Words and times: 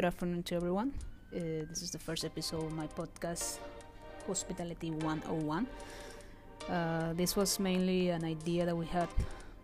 Good 0.00 0.06
afternoon 0.06 0.42
to 0.44 0.54
everyone. 0.54 0.94
Uh, 1.30 1.68
this 1.68 1.82
is 1.82 1.90
the 1.90 1.98
first 1.98 2.24
episode 2.24 2.64
of 2.64 2.72
my 2.72 2.86
podcast, 2.86 3.58
Hospitality 4.26 4.92
101. 4.92 5.66
Uh, 6.70 7.12
this 7.12 7.36
was 7.36 7.60
mainly 7.60 8.08
an 8.08 8.24
idea 8.24 8.64
that 8.64 8.74
we 8.74 8.86
had 8.86 9.10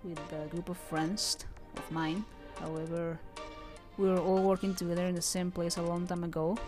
with 0.05 0.20
a 0.34 0.46
group 0.48 0.69
of 0.69 0.77
friends 0.77 1.38
of 1.75 1.91
mine. 1.91 2.23
However, 2.61 3.19
we 3.97 4.11
were 4.11 4.19
all 4.19 4.42
working 4.42 4.75
together 4.75 5.06
in 5.06 5.14
the 5.14 5.23
same 5.23 5.51
place 5.51 5.78
a 5.78 5.83
long 5.83 6.06
time 6.06 6.23
ago. 6.23 6.59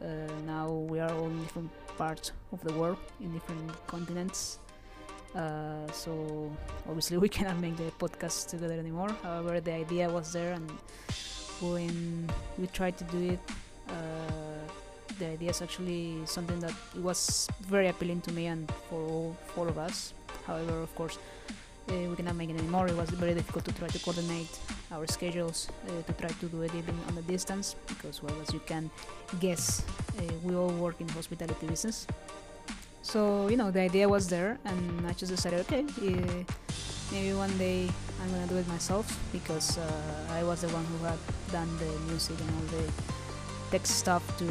Uh, 0.00 0.06
now 0.46 0.70
we 0.72 0.98
are 0.98 1.12
all 1.12 1.26
in 1.26 1.42
different 1.42 1.70
parts 1.98 2.32
of 2.50 2.62
the 2.64 2.72
world, 2.72 2.96
in 3.20 3.30
different 3.34 3.86
continents. 3.86 4.58
Uh, 5.34 5.86
so 5.92 6.50
obviously 6.88 7.18
we 7.26 7.28
cannot 7.28 7.60
make 7.60 7.76
the 7.76 7.92
podcast 7.98 8.46
together 8.48 8.78
anymore. 8.78 9.14
However, 9.22 9.60
the 9.60 9.74
idea 9.74 10.08
was 10.08 10.32
there, 10.32 10.54
and 10.54 10.72
when 11.60 12.28
we 12.58 12.66
tried 12.68 12.96
to 12.98 13.04
do 13.04 13.32
it, 13.32 13.40
uh, 13.88 13.92
the 15.18 15.26
idea 15.26 15.50
is 15.50 15.62
actually 15.62 16.14
something 16.26 16.60
that 16.60 16.72
it 16.94 17.02
was 17.02 17.48
very 17.62 17.88
appealing 17.88 18.20
to 18.22 18.32
me 18.32 18.46
and 18.46 18.70
for 18.88 19.34
all 19.56 19.68
of 19.68 19.78
us. 19.78 20.14
However, 20.46 20.82
of 20.82 20.94
course, 20.94 21.18
uh, 21.88 21.94
we 21.94 22.16
cannot 22.16 22.36
make 22.36 22.50
it 22.50 22.58
anymore. 22.58 22.86
It 22.88 22.96
was 22.96 23.10
very 23.10 23.34
difficult 23.34 23.64
to 23.64 23.72
try 23.72 23.88
to 23.88 23.98
coordinate 23.98 24.58
our 24.92 25.06
schedules 25.06 25.68
uh, 25.88 26.02
to 26.02 26.12
try 26.12 26.28
to 26.28 26.46
do 26.46 26.62
it 26.62 26.74
even 26.74 26.94
on 27.08 27.14
the 27.14 27.22
distance 27.22 27.76
because, 27.86 28.22
well, 28.22 28.34
as 28.42 28.52
you 28.52 28.60
can 28.60 28.90
guess, 29.40 29.82
uh, 30.18 30.22
we 30.44 30.54
all 30.54 30.70
work 30.70 31.00
in 31.00 31.08
hospitality 31.08 31.66
business. 31.66 32.06
So 33.02 33.48
you 33.48 33.56
know, 33.56 33.70
the 33.70 33.80
idea 33.80 34.08
was 34.08 34.28
there, 34.28 34.58
and 34.64 35.06
I 35.06 35.12
just 35.12 35.32
decided, 35.32 35.60
okay, 35.60 35.80
uh, 35.80 36.44
maybe 37.10 37.32
one 37.32 37.56
day 37.56 37.88
I'm 38.20 38.30
gonna 38.30 38.46
do 38.46 38.56
it 38.56 38.68
myself 38.68 39.06
because 39.32 39.78
uh, 39.78 40.26
I 40.30 40.42
was 40.42 40.62
the 40.62 40.68
one 40.68 40.84
who 40.84 40.98
had 41.04 41.18
done 41.52 41.68
the 41.78 41.90
music 42.10 42.38
and 42.40 42.50
all 42.50 42.66
the 42.78 42.84
tech 43.70 43.86
stuff 43.86 44.24
to 44.38 44.48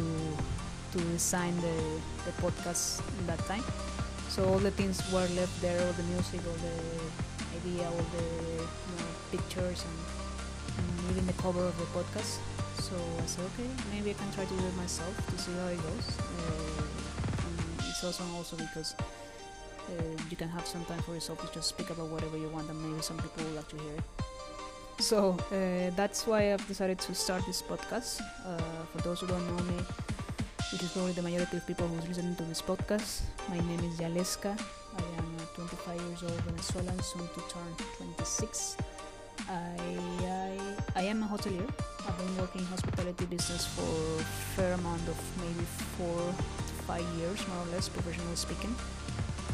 to 0.92 0.98
design 1.12 1.54
the, 1.60 1.76
the 2.24 2.32
podcast 2.40 3.02
that 3.26 3.38
time. 3.46 3.64
So 4.28 4.44
all 4.48 4.58
the 4.58 4.70
things 4.70 5.00
were 5.12 5.28
left 5.36 5.60
there, 5.60 5.78
all 5.84 5.92
the 5.92 6.02
music, 6.04 6.40
all 6.48 6.56
the 6.64 6.78
idea, 7.60 7.84
all 7.86 8.06
the 8.16 8.24
you 8.24 8.96
know, 8.96 9.10
pictures, 9.30 9.84
and, 9.84 9.98
and 10.78 11.10
even 11.10 11.26
the 11.26 11.34
cover 11.34 11.60
of 11.60 11.76
the 11.78 11.84
podcast. 11.92 12.38
So 12.80 12.96
I 12.96 13.26
said, 13.26 13.44
okay, 13.52 13.68
maybe 13.92 14.10
I 14.10 14.14
can 14.14 14.32
try 14.32 14.44
to 14.44 14.54
do 14.56 14.64
it 14.64 14.76
myself 14.76 15.12
to 15.28 15.38
see 15.38 15.52
how 15.52 15.68
it 15.68 15.82
goes. 15.82 16.08
Uh, 16.18 16.82
it's 17.88 18.04
awesome 18.04 18.34
also 18.34 18.56
because 18.56 18.94
you 20.30 20.36
can 20.36 20.48
have 20.48 20.66
some 20.66 20.84
time 20.84 21.00
for 21.00 21.14
yourself 21.14 21.40
to 21.46 21.52
just 21.54 21.68
speak 21.68 21.90
about 21.90 22.08
whatever 22.08 22.36
you 22.36 22.48
want, 22.48 22.68
and 22.70 22.80
maybe 22.82 23.02
some 23.02 23.16
people 23.18 23.44
will 23.44 23.52
like 23.52 23.68
to 23.68 23.76
hear 23.76 23.94
it. 23.94 24.04
So 25.00 25.36
uh, 25.52 25.94
that's 25.94 26.26
why 26.26 26.52
I've 26.52 26.66
decided 26.66 26.98
to 27.00 27.14
start 27.14 27.46
this 27.46 27.62
podcast. 27.62 28.20
Uh, 28.44 28.58
for 28.92 28.98
those 29.02 29.20
who 29.20 29.26
don't 29.28 29.46
know 29.46 29.62
me, 29.64 29.78
which 30.72 30.82
is 30.82 30.90
probably 30.90 31.12
the 31.12 31.22
majority 31.22 31.56
of 31.56 31.66
people 31.66 31.86
who's 31.86 32.08
listening 32.08 32.34
to 32.36 32.42
this 32.44 32.60
podcast, 32.60 33.22
my 33.48 33.58
name 33.60 33.80
is 33.80 33.98
Yaleska. 34.00 34.58
I 34.98 35.02
am 35.18 35.36
uh, 35.38 35.54
25 35.54 36.00
years 36.02 36.22
old 36.24 36.40
Venezuelan, 36.42 36.98
soon 37.00 37.28
to 37.28 37.40
turn 37.48 37.72
26. 37.96 38.76
I, 39.48 39.54
I, 40.20 40.58
I 40.96 41.02
am 41.02 41.22
a 41.22 41.26
hotelier. 41.26 41.68
I've 42.06 42.18
been 42.18 42.36
working 42.36 42.62
in 42.62 42.66
hospitality 42.66 43.24
business 43.26 43.66
for 43.66 44.20
a 44.20 44.24
fair 44.56 44.72
amount 44.74 45.06
of 45.08 45.16
maybe 45.40 45.64
four 45.96 46.18
to 46.18 46.74
five 46.90 47.06
years, 47.18 47.46
more 47.48 47.62
or 47.62 47.70
less, 47.72 47.88
professionally 47.88 48.34
speaking. 48.36 48.74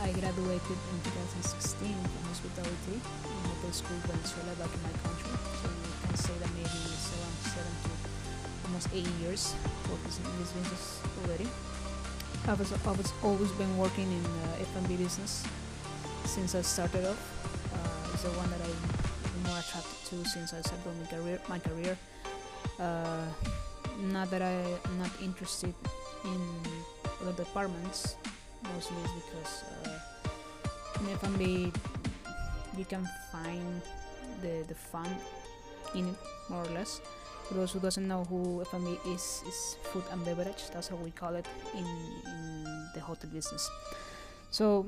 I 0.04 0.12
graduated 0.12 0.76
in 0.92 0.98
2016 1.00 1.88
from 1.88 2.22
hospitality 2.28 3.00
in 3.00 3.40
Hotel 3.56 3.72
School 3.72 3.96
Venezuela 4.04 4.52
back 4.60 4.68
in 4.68 4.82
my 4.84 4.92
country. 5.00 5.32
So 5.32 5.72
you 5.72 5.96
can 6.04 6.16
say 6.20 6.36
that 6.44 6.50
maybe 6.52 6.76
it's 6.92 7.08
around 7.16 7.36
seven 7.40 7.72
to 7.88 7.92
almost 8.68 8.88
eight 8.92 9.08
years 9.24 9.56
working 9.88 10.12
in 10.28 10.36
this 10.44 10.52
business 10.52 11.00
already. 11.24 11.48
I've, 12.44 12.60
I've 12.60 12.98
was 13.00 13.16
always 13.24 13.50
been 13.56 13.72
working 13.78 14.04
in 14.12 14.24
uh, 14.44 14.68
F&B 14.76 15.00
business 15.00 15.40
since 16.28 16.54
I 16.54 16.60
started 16.60 17.08
off. 17.08 17.20
Uh, 17.72 18.12
it's 18.12 18.28
the 18.28 18.36
one 18.36 18.50
that 18.52 18.60
I'm 18.60 19.48
more 19.48 19.56
attracted 19.56 20.04
to 20.12 20.28
since 20.28 20.52
I 20.52 20.60
started 20.60 20.84
my 21.00 21.08
career. 21.08 21.40
My 21.48 21.58
career. 21.64 21.96
Uh, 22.78 23.24
not 24.12 24.28
that 24.28 24.42
I'm 24.42 24.98
not 24.98 25.12
interested 25.24 25.72
in 26.28 26.40
other 27.24 27.32
departments 27.32 28.16
mostly 28.72 28.96
is 29.04 29.10
because 29.12 29.64
in 31.04 31.10
F&B 31.12 31.72
you 32.76 32.84
can 32.84 33.08
find 33.30 33.82
the 34.42 34.64
the 34.68 34.74
fun 34.74 35.08
in 35.94 36.08
it 36.08 36.16
more 36.48 36.62
or 36.62 36.72
less. 36.74 37.00
For 37.48 37.54
those 37.54 37.72
who 37.72 37.80
doesn't 37.80 38.08
know 38.08 38.24
who 38.24 38.62
F&B 38.62 38.98
is, 39.10 39.42
is 39.46 39.76
food 39.92 40.04
and 40.10 40.24
beverage. 40.24 40.70
That's 40.72 40.88
how 40.88 40.96
we 40.96 41.10
call 41.10 41.34
it 41.34 41.46
in 41.74 41.86
in 42.26 42.88
the 42.94 43.00
hotel 43.00 43.30
business. 43.30 43.70
So 44.50 44.86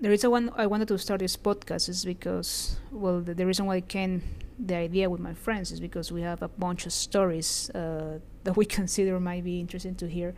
the 0.00 0.08
reason 0.08 0.30
why 0.30 0.48
I 0.56 0.66
wanted 0.66 0.88
to 0.88 0.98
start 0.98 1.20
this 1.20 1.36
podcast 1.36 1.88
is 1.88 2.04
because 2.04 2.78
well 2.90 3.20
the, 3.20 3.34
the 3.34 3.46
reason 3.46 3.66
why 3.66 3.76
I 3.76 3.80
came 3.80 4.22
the 4.58 4.76
idea 4.76 5.08
with 5.08 5.20
my 5.20 5.34
friends 5.34 5.70
is 5.70 5.78
because 5.80 6.10
we 6.10 6.22
have 6.22 6.42
a 6.42 6.48
bunch 6.48 6.86
of 6.86 6.92
stories 6.92 7.70
uh, 7.70 8.18
that 8.44 8.56
we 8.56 8.64
consider 8.80 9.20
might 9.20 9.44
be 9.44 9.60
interesting 9.60 9.94
to 9.96 10.08
hear 10.08 10.34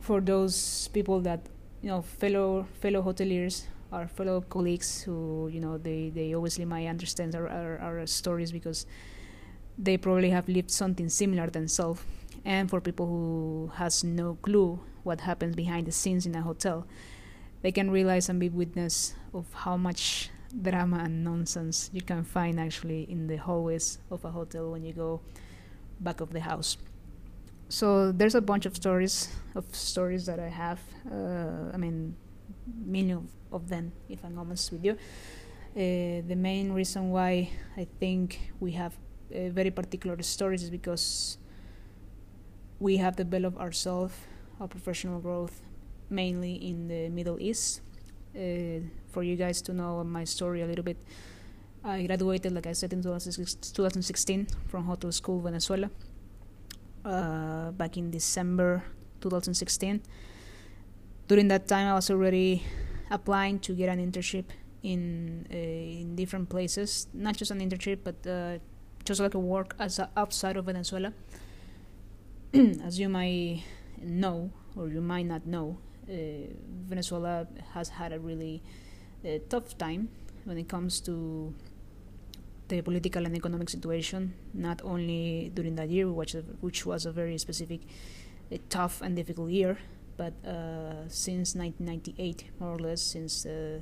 for 0.00 0.20
those 0.20 0.88
people 0.88 1.20
that 1.20 1.40
you 1.82 1.88
know 1.88 2.02
fellow 2.02 2.66
fellow 2.80 3.02
hoteliers 3.02 3.66
our 3.92 4.08
fellow 4.08 4.40
colleagues 4.40 5.02
who 5.02 5.48
you 5.52 5.60
know 5.60 5.78
they 5.78 6.10
they 6.10 6.34
obviously 6.34 6.64
might 6.64 6.86
understand 6.86 7.34
our, 7.34 7.48
our, 7.48 7.78
our 7.78 8.06
stories 8.06 8.52
because 8.52 8.86
they 9.78 9.96
probably 9.96 10.30
have 10.30 10.48
lived 10.48 10.70
something 10.70 11.08
similar 11.08 11.48
themselves 11.48 12.02
and 12.44 12.70
for 12.70 12.80
people 12.80 13.06
who 13.06 13.70
has 13.74 14.02
no 14.02 14.34
clue 14.42 14.78
what 15.04 15.20
happens 15.20 15.54
behind 15.54 15.86
the 15.86 15.92
scenes 15.92 16.26
in 16.26 16.34
a 16.34 16.42
hotel 16.42 16.86
they 17.62 17.72
can 17.72 17.90
realize 17.90 18.28
and 18.28 18.40
be 18.40 18.48
witness 18.48 19.14
of 19.34 19.46
how 19.52 19.76
much 19.76 20.30
drama 20.62 20.98
and 21.04 21.24
nonsense 21.24 21.90
you 21.92 22.00
can 22.00 22.24
find 22.24 22.58
actually 22.58 23.02
in 23.10 23.26
the 23.26 23.36
hallways 23.36 23.98
of 24.10 24.24
a 24.24 24.30
hotel 24.30 24.70
when 24.70 24.84
you 24.84 24.92
go 24.92 25.20
back 26.00 26.20
of 26.20 26.32
the 26.32 26.40
house 26.40 26.76
so 27.68 28.12
there's 28.12 28.34
a 28.34 28.40
bunch 28.40 28.64
of 28.66 28.76
stories 28.76 29.28
of 29.54 29.64
stories 29.74 30.26
that 30.26 30.38
I 30.38 30.48
have. 30.48 30.80
Uh, 31.10 31.72
I 31.74 31.76
mean, 31.76 32.14
million 32.84 33.28
of 33.52 33.68
them, 33.68 33.92
if 34.08 34.24
I'm 34.24 34.38
honest 34.38 34.72
with 34.72 34.84
you. 34.84 34.92
Uh, 34.92 36.22
the 36.26 36.36
main 36.36 36.72
reason 36.72 37.10
why 37.10 37.50
I 37.76 37.86
think 38.00 38.40
we 38.60 38.72
have 38.72 38.94
uh, 39.34 39.50
very 39.50 39.70
particular 39.70 40.20
stories 40.22 40.62
is 40.62 40.70
because 40.70 41.38
we 42.80 42.96
have 42.96 43.16
developed 43.16 43.58
ourselves, 43.58 44.14
our 44.60 44.68
professional 44.68 45.20
growth, 45.20 45.62
mainly 46.08 46.54
in 46.54 46.88
the 46.88 47.08
Middle 47.08 47.38
East. 47.40 47.82
Uh, 48.34 48.80
for 49.10 49.22
you 49.22 49.36
guys 49.36 49.62
to 49.62 49.72
know 49.72 50.04
my 50.04 50.24
story 50.24 50.60
a 50.62 50.66
little 50.66 50.84
bit, 50.84 50.98
I 51.82 52.02
graduated, 52.06 52.52
like 52.52 52.66
I 52.66 52.72
said, 52.72 52.92
in 52.92 53.02
2016 53.02 54.46
from 54.68 54.84
Hotel 54.84 55.12
School 55.12 55.40
Venezuela 55.40 55.90
uh, 57.04 57.70
back 57.70 57.96
in 57.96 58.10
December 58.10 58.82
2016. 59.20 60.02
During 61.28 61.48
that 61.48 61.66
time, 61.66 61.88
I 61.88 61.94
was 61.94 62.10
already 62.10 62.62
applying 63.10 63.58
to 63.60 63.74
get 63.74 63.88
an 63.88 63.98
internship 63.98 64.44
in 64.82 65.46
uh, 65.50 65.56
in 65.56 66.14
different 66.14 66.48
places, 66.48 67.08
not 67.12 67.36
just 67.36 67.50
an 67.50 67.60
internship, 67.60 67.98
but 68.04 68.26
uh, 68.26 68.58
just 69.04 69.20
like 69.20 69.34
a 69.34 69.38
work 69.38 69.74
as 69.78 69.98
a 69.98 70.08
outside 70.16 70.56
of 70.56 70.66
Venezuela. 70.66 71.12
as 72.84 72.98
you 72.98 73.08
might 73.08 73.64
know, 74.00 74.50
or 74.76 74.88
you 74.88 75.00
might 75.00 75.26
not 75.26 75.46
know, 75.46 75.78
uh, 76.08 76.12
Venezuela 76.88 77.46
has 77.74 77.88
had 77.88 78.12
a 78.12 78.20
really 78.20 78.62
uh, 79.24 79.38
tough 79.48 79.76
time 79.76 80.08
when 80.44 80.56
it 80.58 80.68
comes 80.68 81.00
to 81.00 81.52
the 82.68 82.82
political 82.82 83.24
and 83.26 83.36
economic 83.36 83.68
situation, 83.68 84.34
not 84.54 84.80
only 84.84 85.50
during 85.54 85.74
that 85.76 85.88
year, 85.88 86.10
which, 86.10 86.34
which 86.60 86.86
was 86.86 87.06
a 87.06 87.12
very 87.12 87.38
specific, 87.38 87.80
a 88.50 88.58
tough 88.70 89.02
and 89.02 89.16
difficult 89.16 89.50
year, 89.50 89.78
but 90.16 90.32
uh, 90.46 91.08
since 91.08 91.54
1998, 91.54 92.44
more 92.60 92.74
or 92.74 92.78
less, 92.78 93.02
since 93.02 93.46
uh, 93.46 93.80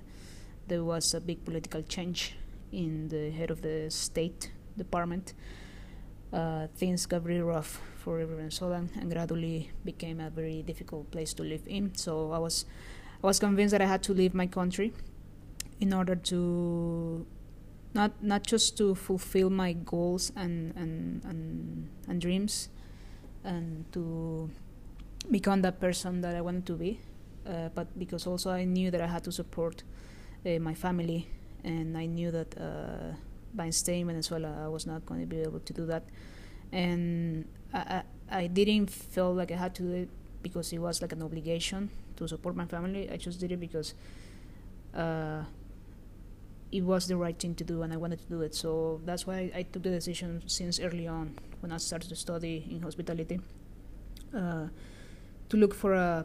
there 0.66 0.82
was 0.82 1.14
a 1.14 1.20
big 1.20 1.44
political 1.44 1.82
change 1.82 2.34
in 2.72 3.08
the 3.08 3.31
head 3.31 3.50
of 3.50 3.62
the 3.62 3.90
State 3.90 4.50
Department, 4.76 5.34
uh, 6.32 6.66
things 6.76 7.06
got 7.06 7.22
very 7.22 7.40
rough 7.40 7.81
for 7.96 8.19
every 8.19 8.36
Venezuelan 8.36 8.90
and 8.98 9.10
gradually 9.10 9.70
became 9.84 10.20
a 10.20 10.31
very 10.31 10.62
difficult 10.62 11.10
place 11.10 11.32
to 11.34 11.42
live 11.42 11.62
in. 11.66 11.94
So 11.94 12.32
I 12.32 12.38
was, 12.38 12.64
I 13.22 13.26
was 13.26 13.38
convinced 13.38 13.72
that 13.72 13.81
I 13.81 13.86
had 13.86 14.02
to 14.04 14.12
leave 14.12 14.34
my 14.34 14.46
country 14.46 14.92
in 15.81 15.92
order 15.92 16.16
to 16.16 17.26
not 17.94 18.10
not 18.22 18.42
just 18.42 18.76
to 18.78 18.94
fulfill 18.94 19.50
my 19.50 19.72
goals 19.72 20.32
and 20.36 20.75
and 20.76 21.25
and, 21.25 21.88
and 22.08 22.20
dreams 22.20 22.69
and 23.44 23.84
to 23.92 24.50
become 25.30 25.62
that 25.62 25.80
person 25.80 26.20
that 26.20 26.34
I 26.34 26.40
wanted 26.40 26.66
to 26.66 26.74
be 26.74 27.00
uh, 27.46 27.68
but 27.74 27.98
because 27.98 28.26
also 28.26 28.50
I 28.50 28.64
knew 28.64 28.90
that 28.90 29.00
I 29.00 29.06
had 29.06 29.24
to 29.24 29.32
support 29.32 29.82
uh, 30.46 30.58
my 30.58 30.74
family 30.74 31.28
and 31.62 31.96
I 31.96 32.06
knew 32.06 32.30
that 32.30 32.56
uh, 32.58 33.14
by 33.54 33.70
staying 33.70 34.02
in 34.02 34.06
Venezuela 34.08 34.64
I 34.64 34.68
was 34.68 34.86
not 34.86 35.06
going 35.06 35.20
to 35.20 35.26
be 35.26 35.40
able 35.40 35.60
to 35.60 35.72
do 35.72 35.86
that 35.86 36.04
and 36.72 37.46
I, 37.72 38.02
I, 38.30 38.38
I 38.38 38.46
didn't 38.46 38.90
feel 38.90 39.32
like 39.34 39.50
I 39.50 39.56
had 39.56 39.74
to 39.76 39.82
do 39.82 39.92
it 39.92 40.08
because 40.42 40.72
it 40.72 40.78
was 40.78 41.00
like 41.00 41.12
an 41.12 41.22
obligation 41.22 41.90
to 42.16 42.28
support 42.28 42.54
my 42.54 42.66
family. 42.66 43.10
I 43.10 43.16
just 43.16 43.40
did 43.40 43.52
it 43.52 43.60
because 43.60 43.94
uh, 44.94 45.42
it 46.70 46.82
was 46.82 47.06
the 47.06 47.16
right 47.16 47.38
thing 47.38 47.54
to 47.54 47.64
do 47.64 47.82
and 47.82 47.92
I 47.92 47.96
wanted 47.96 48.20
to 48.20 48.26
do 48.26 48.42
it. 48.42 48.54
So 48.54 49.00
that's 49.04 49.26
why 49.26 49.50
I 49.54 49.62
took 49.62 49.82
the 49.82 49.90
decision 49.90 50.42
since 50.46 50.80
early 50.80 51.06
on 51.08 51.38
when 51.60 51.72
I 51.72 51.78
started 51.78 52.08
to 52.08 52.16
study 52.16 52.66
in 52.70 52.82
hospitality 52.82 53.40
uh, 54.36 54.66
to 55.49 55.56
look 55.56 55.75
for 55.75 55.94
a 55.94 56.25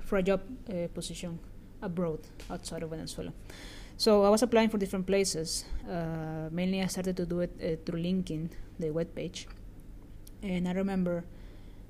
for 0.00 0.18
a 0.18 0.22
job 0.22 0.40
uh, 0.68 0.86
position 0.94 1.38
abroad 1.82 2.20
outside 2.50 2.82
of 2.82 2.90
Venezuela. 2.90 3.32
So 3.96 4.24
I 4.24 4.28
was 4.28 4.42
applying 4.42 4.68
for 4.68 4.78
different 4.78 5.06
places. 5.06 5.64
Uh, 5.88 6.48
mainly, 6.50 6.82
I 6.82 6.86
started 6.86 7.16
to 7.16 7.26
do 7.26 7.40
it 7.40 7.52
uh, 7.58 7.76
through 7.84 8.02
LinkedIn, 8.02 8.50
the 8.78 8.90
web 8.90 9.14
page, 9.14 9.48
and 10.42 10.68
I 10.68 10.72
remember 10.72 11.24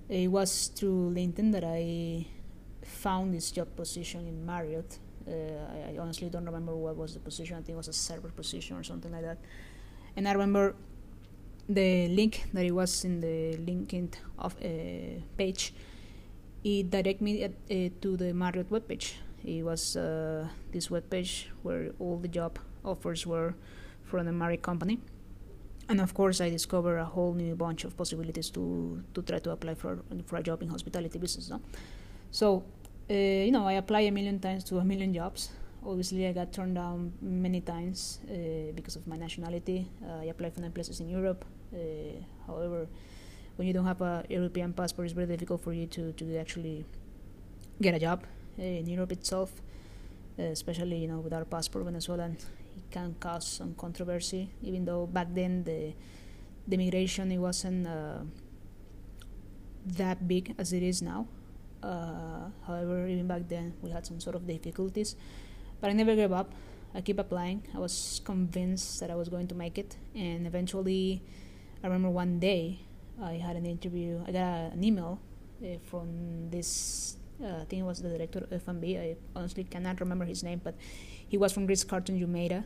it 0.08 0.28
was 0.28 0.68
through 0.68 1.12
LinkedIn 1.14 1.52
that 1.52 1.64
I 1.64 2.26
found 2.82 3.34
this 3.34 3.50
job 3.50 3.74
position 3.76 4.26
in 4.26 4.46
Marriott. 4.46 4.98
Uh, 5.26 5.32
I, 5.32 5.94
I, 5.94 5.98
honestly 5.98 6.30
don't 6.30 6.44
remember 6.44 6.76
what 6.76 6.96
was 6.96 7.14
the 7.14 7.20
position. 7.20 7.56
I 7.56 7.58
think 7.58 7.70
it 7.70 7.76
was 7.76 7.88
a 7.88 7.92
server 7.92 8.28
position 8.28 8.76
or 8.76 8.84
something 8.84 9.10
like 9.10 9.22
that. 9.22 9.38
And 10.14 10.28
I 10.28 10.32
remember 10.32 10.76
the 11.68 12.06
link 12.08 12.44
that 12.52 12.64
it 12.64 12.70
was 12.70 13.04
in 13.04 13.20
the 13.20 13.56
LinkedIn 13.56 14.14
of 14.38 14.54
uh, 14.62 15.20
page. 15.36 15.74
It 16.66 16.90
directed 16.90 17.22
me 17.22 17.44
at, 17.44 17.52
uh, 17.70 17.90
to 18.02 18.16
the 18.16 18.34
Marriott 18.34 18.70
webpage. 18.70 19.14
It 19.44 19.62
was 19.62 19.96
uh, 19.96 20.48
this 20.72 20.88
webpage 20.88 21.46
where 21.62 21.92
all 22.00 22.18
the 22.18 22.26
job 22.26 22.58
offers 22.84 23.24
were 23.24 23.54
from 24.02 24.26
the 24.26 24.32
Marriott 24.32 24.62
company 24.62 24.98
and 25.88 26.00
of 26.00 26.14
course 26.14 26.40
I 26.40 26.50
discovered 26.50 26.98
a 26.98 27.04
whole 27.04 27.34
new 27.34 27.54
bunch 27.54 27.84
of 27.84 27.96
possibilities 27.96 28.50
to 28.50 29.02
to 29.14 29.22
try 29.22 29.38
to 29.38 29.50
apply 29.50 29.74
for 29.74 29.98
for 30.26 30.36
a 30.36 30.42
job 30.42 30.62
in 30.62 30.68
hospitality 30.68 31.18
business. 31.18 31.50
No? 31.50 31.60
So 32.30 32.64
uh, 33.10 33.14
you 33.14 33.52
know 33.52 33.66
I 33.66 33.74
applied 33.74 34.08
a 34.08 34.10
million 34.10 34.38
times 34.40 34.64
to 34.64 34.78
a 34.78 34.84
million 34.84 35.14
jobs. 35.14 35.50
Obviously 35.84 36.26
I 36.26 36.32
got 36.32 36.52
turned 36.52 36.74
down 36.74 37.12
many 37.22 37.60
times 37.60 38.18
uh, 38.28 38.72
because 38.74 38.96
of 38.96 39.06
my 39.06 39.16
nationality. 39.16 39.88
Uh, 40.02 40.22
I 40.22 40.24
applied 40.24 40.54
for 40.54 40.60
many 40.60 40.72
places 40.72 40.98
in 41.00 41.08
Europe. 41.08 41.44
Uh, 41.72 42.18
however, 42.46 42.88
when 43.56 43.66
you 43.66 43.74
don't 43.74 43.86
have 43.86 44.00
a 44.00 44.24
European 44.28 44.72
passport, 44.72 45.06
it's 45.06 45.14
very 45.14 45.26
difficult 45.26 45.60
for 45.60 45.72
you 45.72 45.86
to 45.86 46.12
to 46.12 46.36
actually 46.36 46.84
get 47.80 47.94
a 47.94 47.98
job 47.98 48.24
uh, 48.58 48.62
in 48.62 48.86
Europe 48.86 49.12
itself. 49.12 49.52
Uh, 50.38 50.52
especially 50.52 50.98
you 50.98 51.08
know 51.08 51.18
with 51.18 51.32
our 51.32 51.46
passport 51.46 51.82
Venezuelan 51.86 52.36
it 52.76 52.84
can 52.90 53.16
cause 53.18 53.46
some 53.46 53.74
controversy, 53.74 54.50
even 54.62 54.84
though 54.84 55.06
back 55.06 55.28
then 55.32 55.64
the 55.64 55.94
the 56.68 56.74
immigration 56.74 57.32
it 57.32 57.38
wasn't 57.38 57.86
uh, 57.86 58.20
that 59.86 60.28
big 60.28 60.54
as 60.58 60.72
it 60.72 60.82
is 60.82 61.00
now. 61.00 61.26
Uh, 61.82 62.50
however, 62.66 63.06
even 63.06 63.26
back 63.26 63.48
then 63.48 63.72
we 63.80 63.90
had 63.90 64.04
some 64.04 64.20
sort 64.20 64.36
of 64.36 64.46
difficulties, 64.46 65.16
but 65.80 65.88
I 65.88 65.94
never 65.94 66.14
gave 66.14 66.32
up. 66.32 66.52
I 66.94 67.00
keep 67.00 67.18
applying. 67.18 67.62
I 67.74 67.78
was 67.78 68.20
convinced 68.24 69.00
that 69.00 69.10
I 69.10 69.14
was 69.14 69.28
going 69.28 69.48
to 69.48 69.54
make 69.54 69.78
it, 69.78 69.96
and 70.14 70.46
eventually, 70.46 71.22
I 71.82 71.86
remember 71.86 72.10
one 72.10 72.38
day 72.40 72.80
I 73.22 73.34
had 73.34 73.56
an 73.56 73.66
interview. 73.66 74.20
I 74.26 74.32
got 74.32 74.72
an 74.72 74.84
email 74.84 75.20
uh, 75.62 75.78
from 75.88 76.50
this. 76.50 77.16
Uh, 77.42 77.62
I 77.62 77.64
think 77.64 77.80
it 77.80 77.84
was 77.84 78.02
the 78.02 78.08
director 78.08 78.40
of 78.40 78.52
F&B. 78.52 78.98
I 78.98 79.16
honestly 79.34 79.64
cannot 79.64 80.00
remember 80.00 80.24
his 80.24 80.42
name, 80.42 80.60
but 80.62 80.74
he 81.28 81.36
was 81.38 81.52
from 81.52 81.66
Ritz 81.66 81.84
Carlton 81.84 82.18
Jumeirah 82.20 82.64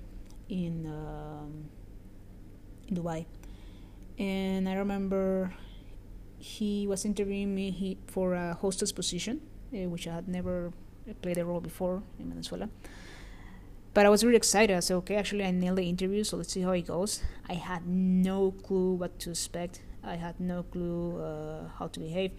in, 0.48 0.86
um, 0.86 1.68
in 2.88 2.96
Dubai. 2.96 3.26
And 4.18 4.68
I 4.68 4.74
remember 4.74 5.52
he 6.38 6.86
was 6.86 7.04
interviewing 7.04 7.54
me 7.54 7.70
he, 7.70 7.98
for 8.06 8.34
a 8.34 8.54
hostess 8.54 8.92
position, 8.92 9.40
uh, 9.72 9.88
which 9.88 10.06
I 10.06 10.14
had 10.14 10.28
never 10.28 10.72
played 11.22 11.38
a 11.38 11.44
role 11.44 11.60
before 11.60 12.02
in 12.18 12.28
Venezuela. 12.28 12.68
But 13.92 14.06
I 14.06 14.08
was 14.08 14.22
really 14.24 14.36
excited. 14.36 14.76
I 14.76 14.80
said, 14.80 14.94
okay, 14.98 15.16
actually, 15.16 15.44
I 15.44 15.50
nailed 15.50 15.78
the 15.78 15.88
interview, 15.88 16.22
so 16.22 16.36
let's 16.36 16.52
see 16.52 16.60
how 16.60 16.70
it 16.70 16.86
goes. 16.86 17.22
I 17.48 17.54
had 17.54 17.86
no 17.86 18.52
clue 18.52 18.92
what 18.94 19.18
to 19.20 19.30
expect. 19.30 19.80
I 20.04 20.16
had 20.16 20.40
no 20.40 20.62
clue 20.62 21.20
uh, 21.20 21.68
how 21.78 21.88
to 21.88 22.00
behave. 22.00 22.32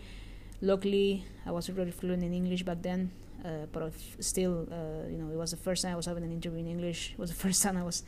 Luckily, 0.62 1.26
I 1.46 1.52
was 1.52 1.70
already 1.70 1.92
fluent 1.92 2.24
in 2.24 2.34
English 2.34 2.64
back 2.64 2.82
then, 2.82 3.12
uh, 3.44 3.66
but 3.72 3.92
still, 4.20 4.68
uh, 4.72 5.10
you 5.10 5.18
know, 5.18 5.32
it 5.32 5.38
was 5.38 5.52
the 5.52 5.58
first 5.58 5.82
time 5.84 5.94
I 5.94 5.96
was 5.96 6.06
having 6.06 6.24
an 6.24 6.32
interview 6.32 6.60
in 6.60 6.68
English. 6.68 7.14
It 7.14 7.20
was 7.20 7.30
the 7.30 7.36
first 7.46 7.62
time 7.64 7.78
I 7.78 7.84
was 7.84 8.04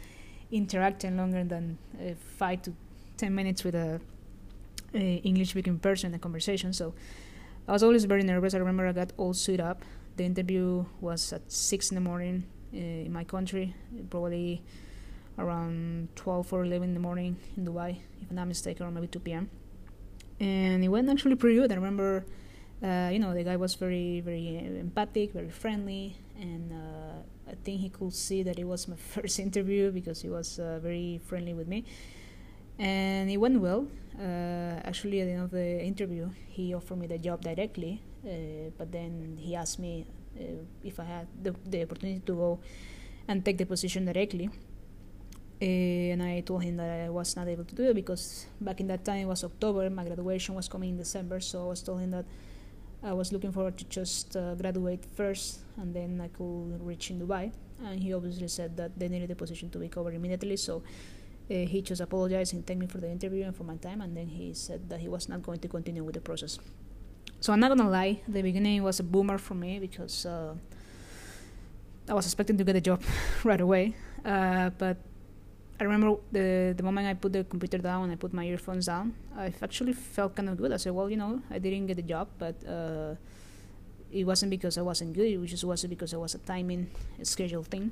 interacting 0.51 1.17
longer 1.17 1.43
than 1.43 1.77
uh, 1.99 2.13
five 2.37 2.61
to 2.63 2.73
ten 3.17 3.33
minutes 3.33 3.63
with 3.63 3.75
a, 3.75 3.99
a 4.93 5.15
English-speaking 5.17 5.79
person 5.79 6.11
in 6.11 6.15
a 6.15 6.19
conversation. 6.19 6.73
So 6.73 6.93
I 7.67 7.71
was 7.71 7.83
always 7.83 8.05
very 8.05 8.23
nervous. 8.23 8.53
I 8.53 8.57
remember 8.57 8.87
I 8.87 8.91
got 8.91 9.13
all 9.17 9.33
suited 9.33 9.61
up. 9.61 9.83
The 10.15 10.25
interview 10.25 10.85
was 11.01 11.33
at 11.33 11.51
six 11.51 11.89
in 11.89 11.95
the 11.95 12.01
morning 12.01 12.43
uh, 12.73 12.77
in 12.77 13.11
my 13.11 13.23
country, 13.23 13.73
probably 14.09 14.61
around 15.37 16.09
12 16.15 16.53
or 16.53 16.63
11 16.63 16.89
in 16.89 16.93
the 16.93 16.99
morning 16.99 17.37
in 17.57 17.65
Dubai, 17.65 17.97
if 18.21 18.29
I'm 18.29 18.35
not 18.35 18.47
mistaken, 18.47 18.85
or 18.85 18.91
maybe 18.91 19.07
2 19.07 19.19
p.m. 19.19 19.49
And 20.39 20.83
it 20.83 20.89
went 20.89 21.09
actually 21.09 21.35
pretty 21.35 21.55
good. 21.55 21.71
I 21.71 21.75
remember 21.75 22.25
uh, 22.83 23.09
you 23.13 23.19
know, 23.19 23.33
the 23.33 23.43
guy 23.43 23.55
was 23.55 23.75
very, 23.75 24.19
very 24.19 24.57
empathic, 24.57 25.31
very 25.31 25.49
friendly, 25.49 26.17
and 26.37 26.73
uh, 26.73 27.49
I 27.49 27.55
think 27.63 27.79
he 27.79 27.87
could 27.87 28.13
see 28.13 28.43
that 28.43 28.59
it 28.59 28.65
was 28.65 28.89
my 28.89 28.95
first 29.13 29.39
interview 29.39 29.91
because 29.91 30.21
he 30.21 30.29
was 30.29 30.59
uh, 30.59 30.79
very 30.83 31.21
friendly 31.23 31.53
with 31.53 31.67
me. 31.67 31.85
And 32.77 33.31
it 33.31 33.37
went 33.37 33.61
well. 33.61 33.87
Uh, 34.19 34.81
actually, 34.83 35.21
at 35.21 35.27
the 35.27 35.31
end 35.31 35.43
of 35.43 35.51
the 35.51 35.81
interview, 35.81 36.29
he 36.49 36.73
offered 36.73 36.97
me 36.97 37.07
the 37.07 37.17
job 37.17 37.41
directly, 37.41 38.01
uh, 38.25 38.71
but 38.77 38.91
then 38.91 39.37
he 39.39 39.55
asked 39.55 39.79
me 39.79 40.05
uh, 40.37 40.43
if 40.83 40.99
I 40.99 41.05
had 41.05 41.27
the, 41.41 41.55
the 41.65 41.83
opportunity 41.83 42.21
to 42.25 42.33
go 42.33 42.59
and 43.29 43.45
take 43.45 43.57
the 43.57 43.65
position 43.65 44.05
directly. 44.05 44.49
And 45.61 46.21
I 46.21 46.41
told 46.41 46.63
him 46.63 46.77
that 46.77 47.05
I 47.05 47.09
was 47.09 47.35
not 47.35 47.47
able 47.47 47.63
to 47.65 47.75
do 47.75 47.83
it 47.83 47.93
because 47.93 48.45
back 48.59 48.79
in 48.79 48.87
that 48.87 49.05
time 49.05 49.19
it 49.19 49.25
was 49.25 49.43
October, 49.43 49.89
my 49.89 50.03
graduation 50.03 50.55
was 50.55 50.67
coming 50.67 50.89
in 50.89 50.97
December, 50.97 51.39
so 51.39 51.65
I 51.65 51.67
was 51.69 51.81
told 51.81 52.01
him 52.01 52.11
that 52.11 52.25
I 53.03 53.13
was 53.13 53.31
looking 53.31 53.51
forward 53.51 53.77
to 53.77 53.85
just 53.85 54.35
uh, 54.35 54.55
graduate 54.55 55.05
first 55.15 55.59
and 55.77 55.93
then 55.93 56.21
I 56.21 56.29
could 56.29 56.79
reach 56.85 57.11
in 57.11 57.19
Dubai. 57.19 57.51
And 57.83 58.01
he 58.01 58.13
obviously 58.13 58.47
said 58.47 58.77
that 58.77 58.97
they 58.97 59.09
needed 59.09 59.29
the 59.29 59.35
position 59.35 59.69
to 59.71 59.79
be 59.79 59.89
covered 59.89 60.15
immediately, 60.15 60.55
so 60.57 60.83
uh, 61.51 61.53
he 61.53 61.81
just 61.81 62.01
apologized 62.01 62.53
and 62.53 62.65
thanked 62.65 62.81
me 62.81 62.87
for 62.87 62.99
the 62.99 63.09
interview 63.09 63.43
and 63.43 63.55
for 63.55 63.63
my 63.63 63.75
time, 63.75 64.01
and 64.01 64.15
then 64.15 64.27
he 64.27 64.53
said 64.53 64.89
that 64.89 64.99
he 64.99 65.09
was 65.09 65.27
not 65.27 65.43
going 65.43 65.59
to 65.59 65.67
continue 65.67 66.03
with 66.03 66.15
the 66.15 66.21
process. 66.21 66.59
So 67.41 67.51
I'm 67.51 67.59
not 67.59 67.75
gonna 67.75 67.89
lie, 67.89 68.21
the 68.27 68.41
beginning 68.41 68.83
was 68.83 69.01
a 69.01 69.03
boomer 69.03 69.37
for 69.37 69.53
me 69.53 69.79
because 69.79 70.25
uh, 70.25 70.55
I 72.07 72.13
was 72.13 72.25
expecting 72.25 72.57
to 72.57 72.63
get 72.63 72.77
a 72.77 72.81
job 72.81 73.01
right 73.43 73.59
away, 73.59 73.95
uh, 74.23 74.69
but 74.77 74.95
I 75.83 75.85
remember 75.85 76.15
the 76.31 76.73
the 76.77 76.83
moment 76.83 77.07
I 77.11 77.13
put 77.13 77.33
the 77.33 77.43
computer 77.43 77.77
down 77.77 78.03
and 78.07 78.13
I 78.13 78.15
put 78.15 78.31
my 78.31 78.45
earphones 78.47 78.85
down, 78.85 79.13
I 79.35 79.51
actually 79.61 79.91
felt 79.91 80.33
kind 80.33 80.47
of 80.47 80.55
good. 80.55 80.71
I 80.71 80.77
said, 80.77 80.93
well, 80.95 81.09
you 81.09 81.17
know, 81.17 81.41
I 81.51 81.59
didn't 81.59 81.87
get 81.87 81.97
the 81.97 82.07
job, 82.07 82.29
but 82.39 82.55
uh, 82.63 83.15
it 84.09 84.23
wasn't 84.23 84.51
because 84.51 84.77
I 84.77 84.81
wasn't 84.81 85.11
good. 85.11 85.27
It 85.27 85.39
was 85.43 85.51
just 85.51 85.65
wasn't 85.65 85.89
because 85.89 86.13
it 86.13 86.19
was 86.23 86.35
a 86.35 86.37
timing 86.39 86.87
schedule 87.23 87.63
thing. 87.63 87.91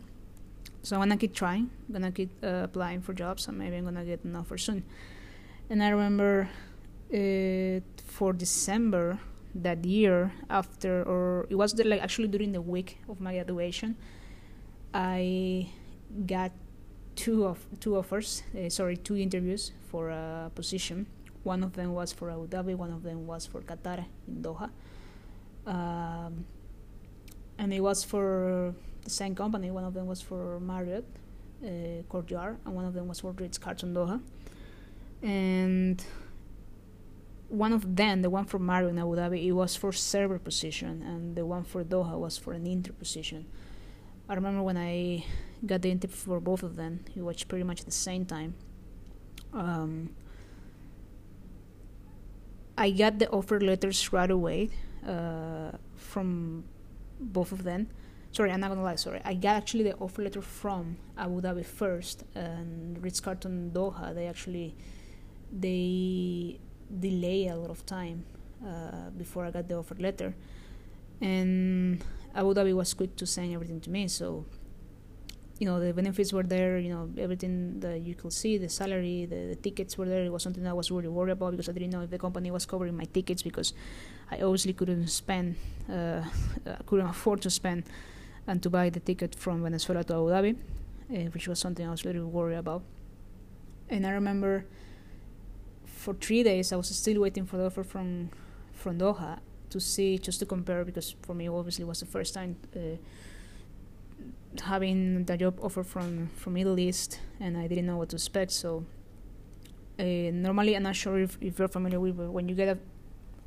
So 0.84 0.96
I'm 0.96 1.02
gonna 1.02 1.18
keep 1.18 1.36
trying. 1.36 1.70
I'm 1.90 1.94
gonna 1.94 2.14
keep 2.14 2.32
uh, 2.42 2.64
applying 2.64 3.02
for 3.02 3.12
jobs, 3.12 3.50
and 3.50 3.58
maybe 3.60 3.76
I'm 3.76 3.84
gonna 3.84 4.06
get 4.06 4.24
an 4.24 4.38
offer 4.38 4.58
soon. 4.58 4.86
And 5.70 5.84
I 5.84 5.90
remember 5.90 6.48
uh, 7.12 7.84
for 8.08 8.32
December 8.32 9.20
that 9.54 9.84
year, 9.84 10.32
after 10.50 11.04
or 11.04 11.46
it 11.50 11.56
was 11.56 11.74
the, 11.74 11.84
like 11.84 12.00
actually 12.02 12.30
during 12.30 12.54
the 12.54 12.62
week 12.62 13.00
of 13.10 13.20
my 13.20 13.34
graduation, 13.34 13.98
I 14.94 15.68
got 16.26 16.52
two 17.16 17.46
of 17.46 17.66
two 17.80 17.98
offers, 17.98 18.44
uh, 18.58 18.70
sorry, 18.70 18.98
two 18.98 19.16
interviews 19.16 19.72
for 19.90 20.10
a 20.10 20.52
position. 20.56 21.08
One 21.44 21.64
of 21.64 21.74
them 21.74 21.94
was 21.94 22.12
for 22.12 22.30
Abu 22.30 22.48
Dhabi, 22.48 22.76
one 22.76 22.92
of 22.92 23.04
them 23.04 23.26
was 23.26 23.46
for 23.46 23.62
Qatar 23.62 24.06
in 24.28 24.44
Doha, 24.44 24.70
um, 25.66 26.46
and 27.58 27.74
it 27.74 27.80
was 27.82 28.04
for 28.04 28.76
the 29.04 29.10
same 29.10 29.34
company. 29.36 29.72
One 29.72 29.84
of 29.84 29.94
them 29.94 30.06
was 30.06 30.22
for 30.22 30.60
Marriott 30.60 31.06
uh, 31.66 32.04
Courtyard, 32.10 32.58
and 32.66 32.76
one 32.76 32.86
of 32.86 32.94
them 32.94 33.08
was 33.08 33.22
for 33.22 33.32
Ritz 33.32 33.58
Carlton 33.58 33.94
Doha. 33.94 34.22
And 35.24 36.04
one 37.50 37.74
of 37.74 37.96
them, 37.96 38.22
the 38.22 38.30
one 38.30 38.46
for 38.46 38.60
Marriott 38.60 38.92
in 38.92 39.00
Abu 39.00 39.16
Dhabi, 39.16 39.46
it 39.46 39.52
was 39.52 39.76
for 39.76 39.92
server 39.92 40.40
position, 40.40 41.02
and 41.02 41.36
the 41.36 41.46
one 41.46 41.64
for 41.64 41.84
Doha 41.84 42.18
was 42.18 42.38
for 42.38 42.54
an 42.54 42.66
inter 42.68 42.94
position. 42.94 43.46
I 44.32 44.34
remember 44.36 44.64
when 44.64 44.78
I 44.78 45.26
got 45.66 45.82
the 45.82 45.92
interview 45.92 46.16
for 46.16 46.40
both 46.40 46.64
of 46.64 46.78
them. 46.78 47.04
We 47.18 47.22
watched 47.22 47.50
pretty 47.50 47.66
much 47.66 47.82
at 47.82 47.86
the 47.86 47.92
same 47.92 48.24
time. 48.26 48.56
Um, 49.54 50.16
I 52.78 52.92
got 52.92 53.20
the 53.20 53.30
offer 53.30 53.60
letters 53.60 54.14
right 54.14 54.32
away 54.32 54.70
uh, 55.06 55.72
from 55.98 56.64
both 57.20 57.52
of 57.52 57.66
them. 57.66 57.90
Sorry, 58.32 58.50
I'm 58.52 58.62
not 58.62 58.70
gonna 58.70 58.84
lie. 58.84 58.96
Sorry, 58.96 59.20
I 59.26 59.34
got 59.34 59.58
actually 59.58 59.84
the 59.84 59.96
offer 59.98 60.24
letter 60.24 60.42
from 60.42 60.96
Abu 61.18 61.42
Dhabi 61.42 61.66
first, 61.66 62.24
and 62.34 63.04
Ritz 63.04 63.20
Carlton 63.20 63.72
Doha. 63.74 64.16
They 64.16 64.28
actually 64.28 64.78
they 65.52 66.58
delay 67.02 67.48
a 67.48 67.58
lot 67.58 67.70
of 67.70 67.86
time 67.86 68.24
uh, 68.66 69.10
before 69.10 69.44
I 69.44 69.52
got 69.52 69.68
the 69.68 69.76
offer 69.76 69.96
letter, 69.96 70.34
and 71.20 72.02
Abu 72.36 72.54
Dhabi 72.54 72.74
was 72.74 72.94
quick 72.94 73.16
to 73.18 73.26
send 73.26 73.54
everything 73.54 73.82
to 73.82 73.90
me. 73.90 74.08
So, 74.08 74.46
you 75.60 75.66
know, 75.66 75.80
the 75.80 75.94
benefits 75.94 76.32
were 76.34 76.44
there. 76.44 76.78
You 76.78 76.90
know, 76.90 77.10
everything 77.18 77.80
that 77.82 78.02
you 78.02 78.16
could 78.16 78.34
see, 78.34 78.58
the 78.58 78.70
salary, 78.70 79.26
the, 79.26 79.48
the 79.48 79.56
tickets 79.56 79.98
were 79.98 80.06
there. 80.06 80.24
It 80.24 80.32
was 80.32 80.44
something 80.44 80.66
I 80.66 80.74
was 80.74 80.92
really 80.92 81.08
worried 81.08 81.32
about 81.32 81.52
because 81.52 81.70
I 81.70 81.74
didn't 81.74 81.92
know 81.92 82.02
if 82.02 82.10
the 82.10 82.18
company 82.18 82.52
was 82.52 82.66
covering 82.66 82.96
my 82.96 83.06
tickets 83.06 83.42
because 83.42 83.74
I 84.32 84.42
obviously 84.42 84.74
couldn't 84.74 85.08
spend, 85.08 85.56
uh, 85.92 86.24
couldn't 86.86 87.08
afford 87.08 87.42
to 87.42 87.50
spend, 87.50 87.84
and 88.48 88.64
to 88.64 88.70
buy 88.70 88.90
the 88.90 89.00
ticket 89.00 89.36
from 89.36 89.64
Venezuela 89.64 90.04
to 90.06 90.14
Abu 90.14 90.30
Dhabi, 90.30 90.56
uh, 90.56 91.30
which 91.32 91.48
was 91.48 91.60
something 91.60 91.86
I 91.86 91.92
was 91.92 92.06
really 92.06 92.22
worried 92.22 92.58
about. 92.58 92.82
And 93.90 94.08
I 94.08 94.12
remember 94.12 94.66
for 95.86 96.14
three 96.14 96.44
days 96.44 96.72
I 96.72 96.78
was 96.78 96.88
still 96.88 97.22
waiting 97.22 97.46
for 97.46 97.58
the 97.58 97.66
offer 97.66 97.84
from 97.84 98.30
from 98.74 98.98
Doha 98.98 99.40
to 99.72 99.80
see 99.80 100.18
just 100.18 100.40
to 100.40 100.46
compare 100.46 100.86
because 100.86 101.16
for 101.22 101.34
me 101.34 101.50
obviously 101.50 101.84
it 101.84 101.88
was 101.88 102.00
the 102.00 102.06
first 102.06 102.34
time 102.34 102.56
uh, 102.76 102.98
having 104.64 105.26
the 105.26 105.38
job 105.38 105.60
offer 105.62 105.84
from 105.84 106.30
from 106.36 106.54
Middle 106.54 106.80
East 106.80 107.20
and 107.40 107.58
I 107.58 107.68
didn't 107.68 107.86
know 107.86 107.98
what 107.98 108.10
to 108.10 108.16
expect 108.18 108.52
so 108.52 108.86
uh, 110.00 110.04
normally 110.04 110.76
I'm 110.76 110.84
not 110.84 110.96
sure 110.96 111.20
if, 111.20 111.38
if 111.42 111.58
you're 111.58 111.68
familiar 111.68 112.00
with 112.00 112.18
but 112.18 112.32
when 112.32 112.48
you 112.50 112.56
get 112.56 112.68
a 112.68 112.78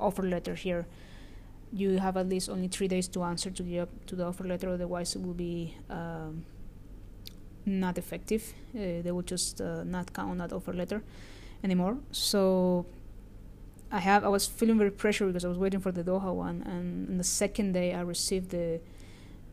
offer 0.01 0.23
letter 0.23 0.55
here 0.55 0.87
you 1.73 1.99
have 1.99 2.17
at 2.17 2.29
least 2.29 2.49
only 2.49 2.69
three 2.69 2.89
days 2.89 3.09
to 3.09 3.23
answer 3.23 3.51
to 3.51 3.63
the 3.63 3.89
to 4.07 4.17
the 4.17 4.25
offer 4.25 4.45
letter 4.45 4.69
otherwise 4.71 5.15
it 5.15 5.23
will 5.23 5.35
be 5.35 5.77
um, 5.91 6.45
not 7.67 7.99
effective 7.99 8.55
uh, 8.75 9.03
they 9.03 9.13
will 9.13 9.23
just 9.23 9.61
uh, 9.61 9.85
not 9.85 10.13
count 10.13 10.39
that 10.39 10.53
offer 10.53 10.73
letter 10.73 11.03
anymore. 11.65 11.97
So 12.13 12.87
I 13.95 14.01
have 14.01 14.25
I 14.25 14.29
was 14.29 14.45
feeling 14.45 14.77
very 14.77 14.91
pressured 14.91 15.29
because 15.29 15.45
I 15.45 15.49
was 15.49 15.57
waiting 15.57 15.79
for 15.79 15.93
the 15.93 16.03
Doha 16.03 16.35
one, 16.35 16.63
and 16.67 17.09
on 17.11 17.17
the 17.17 17.23
second 17.43 17.75
day 17.75 17.95
I 17.95 18.01
received 18.01 18.51
the 18.51 18.81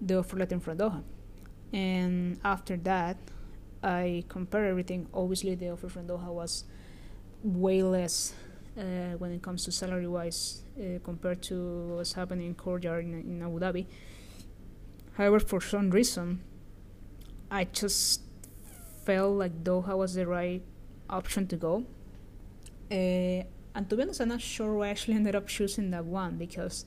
the 0.01 0.17
offer 0.17 0.36
letter 0.36 0.60
from 0.60 0.79
Doha, 0.79 1.03
and 1.71 2.39
after 2.43 2.75
that 2.77 3.17
I 3.83 4.24
compared 4.29 4.67
everything. 4.67 5.07
Obviously, 5.13 5.53
the 5.53 5.69
offer 5.69 5.89
from 5.89 6.07
Doha 6.07 6.33
was 6.33 6.63
way 7.43 7.83
less 7.83 8.33
uh, 8.79 9.13
when 9.19 9.31
it 9.31 9.43
comes 9.43 9.63
to 9.65 9.71
salary 9.71 10.07
wise 10.07 10.63
uh, 10.75 10.98
compared 11.03 11.43
to 11.43 11.95
what's 11.98 12.13
happening 12.13 12.48
in 12.48 12.55
Courtyard 12.55 13.05
in, 13.05 13.13
in 13.13 13.43
Abu 13.43 13.60
Dhabi. 13.60 13.86
However, 15.17 15.39
for 15.39 15.62
some 15.62 15.91
reason, 15.91 16.41
I 17.51 17.65
just 17.65 18.21
felt 19.05 19.33
like 19.38 19.63
Doha 19.63 19.95
was 19.95 20.15
the 20.15 20.25
right 20.25 20.63
option 21.12 21.45
to 21.45 21.57
go 21.57 21.86
uh, 22.91 23.43
and 23.75 23.90
to 23.90 23.96
be 23.96 24.01
honest, 24.04 24.20
I'm 24.22 24.30
not 24.30 24.42
sure 24.42 24.74
why 24.74 24.88
I 24.88 24.90
actually 24.90 25.13
ended 25.20 25.36
up 25.36 25.48
choosing 25.48 25.92
that 25.92 26.06
one 26.06 26.38
because 26.38 26.86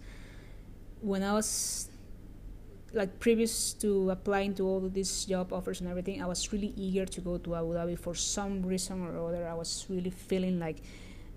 when 1.01 1.23
I 1.23 1.33
was 1.33 1.89
like 2.93 3.19
previous 3.19 3.73
to 3.75 4.11
applying 4.11 4.55
to 4.55 4.67
all 4.67 4.85
of 4.85 4.95
these 4.95 5.25
job 5.25 5.53
offers 5.53 5.81
and 5.81 5.91
everything, 5.91 6.23
I 6.23 6.27
was 6.27 6.53
really 6.53 6.73
eager 6.77 7.05
to 7.05 7.21
go 7.21 7.39
to 7.39 7.55
Abu 7.57 7.75
Dhabi 7.75 7.99
for 7.99 8.15
some 8.15 8.65
reason 8.65 9.03
or 9.03 9.29
other. 9.29 9.47
I 9.49 9.55
was 9.55 9.87
really 9.89 10.11
feeling 10.11 10.59
like 10.59 10.83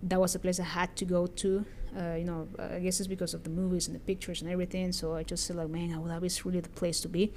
that 0.04 0.20
was 0.20 0.36
a 0.36 0.40
place 0.40 0.60
I 0.60 0.64
had 0.64 0.96
to 0.98 1.06
go 1.06 1.28
to. 1.28 1.66
Uh, 1.98 2.14
you 2.16 2.26
know, 2.26 2.48
I 2.60 2.80
guess 2.80 3.00
it's 3.00 3.08
because 3.08 3.34
of 3.34 3.44
the 3.44 3.50
movies 3.50 3.88
and 3.88 3.96
the 3.96 4.00
pictures 4.00 4.42
and 4.42 4.52
everything. 4.52 4.92
So 4.92 5.16
I 5.16 5.24
just 5.24 5.46
said 5.46 5.56
like, 5.56 5.70
man, 5.70 5.92
Abu 5.92 6.08
Dhabi 6.08 6.26
is 6.26 6.46
really 6.46 6.60
the 6.60 6.70
place 6.70 7.00
to 7.02 7.10
be. 7.10 7.34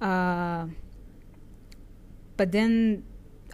Uh, 0.00 0.66
but 2.36 2.52
then 2.52 3.02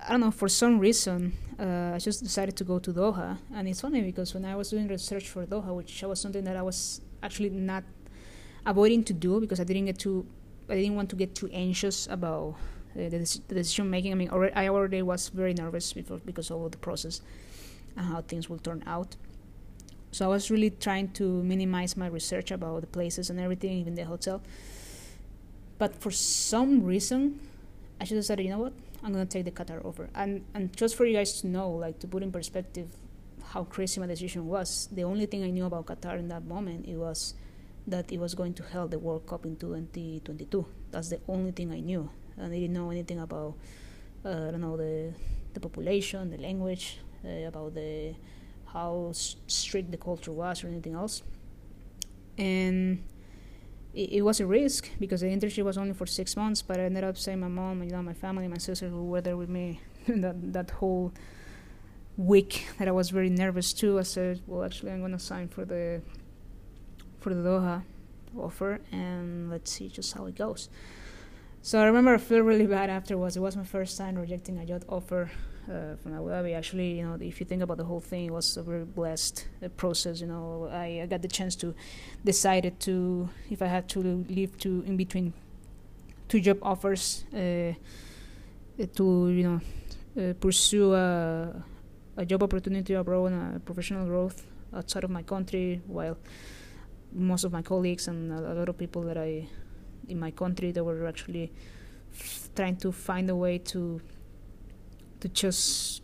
I 0.07 0.11
don't 0.11 0.21
know 0.21 0.31
for 0.31 0.49
some 0.49 0.79
reason 0.79 1.33
uh, 1.59 1.93
I 1.95 1.99
just 1.99 2.23
decided 2.23 2.57
to 2.57 2.65
go 2.65 2.79
to 2.79 2.93
Doha, 2.93 3.39
and 3.55 3.69
it's 3.69 3.81
funny 3.81 4.03
because 4.03 4.35
when 4.35 4.45
I 4.45 4.57
was 4.57 4.71
doing 4.71 4.89
research 4.89 5.29
for 5.29 5.47
Doha, 5.47 5.75
which 5.75 6.03
was 6.03 6.21
something 6.21 6.45
that 6.45 6.57
I 6.57 6.63
was 6.63 7.01
actually 7.23 7.51
not 7.51 7.85
avoiding 8.67 9.05
to 9.05 9.13
do 9.13 9.41
because 9.41 9.61
I 9.61 9.65
didn't 9.65 9.87
get 9.87 9.99
too, 9.99 10.27
I 10.69 10.75
didn't 10.75 10.97
want 10.97 11.11
to 11.11 11.17
get 11.17 11.35
too 11.35 11.49
anxious 11.53 12.07
about 12.09 12.57
uh, 12.97 13.09
the, 13.09 13.41
the, 13.49 13.55
decision 13.55 13.91
making. 13.91 14.13
I 14.13 14.15
mean, 14.15 14.31
already, 14.31 14.55
I 14.55 14.69
already 14.69 15.03
was 15.03 15.29
very 15.29 15.55
nervous 15.55 15.93
before 15.93 16.19
because 16.25 16.51
of 16.51 16.71
the 16.71 16.79
process 16.79 17.21
and 17.97 18.07
how 18.07 18.23
things 18.23 18.49
will 18.49 18.59
turn 18.59 18.83
out. 18.87 19.17
So 20.11 20.25
I 20.27 20.29
was 20.29 20.51
really 20.51 20.71
trying 20.71 21.09
to 21.15 21.43
minimize 21.43 21.97
my 21.97 22.07
research 22.07 22.51
about 22.51 22.81
the 22.83 22.87
places 22.87 23.31
and 23.31 23.41
everything, 23.41 23.79
even 23.79 23.95
the 23.95 24.05
hotel. 24.05 24.43
But 25.79 26.01
for 26.01 26.13
some 26.13 26.85
reason, 26.85 27.41
I 28.01 28.05
just 28.05 28.15
decided, 28.15 28.45
you 28.45 28.51
know 28.51 28.61
what? 28.61 28.73
I'm 29.05 29.13
gonna 29.13 29.27
take 29.27 29.45
the 29.45 29.53
Qatar 29.53 29.85
over. 29.85 30.09
And 30.15 30.45
and 30.55 30.75
just 30.77 30.97
for 30.97 31.05
you 31.05 31.15
guys 31.15 31.41
to 31.43 31.47
know, 31.47 31.71
like 31.71 31.99
to 32.01 32.09
put 32.09 32.23
in 32.23 32.33
perspective 32.33 32.89
how 33.53 33.65
crazy 33.65 34.01
my 34.01 34.07
decision 34.07 34.47
was, 34.47 34.89
the 34.91 35.05
only 35.05 35.27
thing 35.27 35.45
I 35.45 35.51
knew 35.51 35.67
about 35.67 35.87
Qatar 35.87 36.19
in 36.19 36.29
that 36.29 36.45
moment 36.47 36.87
it 36.89 36.97
was 36.97 37.35
that 37.87 38.11
it 38.11 38.19
was 38.19 38.35
going 38.35 38.55
to 38.55 38.63
hold 38.63 38.91
the 38.91 38.99
World 38.99 39.27
Cup 39.27 39.45
in 39.45 39.57
2022. 39.57 40.67
That's 40.91 41.11
the 41.11 41.21
only 41.29 41.53
thing 41.53 41.71
I 41.71 41.81
knew. 41.81 42.09
and 42.37 42.47
I 42.47 42.59
didn't 42.59 42.73
know 42.73 42.91
anything 42.91 43.21
about 43.21 43.55
uh, 44.25 44.49
I 44.49 44.51
don't 44.51 44.61
know 44.61 44.77
the 44.77 45.13
the 45.53 45.61
population, 45.61 46.31
the 46.31 46.39
language, 46.39 46.99
uh, 47.25 47.47
about 47.47 47.75
the 47.75 48.15
how 48.73 49.11
strict 49.13 49.91
the 49.91 49.97
culture 49.97 50.33
was 50.33 50.65
or 50.65 50.69
anything 50.69 50.95
else. 50.95 51.23
And 52.37 53.05
it, 53.95 54.13
it, 54.13 54.23
was 54.23 54.41
a 54.41 54.47
risk 54.47 54.91
because 54.99 55.21
the 55.21 55.29
internship 55.29 55.65
was 55.65 55.79
only 55.79 55.95
for 55.95 56.07
six 56.07 56.37
months, 56.37 56.63
but 56.63 56.79
I 56.79 56.85
ended 56.85 57.05
up 57.05 57.17
saying 57.17 57.41
my 57.41 57.49
mom, 57.49 57.83
you 57.83 57.91
know, 57.91 58.03
my 58.03 58.15
family, 58.15 58.49
my 58.49 58.59
sister 58.59 58.89
who 58.89 59.05
were 59.05 59.21
there 59.21 59.37
with 59.37 59.49
me 59.49 59.81
that 60.09 60.53
that 60.53 60.71
whole 60.71 61.13
week 62.17 62.67
that 62.79 62.89
I 62.89 62.93
was 62.93 63.11
very 63.11 63.31
nervous 63.31 63.73
too. 63.73 63.99
I 63.99 64.03
said, 64.03 64.43
well, 64.47 64.65
actually, 64.65 64.93
I'm 64.93 65.01
gonna 65.01 65.19
sign 65.19 65.49
for 65.49 65.65
the 65.65 66.03
for 67.21 67.33
the 67.33 67.49
Doha 67.49 67.83
offer, 68.37 68.81
and 68.93 69.51
let's 69.51 69.71
see 69.71 69.89
just 69.89 70.13
how 70.13 70.27
it 70.27 70.35
goes. 70.35 70.69
So 71.63 71.81
I 71.81 71.85
remember 71.85 72.15
I 72.15 72.19
feel 72.19 72.41
really 72.41 72.67
bad 72.67 72.91
afterwards. 72.91 73.37
It 73.37 73.41
was 73.41 73.57
my 73.57 73.65
first 73.65 73.97
time 73.97 74.17
rejecting 74.17 74.59
a 74.59 74.67
job 74.67 74.85
offer 74.89 75.31
uh, 75.69 75.97
from 75.97 76.15
Abu 76.15 76.29
Dhabi. 76.29 76.55
Actually, 76.57 76.99
you 76.99 77.05
know, 77.05 77.17
if 77.21 77.41
you 77.41 77.47
think 77.47 77.63
about 77.63 77.79
the 77.79 77.85
whole 77.85 78.01
thing, 78.01 78.27
it 78.27 78.31
was 78.33 78.57
a 78.57 78.63
very 78.63 78.85
blessed 78.85 79.47
uh, 79.63 79.69
process. 79.69 80.21
You 80.21 80.29
know, 80.29 80.69
I, 80.71 81.01
I, 81.03 81.07
got 81.07 81.23
the 81.23 81.29
chance 81.29 81.57
to 81.57 81.75
decide 82.25 82.79
to 82.81 83.29
if 83.51 83.63
I 83.63 83.67
had 83.67 83.89
to 83.91 84.01
leave 84.29 84.59
to 84.59 84.83
in 84.87 84.97
between 84.97 85.33
two 86.29 86.41
job 86.41 86.59
offers 86.63 87.25
uh, 87.33 87.73
to 88.97 89.29
you 89.29 89.45
know 89.45 89.61
uh, 90.21 90.35
pursue 90.35 90.95
a, 90.95 91.65
a 92.17 92.25
job 92.25 92.43
opportunity 92.43 92.95
abroad 92.95 93.33
and 93.33 93.57
a 93.57 93.61
professional 93.61 94.07
growth 94.07 94.47
outside 94.75 95.05
of 95.05 95.11
my 95.11 95.23
country, 95.23 95.81
while 95.87 96.17
most 97.13 97.45
of 97.45 97.53
my 97.53 97.63
colleagues 97.63 98.09
and 98.09 98.33
a, 98.33 98.53
a 98.53 98.55
lot 98.55 98.69
of 98.69 98.77
people 98.77 99.03
that 99.03 99.17
I 99.17 99.49
in 100.09 100.19
my 100.19 100.31
country 100.31 100.73
that 100.73 100.85
were 100.85 101.07
actually 101.07 101.53
trying 102.55 102.77
to 102.77 102.93
find 102.93 103.31
a 103.31 103.37
way 103.37 103.59
to 103.59 104.01
to 105.25 105.29
just 105.31 106.03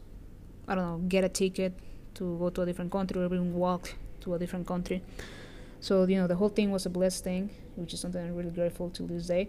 I 0.67 0.75
don't 0.75 0.87
know 0.87 0.99
get 1.09 1.25
a 1.25 1.29
ticket 1.29 1.79
to 2.15 2.39
go 2.39 2.49
to 2.49 2.63
a 2.63 2.67
different 2.67 2.91
country 2.91 3.21
or 3.21 3.27
even 3.27 3.53
walk 3.55 3.95
to 4.23 4.35
a 4.35 4.39
different 4.39 4.67
country. 4.67 5.03
So 5.81 6.05
you 6.05 6.17
know 6.17 6.27
the 6.27 6.37
whole 6.37 6.49
thing 6.49 6.71
was 6.71 6.87
a 6.87 6.91
blessed 6.91 7.23
thing, 7.25 7.51
which 7.77 7.93
is 7.93 8.01
something 8.01 8.21
I'm 8.21 8.35
really 8.35 8.51
grateful 8.51 8.89
to 8.91 9.03
this 9.03 9.27
day. 9.27 9.49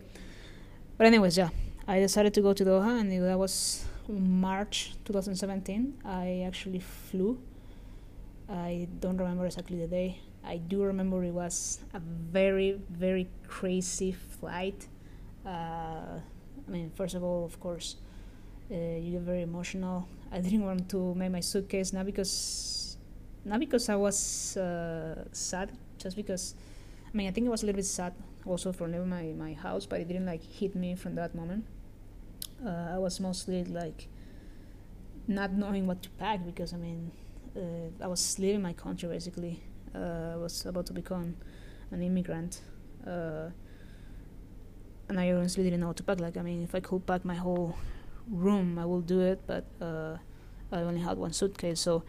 But 0.98 1.08
anyways, 1.08 1.38
yeah, 1.38 1.50
I 1.88 2.00
decided 2.00 2.34
to 2.34 2.42
go 2.42 2.52
to 2.54 2.66
Doha, 2.66 3.00
and 3.00 3.10
that 3.12 3.40
was 3.40 3.86
March 4.10 4.94
2017. 5.06 6.02
I 6.04 6.44
actually 6.46 6.80
flew. 6.80 7.40
I 8.50 8.90
don't 9.00 9.18
remember 9.18 9.46
exactly 9.46 9.80
the 9.80 9.88
day. 9.88 10.20
I 10.44 10.58
do 10.58 10.84
remember 10.84 11.24
it 11.24 11.32
was 11.32 11.80
a 11.94 12.00
very 12.00 12.78
very 12.90 13.30
crazy 13.48 14.12
flight. 14.12 14.88
Uh, 15.46 16.20
I 16.68 16.70
mean, 16.70 16.92
first 16.94 17.16
of 17.16 17.24
all, 17.24 17.46
of 17.46 17.60
course, 17.60 17.96
uh, 18.72 18.76
you 18.76 19.12
get 19.12 19.22
very 19.22 19.42
emotional. 19.42 20.08
I 20.32 20.40
didn't 20.40 20.64
want 20.64 20.90
to 20.90 21.14
make 21.16 21.32
my 21.32 21.42
suitcase 21.42 21.94
not 21.94 22.06
because 22.06 22.98
not 23.44 23.60
because 23.60 23.90
I 23.90 23.96
was 23.96 24.56
uh, 24.58 25.26
sad, 25.32 25.72
just 25.98 26.16
because 26.16 26.56
I 27.14 27.18
mean 27.18 27.28
I 27.28 27.32
think 27.32 27.48
it 27.48 27.50
was 27.50 27.64
a 27.64 27.66
little 27.66 27.78
bit 27.78 27.86
sad 27.86 28.14
also 28.46 28.72
for 28.72 28.88
leaving 28.88 29.10
my, 29.10 29.24
my 29.38 29.54
house, 29.54 29.86
but 29.86 30.00
it 30.00 30.08
didn't 30.08 30.26
like 30.26 30.44
hit 30.44 30.76
me 30.76 30.96
from 30.96 31.16
that 31.16 31.36
moment. 31.36 31.66
Uh, 32.66 32.96
I 32.96 32.98
was 32.98 33.20
mostly 33.20 33.64
like 33.66 34.08
not 35.28 35.54
knowing 35.54 35.88
what 35.88 36.02
to 36.04 36.10
pack 36.12 36.46
because 36.46 36.74
I 36.74 36.78
mean 36.78 37.12
uh, 37.56 38.04
I 38.04 38.08
was 38.08 38.40
leaving 38.40 38.62
my 38.62 38.74
country 38.74 39.10
basically. 39.10 39.62
Uh, 39.94 40.34
I 40.34 40.38
was 40.38 40.66
about 40.66 40.86
to 40.88 40.94
become 40.94 41.36
an 41.92 42.02
immigrant. 42.02 42.62
Uh, 43.06 43.50
and 45.10 45.20
I 45.20 45.32
honestly 45.34 45.64
didn't 45.64 45.82
know 45.82 45.88
what 45.88 45.98
to 45.98 46.04
pack. 46.04 46.22
Like, 46.22 46.38
I 46.38 46.42
mean, 46.42 46.64
if 46.64 46.74
I 46.74 46.80
could 46.80 47.06
pack 47.06 47.26
my 47.26 47.36
whole 47.36 47.76
room, 48.32 48.80
I 48.80 48.86
will 48.86 49.02
do 49.02 49.20
it, 49.22 49.42
but 49.46 49.66
uh, 49.82 50.18
I 50.72 50.82
only 50.82 51.02
had 51.02 51.18
one 51.18 51.34
suitcase. 51.34 51.80
So 51.80 52.04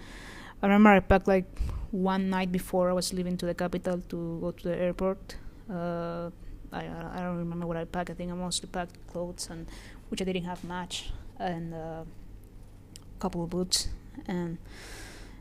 I 0.62 0.67
remember 0.67 0.91
I 0.91 1.00
packed 1.00 1.29
like 1.29 1.47
one 1.91 2.31
night 2.31 2.52
before 2.52 2.88
I 2.88 2.93
was 2.93 3.12
leaving 3.12 3.37
to 3.38 3.47
the 3.47 3.55
capital 3.55 4.00
to 4.09 4.38
go 4.41 4.50
to 4.52 4.69
the 4.69 4.76
airport. 4.76 5.37
Uh, 5.69 6.31
I 6.73 6.87
I 7.14 7.21
don't 7.21 7.37
remember 7.37 7.67
what 7.67 7.76
I 7.76 7.85
packed. 7.85 8.11
I 8.11 8.14
think 8.14 8.31
I 8.31 8.35
mostly 8.35 8.69
packed 8.69 8.97
clothes 9.09 9.49
and 9.50 9.67
which 10.09 10.23
I 10.23 10.25
didn't 10.25 10.45
have 10.45 10.62
much 10.64 11.12
and 11.38 11.75
a 11.75 11.76
uh, 11.76 12.05
couple 13.19 13.43
of 13.43 13.50
boots 13.50 13.88
and 14.26 14.59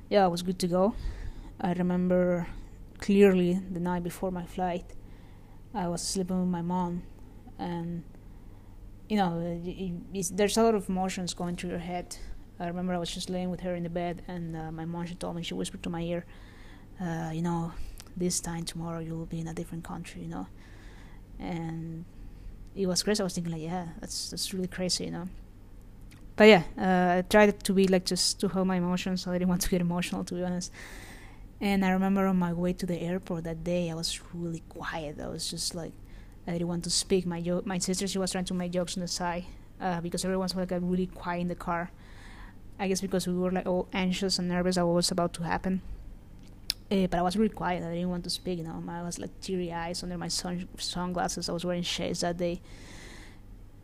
yeah, 0.10 0.26
I 0.26 0.28
was 0.28 0.42
good 0.42 0.60
to 0.60 0.68
go. 0.68 0.96
I 1.60 1.74
remember 1.74 2.48
clearly 3.00 3.60
the 3.72 3.80
night 3.80 4.04
before 4.04 4.32
my 4.32 4.46
flight, 4.46 4.86
I 5.74 5.88
was 5.88 6.02
sleeping 6.02 6.40
with 6.40 6.50
my 6.50 6.62
mom, 6.62 7.04
and 7.58 8.04
you 9.12 9.18
know, 9.18 9.42
it, 9.66 10.38
there's 10.38 10.56
a 10.56 10.64
lot 10.64 10.74
of 10.74 10.88
emotions 10.88 11.34
going 11.34 11.58
through 11.58 11.72
your 11.72 11.80
head. 11.80 12.16
I 12.62 12.68
remember 12.68 12.94
I 12.94 12.98
was 12.98 13.14
just 13.14 13.30
laying 13.30 13.50
with 13.52 13.60
her 13.60 13.76
in 13.76 13.84
the 13.84 13.90
bed, 13.90 14.22
and 14.30 14.56
uh, 14.56 14.72
my 14.72 14.86
mom 14.86 15.06
she 15.06 15.16
told 15.16 15.36
me 15.36 15.44
she 15.44 15.54
whispered 15.54 15.84
to 15.84 15.90
my 15.90 16.00
ear, 16.00 16.24
uh, 17.02 17.32
you 17.34 17.42
know, 17.42 17.74
this 18.16 18.40
time 18.40 18.64
tomorrow 18.64 19.00
you 19.00 19.18
will 19.18 19.26
be 19.26 19.42
in 19.42 19.50
a 19.50 19.54
different 19.54 19.84
country, 19.84 20.22
you 20.22 20.30
know, 20.30 20.48
and 21.40 22.06
it 22.74 22.88
was 22.88 23.04
crazy. 23.04 23.20
I 23.20 23.26
was 23.26 23.34
thinking 23.34 23.52
like, 23.52 23.62
yeah, 23.62 23.88
that's 24.00 24.30
that's 24.30 24.54
really 24.54 24.70
crazy, 24.70 25.04
you 25.04 25.12
know. 25.12 25.28
But 26.38 26.46
yeah, 26.46 26.64
uh, 26.78 27.18
I 27.18 27.22
tried 27.30 27.62
to 27.66 27.74
be 27.74 27.90
like 27.90 28.06
just 28.06 28.40
to 28.40 28.48
hold 28.48 28.68
my 28.68 28.78
emotions. 28.78 29.28
I 29.28 29.34
didn't 29.34 29.50
want 29.50 29.62
to 29.64 29.70
get 29.70 29.82
emotional, 29.82 30.24
to 30.24 30.36
be 30.36 30.42
honest. 30.42 30.72
And 31.60 31.84
I 31.84 31.90
remember 31.92 32.28
on 32.28 32.40
my 32.40 32.54
way 32.54 32.72
to 32.72 32.86
the 32.86 32.98
airport 33.02 33.44
that 33.44 33.62
day, 33.66 33.92
I 33.92 33.94
was 33.94 34.22
really 34.34 34.64
quiet. 34.70 35.20
I 35.20 35.28
was 35.28 35.50
just 35.50 35.76
like, 35.76 35.92
I 36.48 36.54
didn't 36.54 36.68
want 36.68 36.84
to 36.86 36.90
speak. 36.90 37.26
My 37.26 37.42
jo- 37.42 37.62
my 37.66 37.78
sister, 37.78 38.08
she 38.08 38.18
was 38.18 38.32
trying 38.32 38.46
to 38.46 38.54
make 38.54 38.72
jokes 38.72 38.98
on 38.98 39.02
the 39.02 39.08
side 39.08 39.46
uh, 39.80 40.02
because 40.02 40.26
everyone 40.26 40.44
was 40.44 40.56
like 40.56 40.72
really 40.72 41.08
quiet 41.08 41.42
in 41.42 41.48
the 41.48 41.56
car. 41.56 41.92
I 42.80 42.88
guess 42.88 43.02
because 43.02 43.28
we 43.28 43.34
were 43.36 43.52
like 43.52 43.68
all 43.68 43.88
anxious 43.94 44.40
and 44.40 44.48
nervous 44.50 44.78
about 44.78 44.88
what 44.88 44.96
was 44.96 45.12
about 45.12 45.34
to 45.34 45.44
happen. 45.44 45.82
Uh, 46.92 47.08
but 47.08 47.20
I 47.20 47.22
was 47.22 47.38
really 47.38 47.54
quiet. 47.54 47.84
I 47.84 47.94
didn't 47.94 48.10
want 48.10 48.24
to 48.26 48.30
speak. 48.30 48.58
You 48.58 48.66
know, 48.66 48.84
I 48.90 49.04
was 49.04 49.20
like 49.20 49.40
teary 49.40 49.72
eyes 49.72 50.04
under 50.04 50.18
my 50.18 50.28
sun- 50.28 50.68
sunglasses. 50.78 51.48
I 51.48 51.54
was 51.54 51.64
wearing 51.64 51.84
shades 51.84 52.22
that 52.22 52.38
day. 52.38 52.60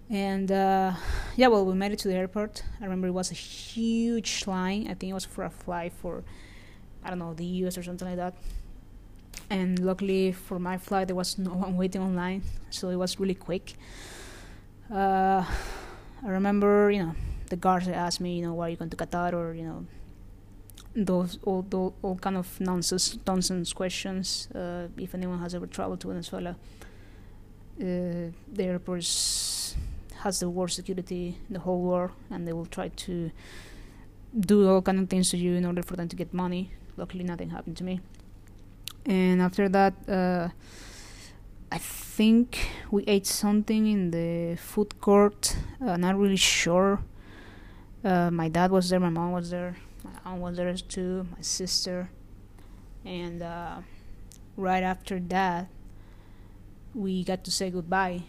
And 0.09 0.51
uh, 0.51 0.93
yeah, 1.35 1.47
well, 1.47 1.65
we 1.65 1.73
made 1.73 1.91
it 1.91 1.99
to 1.99 2.07
the 2.07 2.15
airport. 2.15 2.63
I 2.79 2.85
remember 2.85 3.07
it 3.07 3.11
was 3.11 3.29
a 3.31 3.35
huge 3.35 4.47
line. 4.47 4.83
I 4.89 4.93
think 4.93 5.11
it 5.11 5.13
was 5.13 5.25
for 5.25 5.43
a 5.43 5.49
flight 5.49 5.93
for 5.93 6.23
I 7.03 7.09
don't 7.09 7.19
know, 7.19 7.33
the 7.33 7.45
US 7.45 7.77
or 7.77 7.83
something 7.83 8.07
like 8.07 8.17
that. 8.17 8.35
And 9.49 9.79
luckily 9.79 10.31
for 10.31 10.59
my 10.59 10.77
flight, 10.77 11.07
there 11.07 11.15
was 11.15 11.37
no 11.37 11.51
one 11.65 11.77
waiting 11.77 12.01
online, 12.01 12.43
so 12.69 12.89
it 12.89 12.95
was 12.95 13.19
really 13.19 13.35
quick. 13.35 13.73
Uh, 14.91 15.43
I 16.25 16.29
remember, 16.29 16.91
you 16.91 17.03
know, 17.03 17.15
the 17.49 17.55
guards 17.55 17.87
asked 17.87 18.21
me, 18.21 18.37
you 18.37 18.43
know, 18.43 18.53
why 18.53 18.67
are 18.67 18.69
you 18.69 18.77
going 18.77 18.89
to 18.89 18.97
Qatar, 18.97 19.33
or 19.33 19.53
you 19.53 19.63
know, 19.63 19.85
those 20.95 21.39
all 21.43 21.65
those, 21.69 21.93
all 22.01 22.15
kind 22.15 22.37
of 22.37 22.59
nonsense 22.59 23.17
nonsense 23.25 23.73
questions. 23.73 24.49
Uh, 24.53 24.87
if 24.97 25.13
anyone 25.13 25.39
has 25.39 25.55
ever 25.55 25.67
traveled 25.67 26.01
to 26.01 26.07
Venezuela, 26.07 26.51
uh, 26.51 26.55
the 27.79 28.33
airport 28.63 29.03
has 30.23 30.39
the 30.39 30.49
worst 30.49 30.75
security 30.75 31.37
in 31.47 31.53
the 31.53 31.59
whole 31.59 31.81
world, 31.81 32.11
and 32.29 32.47
they 32.47 32.53
will 32.53 32.65
try 32.65 32.89
to 32.89 33.31
do 34.37 34.67
all 34.67 34.81
kind 34.81 34.99
of 34.99 35.09
things 35.09 35.29
to 35.31 35.37
you 35.37 35.55
in 35.55 35.65
order 35.65 35.81
for 35.81 35.95
them 35.95 36.07
to 36.07 36.15
get 36.15 36.33
money 36.33 36.71
luckily 36.97 37.23
nothing 37.23 37.49
happened 37.49 37.77
to 37.77 37.83
me 37.83 37.99
and 39.07 39.41
after 39.41 39.69
that 39.69 39.93
uh, 40.09 40.49
I 41.71 41.77
think 41.77 42.69
we 42.91 43.03
ate 43.05 43.25
something 43.25 43.87
in 43.87 44.11
the 44.11 44.57
food 44.57 44.99
court 44.99 45.55
uh, 45.81 45.97
not 45.97 46.17
really 46.17 46.35
sure 46.35 46.99
uh, 48.03 48.29
my 48.31 48.49
dad 48.49 48.71
was 48.71 48.89
there 48.89 48.99
my 48.99 49.09
mom 49.09 49.31
was 49.31 49.49
there 49.49 49.77
my 50.03 50.31
aunt 50.31 50.41
was 50.41 50.57
there 50.57 50.73
too 50.75 51.25
my 51.31 51.41
sister 51.41 52.09
and 53.05 53.41
uh, 53.41 53.77
right 54.57 54.83
after 54.83 55.19
that 55.19 55.69
we 56.93 57.23
got 57.23 57.43
to 57.43 57.51
say 57.51 57.69
goodbye 57.69 58.23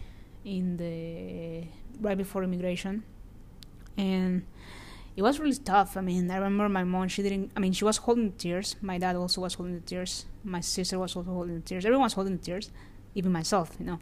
in 0.45 0.77
the 0.77 1.67
right 1.99 2.17
before 2.17 2.43
immigration 2.43 3.03
and 3.97 4.45
it 5.19 5.21
was 5.21 5.37
really 5.37 5.55
tough. 5.55 5.97
I 5.97 6.01
mean, 6.01 6.31
I 6.31 6.37
remember 6.37 6.69
my 6.69 6.85
mom, 6.85 7.09
she 7.09 7.21
didn't, 7.21 7.51
I 7.55 7.59
mean, 7.59 7.73
she 7.73 7.83
was 7.83 7.97
holding 7.97 8.31
tears. 8.33 8.77
My 8.81 8.97
dad 8.97 9.17
also 9.17 9.41
was 9.41 9.53
holding 9.53 9.75
the 9.75 9.81
tears. 9.81 10.25
My 10.43 10.61
sister 10.61 10.97
was 10.97 11.15
also 11.15 11.31
holding 11.31 11.61
tears. 11.61 11.85
Everyone 11.85 12.03
was 12.03 12.13
holding 12.13 12.39
tears, 12.39 12.71
even 13.15 13.31
myself, 13.31 13.75
you 13.79 13.85
know. 13.85 13.99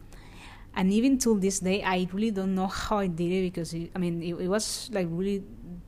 And 0.75 0.91
even 0.91 1.17
till 1.17 1.35
this 1.35 1.59
day, 1.59 1.81
I 1.83 2.07
really 2.13 2.31
don't 2.31 2.53
know 2.53 2.67
how 2.67 2.99
I 2.99 3.07
did 3.07 3.31
it 3.31 3.41
because, 3.51 3.73
it, 3.73 3.91
I 3.95 3.99
mean, 3.99 4.21
it, 4.21 4.35
it 4.35 4.47
was 4.47 4.89
like 4.93 5.07
really 5.09 5.43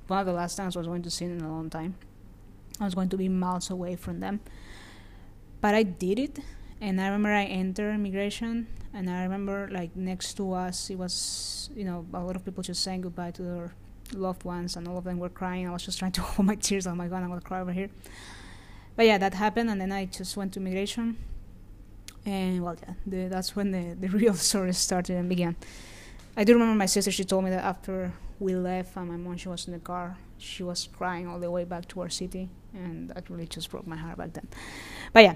one 0.08 0.20
of 0.20 0.26
the 0.26 0.34
last 0.34 0.56
times 0.56 0.76
I 0.76 0.80
was 0.80 0.88
going 0.88 1.04
to 1.04 1.12
see 1.12 1.26
in 1.26 1.42
a 1.42 1.52
long 1.52 1.70
time. 1.70 1.96
I 2.80 2.86
was 2.86 2.96
going 2.96 3.10
to 3.10 3.18
be 3.18 3.30
miles 3.30 3.70
away 3.70 3.96
from 3.96 4.20
them. 4.20 4.40
But 5.62 5.76
I 5.76 5.84
did 5.84 6.18
it. 6.18 6.40
And 6.82 7.02
I 7.02 7.08
remember 7.08 7.30
I 7.30 7.44
entered 7.44 7.94
immigration, 7.94 8.68
and 8.94 9.10
I 9.10 9.24
remember 9.24 9.70
like 9.70 9.96
next 9.98 10.36
to 10.36 10.54
us, 10.54 10.90
it 10.90 10.98
was, 10.98 11.70
you 11.76 11.84
know, 11.84 12.06
a 12.14 12.20
lot 12.22 12.38
of 12.38 12.46
people 12.46 12.64
just 12.64 12.84
saying 12.84 13.02
goodbye 13.02 13.32
to 13.32 13.42
their 13.42 13.74
loved 14.14 14.46
ones, 14.46 14.78
and 14.78 14.88
all 14.88 14.98
of 14.98 15.04
them 15.04 15.20
were 15.20 15.30
crying. 15.30 15.68
I 15.68 15.72
was 15.72 15.84
just 15.84 16.00
trying 16.00 16.14
to 16.14 16.22
hold 16.30 16.46
my 16.48 16.56
tears. 16.56 16.88
Oh 16.88 16.96
my 16.96 17.10
god, 17.10 17.22
I'm 17.22 17.28
gonna 17.28 17.42
cry 17.42 17.60
over 17.60 17.74
here. 17.74 17.90
But 19.00 19.06
yeah, 19.06 19.18
that 19.18 19.34
happened, 19.34 19.70
and 19.70 19.80
then 19.80 19.94
I 19.94 20.08
just 20.08 20.36
went 20.36 20.52
to 20.56 20.60
immigration, 20.60 21.16
and 22.26 22.62
well, 22.62 22.76
yeah, 22.84 22.96
the, 23.08 23.30
that's 23.30 23.56
when 23.56 23.72
the 23.72 23.96
the 23.98 24.10
real 24.20 24.34
story 24.34 24.74
started 24.74 25.16
and 25.16 25.30
began. 25.30 25.56
I 26.36 26.44
do 26.44 26.52
remember 26.52 26.76
my 26.76 26.86
sister. 26.86 27.10
She 27.10 27.24
told 27.24 27.46
me 27.46 27.50
that 27.52 27.64
after 27.64 28.12
we 28.42 28.56
left 28.56 28.98
and 28.98 29.08
my 29.08 29.16
mom 29.16 29.38
she 29.38 29.48
was 29.48 29.68
in 29.68 29.72
the 29.72 29.80
car, 29.80 30.18
she 30.38 30.64
was 30.64 30.90
crying 30.92 31.30
all 31.30 31.40
the 31.40 31.50
way 31.50 31.64
back 31.64 31.88
to 31.88 32.02
our 32.02 32.10
city, 32.10 32.50
and 32.74 33.08
that 33.12 33.30
really 33.30 33.48
just 33.48 33.72
broke 33.72 33.88
my 33.88 33.96
heart 33.96 34.18
back 34.18 34.34
then. 34.34 34.50
But 35.14 35.24
yeah, 35.24 35.36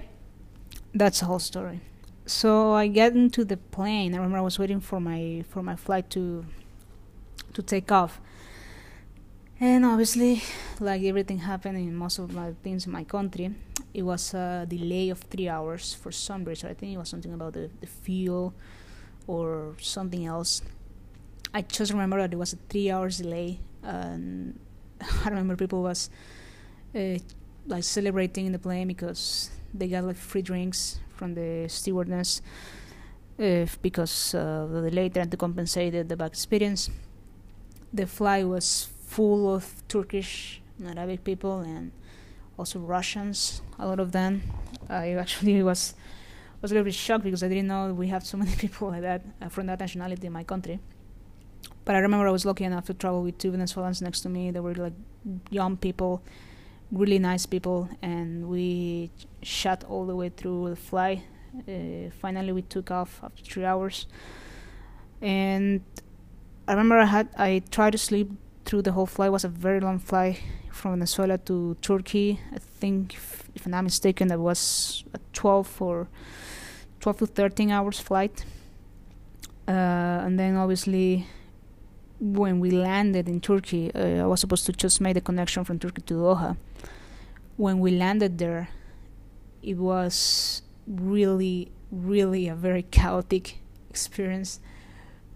that's 0.92 1.20
the 1.20 1.24
whole 1.24 1.38
story. 1.38 1.80
So 2.26 2.72
I 2.72 2.88
get 2.88 3.14
into 3.14 3.46
the 3.46 3.56
plane. 3.56 4.12
I 4.12 4.18
remember 4.18 4.36
I 4.36 4.42
was 4.42 4.58
waiting 4.58 4.80
for 4.80 5.00
my 5.00 5.42
for 5.48 5.62
my 5.62 5.74
flight 5.74 6.10
to 6.10 6.44
to 7.54 7.62
take 7.62 7.90
off 7.90 8.20
and 9.64 9.84
obviously, 9.86 10.42
like 10.78 11.02
everything 11.02 11.38
happened 11.38 11.78
in 11.78 11.94
most 11.96 12.18
of 12.18 12.34
my 12.34 12.52
things 12.62 12.84
in 12.86 12.92
my 12.92 13.04
country, 13.04 13.50
it 13.94 14.02
was 14.02 14.34
a 14.34 14.66
delay 14.68 15.08
of 15.08 15.20
three 15.20 15.48
hours 15.48 15.94
for 15.94 16.12
some 16.12 16.44
reason. 16.44 16.70
I 16.70 16.74
think 16.74 16.92
it 16.92 16.98
was 16.98 17.08
something 17.08 17.32
about 17.32 17.54
the, 17.54 17.70
the 17.80 17.86
fuel 17.86 18.52
or 19.26 19.74
something 19.80 20.26
else. 20.26 20.60
I 21.54 21.62
just 21.62 21.92
remember 21.92 22.18
that 22.18 22.32
it 22.32 22.36
was 22.36 22.52
a 22.52 22.58
three 22.68 22.90
hours 22.90 23.18
delay, 23.18 23.60
and 23.82 24.58
I 25.24 25.30
remember 25.30 25.56
people 25.56 25.82
was 25.82 26.10
uh, 26.94 27.16
like 27.66 27.84
celebrating 27.84 28.44
in 28.44 28.52
the 28.52 28.58
plane 28.58 28.88
because 28.88 29.50
they 29.72 29.88
got 29.88 30.04
like 30.04 30.16
free 30.16 30.42
drinks 30.42 30.98
from 31.16 31.34
the 31.34 31.66
stewardess 31.68 32.42
uh, 33.38 33.64
because 33.80 34.34
uh, 34.34 34.66
the 34.70 34.90
delay 34.90 35.08
tried 35.08 35.30
to 35.30 35.38
compensate 35.38 36.06
the 36.06 36.16
bad 36.16 36.26
experience. 36.26 36.90
The 37.94 38.06
flight 38.06 38.46
was 38.46 38.88
full 39.14 39.54
of 39.54 39.64
Turkish 39.86 40.60
and 40.84 40.98
Arabic 40.98 41.22
people 41.22 41.60
and 41.60 41.92
also 42.58 42.80
Russians, 42.80 43.62
a 43.78 43.86
lot 43.86 44.00
of 44.00 44.10
them. 44.10 44.42
I 44.88 45.12
actually 45.12 45.62
was 45.70 45.94
was 46.60 46.72
a 46.72 46.74
little 46.74 46.84
bit 46.84 46.94
shocked 46.94 47.24
because 47.24 47.42
I 47.44 47.48
didn't 47.48 47.68
know 47.68 47.92
we 47.92 48.08
have 48.08 48.24
so 48.26 48.36
many 48.42 48.54
people 48.56 48.88
like 48.88 49.02
that 49.02 49.22
uh, 49.40 49.48
from 49.48 49.66
that 49.66 49.78
nationality 49.78 50.26
in 50.26 50.32
my 50.32 50.42
country. 50.42 50.80
But 51.84 51.94
I 51.94 51.98
remember 51.98 52.26
I 52.26 52.32
was 52.32 52.44
lucky 52.44 52.64
enough 52.64 52.86
to 52.86 52.94
travel 52.94 53.22
with 53.22 53.38
two 53.38 53.50
Venezuelans 53.52 54.02
next 54.02 54.20
to 54.22 54.28
me. 54.28 54.50
They 54.50 54.60
were 54.60 54.74
like 54.74 54.94
young 55.50 55.76
people, 55.76 56.22
really 56.90 57.18
nice 57.18 57.46
people, 57.46 57.88
and 58.02 58.48
we 58.48 59.10
shot 59.42 59.84
all 59.84 60.06
the 60.06 60.16
way 60.16 60.30
through 60.30 60.70
the 60.70 60.76
flight. 60.90 61.22
Uh, 61.68 62.10
finally, 62.20 62.52
we 62.52 62.62
took 62.62 62.90
off 62.90 63.20
after 63.22 63.42
three 63.44 63.64
hours, 63.64 64.06
and 65.20 65.82
I 66.66 66.72
remember 66.72 66.98
I 66.98 67.04
had 67.16 67.28
I 67.38 67.62
tried 67.70 67.92
to 67.92 67.98
sleep 67.98 68.30
through 68.74 68.82
the 68.82 68.90
whole 68.90 69.06
flight. 69.06 69.28
It 69.28 69.30
was 69.30 69.44
a 69.44 69.48
very 69.48 69.78
long 69.78 70.00
flight 70.00 70.42
from 70.72 70.94
Venezuela 70.94 71.38
to 71.38 71.76
Turkey. 71.80 72.40
I 72.52 72.58
think, 72.58 73.14
if, 73.14 73.48
if 73.54 73.66
I'm 73.66 73.70
not 73.70 73.84
mistaken, 73.84 74.26
that 74.28 74.40
was 74.40 75.04
a 75.14 75.20
12 75.32 75.80
or 75.80 76.08
12 76.98 77.18
to 77.18 77.26
13 77.26 77.70
hours 77.70 78.00
flight. 78.00 78.44
Uh, 79.68 79.70
and 80.26 80.40
then 80.40 80.56
obviously, 80.56 81.24
when 82.18 82.58
we 82.58 82.72
landed 82.72 83.28
in 83.28 83.40
Turkey, 83.40 83.94
uh, 83.94 84.24
I 84.24 84.26
was 84.26 84.40
supposed 84.40 84.66
to 84.66 84.72
just 84.72 85.00
make 85.00 85.14
the 85.14 85.20
connection 85.20 85.62
from 85.62 85.78
Turkey 85.78 86.02
to 86.06 86.14
Doha. 86.14 86.56
When 87.56 87.78
we 87.78 87.92
landed 87.92 88.38
there, 88.38 88.70
it 89.62 89.76
was 89.76 90.62
really, 90.88 91.70
really 91.92 92.48
a 92.48 92.56
very 92.56 92.82
chaotic 92.82 93.60
experience. 93.90 94.58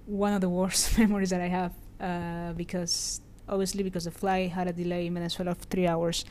One 0.07 0.33
of 0.33 0.41
the 0.41 0.49
worst 0.49 0.99
memories 0.99 1.31
that 1.31 1.41
I 1.41 1.47
have 1.47 1.73
uh, 2.01 2.53
because 2.55 3.21
obviously 3.49 3.83
because 3.83 4.05
the 4.05 4.11
flight 4.11 4.51
had 4.51 4.69
a 4.69 4.73
delay 4.73 5.07
in 5.07 5.15
Venezuela 5.15 5.53
of 5.53 5.59
three 5.59 5.87
hours, 5.87 6.25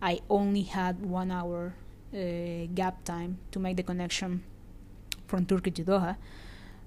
I 0.00 0.20
only 0.28 0.62
had 0.62 1.04
one 1.04 1.30
hour 1.30 1.74
uh, 2.14 2.66
gap 2.74 3.04
time 3.04 3.38
to 3.52 3.58
make 3.58 3.76
the 3.76 3.82
connection 3.82 4.42
from 5.26 5.46
Turkey 5.46 5.70
to 5.70 5.84
Doha. 5.84 6.16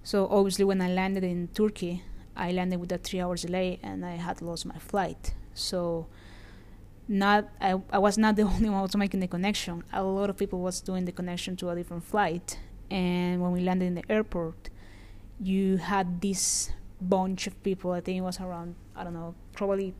So 0.03 0.27
obviously 0.29 0.65
when 0.65 0.81
I 0.81 0.89
landed 0.89 1.23
in 1.23 1.47
Turkey, 1.47 2.03
I 2.35 2.51
landed 2.51 2.79
with 2.79 2.91
a 2.91 2.97
three 2.97 3.21
hours 3.21 3.41
delay 3.41 3.79
and 3.81 4.05
I 4.05 4.17
had 4.17 4.41
lost 4.41 4.65
my 4.65 4.77
flight. 4.77 5.33
So 5.53 6.07
not 7.07 7.49
I, 7.61 7.79
I 7.91 7.99
was 7.99 8.17
not 8.17 8.35
the 8.39 8.43
only 8.43 8.69
one 8.69 8.81
was 8.81 8.95
making 8.95 9.19
the 9.19 9.27
connection. 9.27 9.83
A 9.93 10.03
lot 10.03 10.29
of 10.29 10.37
people 10.37 10.59
was 10.59 10.81
doing 10.81 11.05
the 11.05 11.11
connection 11.11 11.55
to 11.57 11.69
a 11.69 11.75
different 11.75 12.03
flight. 12.03 12.59
And 12.91 13.41
when 13.41 13.51
we 13.51 13.61
landed 13.61 13.85
in 13.85 13.95
the 13.95 14.03
airport, 14.09 14.69
you 15.39 15.77
had 15.77 16.21
this 16.21 16.71
bunch 17.01 17.47
of 17.47 17.61
people. 17.63 17.91
I 17.91 18.01
think 18.01 18.17
it 18.17 18.21
was 18.21 18.39
around 18.39 18.75
I 18.95 19.03
don't 19.03 19.13
know, 19.13 19.35
probably 19.53 19.93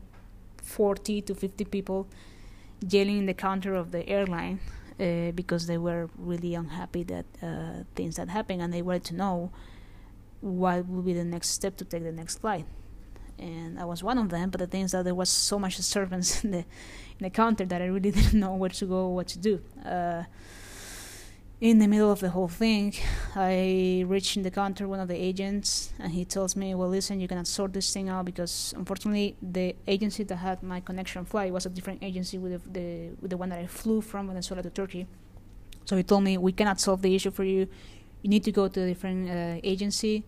40 0.62 1.22
to 1.22 1.34
50 1.34 1.64
people 1.66 2.06
yelling 2.88 3.18
in 3.18 3.26
the 3.26 3.34
counter 3.34 3.74
of 3.74 3.90
the 3.90 4.06
airline 4.08 4.60
uh, 5.00 5.30
because 5.32 5.66
they 5.66 5.78
were 5.78 6.08
really 6.16 6.54
unhappy 6.54 7.02
that 7.04 7.26
uh, 7.42 7.84
things 7.94 8.16
that 8.16 8.28
happened 8.28 8.62
and 8.62 8.72
they 8.72 8.82
wanted 8.82 9.04
to 9.04 9.14
know 9.14 9.50
what 10.40 10.86
would 10.86 11.04
be 11.04 11.12
the 11.12 11.24
next 11.24 11.50
step 11.50 11.76
to 11.76 11.84
take 11.84 12.02
the 12.02 12.12
next 12.12 12.38
flight. 12.38 12.66
And 13.38 13.78
I 13.78 13.84
was 13.84 14.02
one 14.02 14.18
of 14.18 14.30
them, 14.30 14.50
but 14.50 14.60
the 14.60 14.66
thing 14.66 14.82
is 14.82 14.92
that 14.92 15.04
there 15.04 15.14
was 15.14 15.28
so 15.28 15.58
much 15.58 15.76
disturbance 15.76 16.42
in 16.44 16.50
the 16.52 16.58
in 16.58 17.22
the 17.22 17.30
counter 17.30 17.64
that 17.64 17.80
I 17.82 17.86
really 17.86 18.10
didn't 18.18 18.38
know 18.38 18.54
where 18.54 18.70
to 18.70 18.86
go, 18.86 19.08
what 19.08 19.28
to 19.28 19.38
do. 19.38 19.60
Uh, 19.84 20.24
in 21.60 21.78
the 21.78 21.88
middle 21.88 22.12
of 22.12 22.20
the 22.20 22.30
whole 22.30 22.48
thing, 22.48 22.92
I 23.34 24.04
reached 24.06 24.36
in 24.36 24.42
the 24.42 24.50
counter 24.50 24.86
one 24.86 25.00
of 25.00 25.08
the 25.08 25.16
agents, 25.16 25.92
and 25.98 26.12
he 26.12 26.24
tells 26.24 26.54
me, 26.54 26.74
"Well, 26.74 26.88
listen, 26.88 27.18
you 27.18 27.28
cannot 27.28 27.46
sort 27.46 27.72
this 27.72 27.92
thing 27.92 28.10
out 28.10 28.26
because 28.26 28.74
unfortunately, 28.76 29.36
the 29.40 29.74
agency 29.86 30.22
that 30.24 30.36
had 30.36 30.62
my 30.62 30.80
connection 30.80 31.24
flight 31.24 31.52
was 31.52 31.64
a 31.64 31.70
different 31.70 32.02
agency 32.02 32.36
with 32.36 32.72
the, 32.72 33.10
with 33.20 33.30
the 33.30 33.36
one 33.38 33.48
that 33.48 33.58
I 33.58 33.66
flew 33.66 34.02
from 34.02 34.28
Venezuela 34.28 34.62
to 34.62 34.70
Turkey. 34.70 35.06
So 35.86 35.96
he 35.96 36.02
told 36.02 36.24
me 36.24 36.36
we 36.36 36.52
cannot 36.52 36.78
solve 36.80 37.00
the 37.00 37.14
issue 37.14 37.30
for 37.30 37.44
you. 37.44 37.68
You 38.20 38.30
need 38.30 38.44
to 38.44 38.52
go 38.52 38.68
to 38.68 38.82
a 38.82 38.86
different 38.86 39.30
uh, 39.30 39.60
agency, 39.62 40.24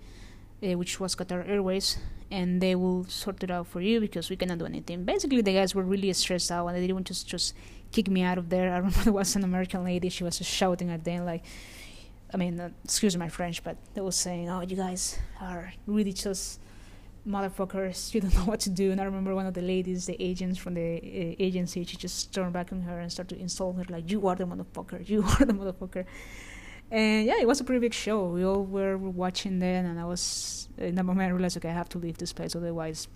uh, 0.62 0.78
which 0.78 0.98
was 0.98 1.14
Qatar 1.14 1.46
Airways, 1.46 1.98
and 2.30 2.60
they 2.62 2.74
will 2.74 3.04
sort 3.04 3.42
it 3.42 3.50
out 3.50 3.66
for 3.66 3.82
you 3.82 4.00
because 4.00 4.30
we 4.30 4.36
cannot 4.36 4.58
do 4.58 4.64
anything. 4.64 5.04
Basically, 5.04 5.42
the 5.42 5.52
guys 5.52 5.74
were 5.74 5.82
really 5.82 6.10
stressed 6.14 6.50
out, 6.50 6.68
and 6.68 6.76
they 6.76 6.80
didn't 6.80 6.94
want 6.94 7.06
to 7.08 7.26
just 7.26 7.54
kick 7.92 8.08
me 8.08 8.22
out 8.22 8.38
of 8.38 8.48
there. 8.48 8.72
I 8.72 8.78
remember 8.78 9.02
there 9.04 9.12
was 9.12 9.36
an 9.36 9.44
American 9.44 9.84
lady; 9.84 10.08
she 10.08 10.24
was 10.24 10.38
just 10.38 10.50
shouting 10.50 10.90
at 10.90 11.04
them 11.04 11.24
like, 11.24 11.44
I 12.32 12.36
mean, 12.36 12.60
uh, 12.60 12.70
excuse 12.84 13.16
my 13.16 13.28
French, 13.28 13.62
but 13.62 13.76
they 13.94 14.00
were 14.00 14.12
saying, 14.12 14.48
"Oh, 14.50 14.60
you 14.60 14.76
guys 14.76 15.18
are 15.40 15.72
really 15.86 16.12
just." 16.12 16.60
motherfuckers. 17.26 18.14
You 18.14 18.22
don't 18.22 18.34
know 18.38 18.44
what 18.44 18.60
to 18.60 18.70
do. 18.70 18.90
And 18.90 19.00
i 19.00 19.04
remember 19.04 19.34
one 19.34 19.44
of 19.44 19.52
the 19.52 19.60
ladies 19.60 20.06
the 20.06 20.16
agents 20.18 20.58
from 20.58 20.74
the 20.74 20.96
uh, 20.96 21.36
agency 21.38 21.84
she 21.84 21.96
just 21.96 22.32
turned 22.32 22.54
back 22.54 22.72
on 22.72 22.80
her 22.82 23.00
and 23.00 23.12
started 23.12 23.34
to 23.34 23.40
insult 23.40 23.76
her 23.76 23.84
like 23.90 24.10
you 24.10 24.26
are 24.26 24.34
the 24.34 24.44
motherfucker. 24.44 25.06
You 25.06 25.22
are 25.40 25.44
the 25.44 25.52
motherfucker. 25.52 26.06
And 26.90 27.26
yeah 27.26 27.38
it 27.38 27.46
was 27.46 27.60
a 27.60 27.64
pretty 27.64 27.80
big 27.80 27.92
show. 27.92 28.24
We 28.26 28.44
all 28.44 28.64
were 28.64 28.96
watching 28.96 29.58
then 29.58 29.84
and 29.84 30.00
i 30.00 30.04
was 30.04 30.68
in 30.78 30.94
that 30.94 31.04
moment 31.04 31.28
i 31.28 31.30
realized 31.30 31.56
okay 31.56 31.68
i 31.68 31.72
have 31.72 31.88
to 31.90 31.98
leave 31.98 32.18
this 32.18 32.32
place 32.32 32.54
otherwise 32.56 33.08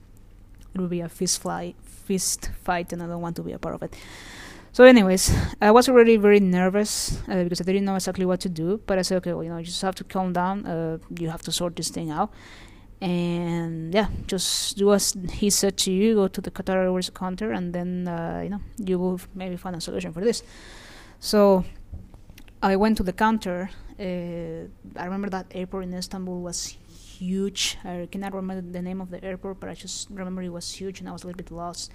it 0.74 0.80
will 0.80 0.88
be 0.88 1.00
a 1.00 1.08
fist 1.08 1.40
fight 1.40 1.76
fist 1.82 2.50
fight 2.62 2.92
and 2.92 3.02
i 3.02 3.06
don't 3.06 3.20
want 3.20 3.36
to 3.36 3.42
be 3.42 3.52
a 3.52 3.58
part 3.58 3.74
of 3.74 3.82
it 3.82 3.94
so, 4.72 4.84
anyways, 4.84 5.34
I 5.60 5.70
was 5.70 5.88
already 5.88 6.16
very 6.16 6.40
nervous 6.40 7.20
uh, 7.28 7.44
because 7.44 7.60
I 7.60 7.64
didn't 7.64 7.84
know 7.84 7.94
exactly 7.94 8.24
what 8.24 8.40
to 8.40 8.48
do. 8.48 8.80
But 8.86 8.98
I 8.98 9.02
said, 9.02 9.18
okay, 9.18 9.32
well, 9.32 9.44
you 9.44 9.50
know, 9.50 9.58
you 9.58 9.64
just 9.64 9.82
have 9.82 9.94
to 9.96 10.04
calm 10.04 10.32
down. 10.32 10.66
Uh, 10.66 10.98
you 11.18 11.28
have 11.28 11.42
to 11.42 11.52
sort 11.52 11.76
this 11.76 11.90
thing 11.90 12.10
out, 12.10 12.32
and 13.00 13.92
yeah, 13.92 14.08
just 14.26 14.78
do 14.78 14.92
as 14.92 15.14
he 15.32 15.50
said 15.50 15.76
to 15.78 15.92
you. 15.92 16.14
Go 16.14 16.28
to 16.28 16.40
the 16.40 16.50
Qatar 16.50 16.76
Airways 16.76 17.10
counter, 17.10 17.52
and 17.52 17.74
then 17.74 18.08
uh, 18.08 18.40
you 18.42 18.50
know 18.50 18.60
you 18.78 18.98
will 18.98 19.20
maybe 19.34 19.56
find 19.56 19.76
a 19.76 19.80
solution 19.80 20.12
for 20.12 20.20
this. 20.20 20.42
So, 21.20 21.64
I 22.62 22.76
went 22.76 22.96
to 22.96 23.02
the 23.02 23.12
counter. 23.12 23.70
Uh, 24.00 24.68
I 24.96 25.04
remember 25.04 25.28
that 25.30 25.46
airport 25.50 25.84
in 25.84 25.92
Istanbul 25.92 26.40
was 26.40 26.76
huge. 26.88 27.76
I 27.84 28.08
cannot 28.10 28.34
remember 28.34 28.62
the 28.62 28.82
name 28.82 29.00
of 29.00 29.10
the 29.10 29.22
airport, 29.22 29.60
but 29.60 29.68
I 29.68 29.74
just 29.74 30.08
remember 30.10 30.42
it 30.42 30.48
was 30.48 30.72
huge, 30.72 31.00
and 31.00 31.08
I 31.08 31.12
was 31.12 31.24
a 31.24 31.26
little 31.26 31.36
bit 31.36 31.50
lost. 31.50 31.92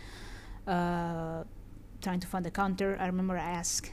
Trying 2.01 2.19
to 2.19 2.27
find 2.27 2.45
the 2.45 2.51
counter. 2.51 2.97
I 2.99 3.07
remember 3.07 3.37
I 3.37 3.41
asked 3.41 3.91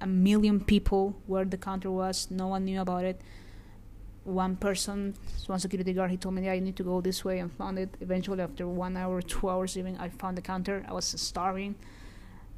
a 0.00 0.06
million 0.06 0.60
people 0.60 1.16
where 1.26 1.44
the 1.44 1.56
counter 1.56 1.90
was. 1.90 2.30
No 2.30 2.48
one 2.48 2.64
knew 2.64 2.80
about 2.80 3.04
it. 3.04 3.20
One 4.24 4.56
person, 4.56 5.14
one 5.46 5.58
security 5.58 5.92
guard, 5.92 6.10
he 6.10 6.16
told 6.16 6.34
me, 6.34 6.44
"Yeah, 6.44 6.54
you 6.54 6.60
need 6.60 6.76
to 6.76 6.82
go 6.82 7.00
this 7.00 7.24
way," 7.24 7.38
and 7.38 7.50
found 7.52 7.78
it. 7.78 7.96
Eventually, 8.00 8.42
after 8.42 8.66
one 8.66 8.96
hour, 8.96 9.22
two 9.22 9.48
hours, 9.48 9.76
even, 9.76 9.96
I 9.96 10.08
found 10.08 10.36
the 10.36 10.42
counter. 10.42 10.84
I 10.88 10.92
was 10.92 11.04
starving. 11.04 11.76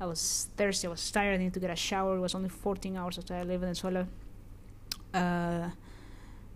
I 0.01 0.07
was 0.07 0.49
thirsty. 0.57 0.87
I 0.87 0.91
was 0.91 1.11
tired. 1.11 1.35
I 1.35 1.37
needed 1.39 1.55
to 1.55 1.61
get 1.61 1.71
a 1.71 1.77
shower. 1.77 2.17
It 2.17 2.21
was 2.21 2.35
only 2.35 2.49
14 2.49 2.97
hours 2.97 3.19
after 3.19 3.35
I 3.35 3.43
left 3.43 3.61
Venezuela. 3.61 4.07
Uh, 5.13 5.71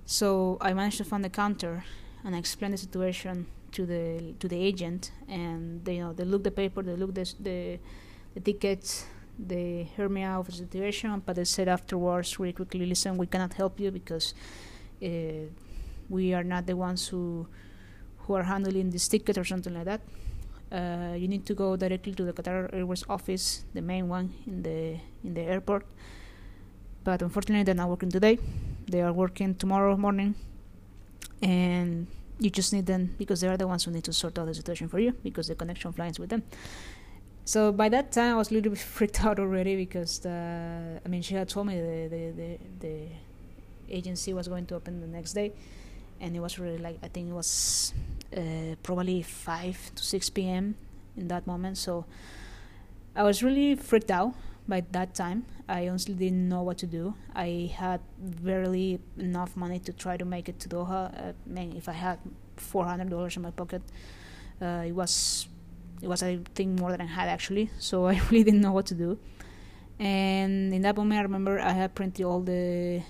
so 0.06 0.58
I 0.60 0.72
managed 0.72 0.98
to 0.98 1.04
find 1.04 1.24
the 1.24 1.30
counter, 1.30 1.84
and 2.24 2.34
I 2.34 2.38
explained 2.38 2.74
the 2.74 2.78
situation 2.78 3.46
to 3.72 3.86
the 3.86 4.34
to 4.38 4.48
the 4.48 4.56
agent, 4.56 5.12
and 5.28 5.84
they 5.84 5.96
you 5.96 6.04
know 6.04 6.12
they 6.12 6.24
looked 6.24 6.44
the 6.44 6.50
paper, 6.50 6.82
they 6.82 6.96
looked 6.96 7.14
the 7.14 7.26
the 7.40 7.78
tickets. 8.40 9.06
They 9.38 9.90
heard 9.96 10.10
me 10.10 10.24
of 10.24 10.46
the 10.46 10.52
situation, 10.52 11.22
but 11.24 11.36
they 11.36 11.44
said 11.44 11.68
afterwards, 11.68 12.38
really 12.38 12.52
quickly, 12.52 12.86
listen, 12.86 13.16
we 13.16 13.26
cannot 13.26 13.54
help 13.54 13.80
you 13.80 13.90
because 13.90 14.34
uh, 15.02 15.48
we 16.08 16.34
are 16.34 16.44
not 16.44 16.66
the 16.66 16.76
ones 16.76 17.08
who 17.08 17.46
who 18.18 18.34
are 18.34 18.44
handling 18.44 18.90
this 18.90 19.08
ticket 19.08 19.36
or 19.36 19.44
something 19.44 19.74
like 19.74 19.84
that. 19.84 20.00
Uh, 20.70 21.14
you 21.16 21.28
need 21.28 21.44
to 21.44 21.54
go 21.54 21.76
directly 21.76 22.14
to 22.14 22.24
the 22.24 22.32
Qatar 22.32 22.72
Airways 22.72 23.04
office, 23.08 23.64
the 23.74 23.82
main 23.82 24.08
one 24.08 24.32
in 24.46 24.62
the 24.62 24.98
in 25.24 25.34
the 25.34 25.42
airport. 25.42 25.84
But 27.04 27.20
unfortunately, 27.22 27.64
they're 27.64 27.74
not 27.74 27.88
working 27.88 28.10
today. 28.10 28.38
They 28.88 29.02
are 29.02 29.12
working 29.12 29.54
tomorrow 29.54 29.96
morning, 29.96 30.34
and 31.42 32.06
you 32.38 32.50
just 32.50 32.72
need 32.72 32.86
them 32.86 33.14
because 33.18 33.40
they 33.40 33.48
are 33.48 33.56
the 33.56 33.66
ones 33.66 33.84
who 33.84 33.90
need 33.90 34.04
to 34.04 34.12
sort 34.12 34.38
out 34.38 34.46
the 34.46 34.54
situation 34.54 34.88
for 34.88 34.98
you 34.98 35.12
because 35.22 35.48
the 35.48 35.54
connection 35.54 35.92
flies 35.92 36.18
with 36.18 36.30
them 36.30 36.42
so 37.44 37.72
by 37.72 37.88
that 37.88 38.12
time 38.12 38.34
I 38.34 38.38
was 38.38 38.50
a 38.50 38.54
little 38.54 38.70
bit 38.70 38.78
freaked 38.96 39.24
out 39.24 39.38
already 39.38 39.76
because 39.76 40.20
the, 40.20 41.00
I 41.04 41.08
mean 41.08 41.22
she 41.22 41.34
had 41.34 41.48
told 41.48 41.66
me 41.66 41.80
the, 41.80 42.08
the, 42.08 42.30
the, 42.30 42.58
the 42.80 43.08
agency 43.92 44.32
was 44.32 44.48
going 44.48 44.66
to 44.66 44.74
open 44.74 45.00
the 45.00 45.06
next 45.06 45.32
day. 45.34 45.52
And 46.20 46.36
it 46.36 46.40
was 46.40 46.58
really 46.58 46.78
like 46.78 46.98
I 47.02 47.08
think 47.08 47.30
it 47.30 47.32
was 47.32 47.92
uh, 48.36 48.76
probably 48.82 49.22
5 49.22 49.94
to 49.96 50.02
6 50.02 50.30
p.m. 50.30 50.76
in 51.16 51.28
that 51.28 51.46
moment. 51.46 51.78
So 51.78 52.04
I 53.16 53.24
was 53.24 53.42
really 53.42 53.74
freaked 53.74 54.10
out 54.10 54.34
by 54.68 54.84
that 54.92 55.14
time. 55.14 55.44
I 55.68 55.88
honestly 55.88 56.14
didn't 56.14 56.48
know 56.48 56.62
what 56.62 56.78
to 56.78 56.86
do. 56.86 57.14
I 57.34 57.72
had 57.76 58.00
barely 58.18 59.00
enough 59.18 59.56
money 59.56 59.78
to 59.80 59.92
try 59.92 60.16
to 60.16 60.24
make 60.24 60.48
it 60.48 60.60
to 60.60 60.68
Doha. 60.68 61.12
Uh, 61.12 61.32
I 61.32 61.34
mean 61.46 61.76
if 61.76 61.88
I 61.88 61.92
had 61.92 62.18
$400 62.56 63.36
in 63.36 63.42
my 63.42 63.50
pocket 63.50 63.82
uh, 64.60 64.84
it 64.86 64.92
was 64.92 65.48
it 66.02 66.08
was 66.08 66.22
I 66.22 66.40
think 66.54 66.78
more 66.80 66.90
than 66.90 67.00
I 67.00 67.06
had 67.06 67.28
actually, 67.28 67.70
so 67.78 68.06
I 68.12 68.20
really 68.30 68.44
didn't 68.44 68.60
know 68.60 68.72
what 68.72 68.86
to 68.86 68.94
do. 68.94 69.18
And 69.98 70.74
in 70.74 70.82
that 70.82 70.96
moment, 70.96 71.20
I 71.20 71.22
remember 71.22 71.60
I 71.60 71.72
had 71.72 71.94
printed 71.94 72.26
all 72.26 72.40
the 72.40 73.02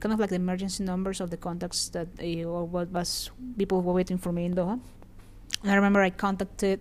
kind 0.00 0.12
of 0.12 0.20
like 0.20 0.30
the 0.30 0.36
emergency 0.36 0.84
numbers 0.84 1.20
of 1.20 1.30
the 1.30 1.36
contacts 1.36 1.88
that 1.90 2.08
uh, 2.20 2.48
what 2.64 2.88
was 2.88 3.30
people 3.56 3.82
were 3.82 3.92
waiting 3.92 4.16
for 4.16 4.32
me 4.32 4.44
in 4.46 4.54
Doha. 4.54 4.80
And 5.62 5.70
I 5.70 5.74
remember 5.74 6.00
I 6.00 6.10
contacted 6.10 6.80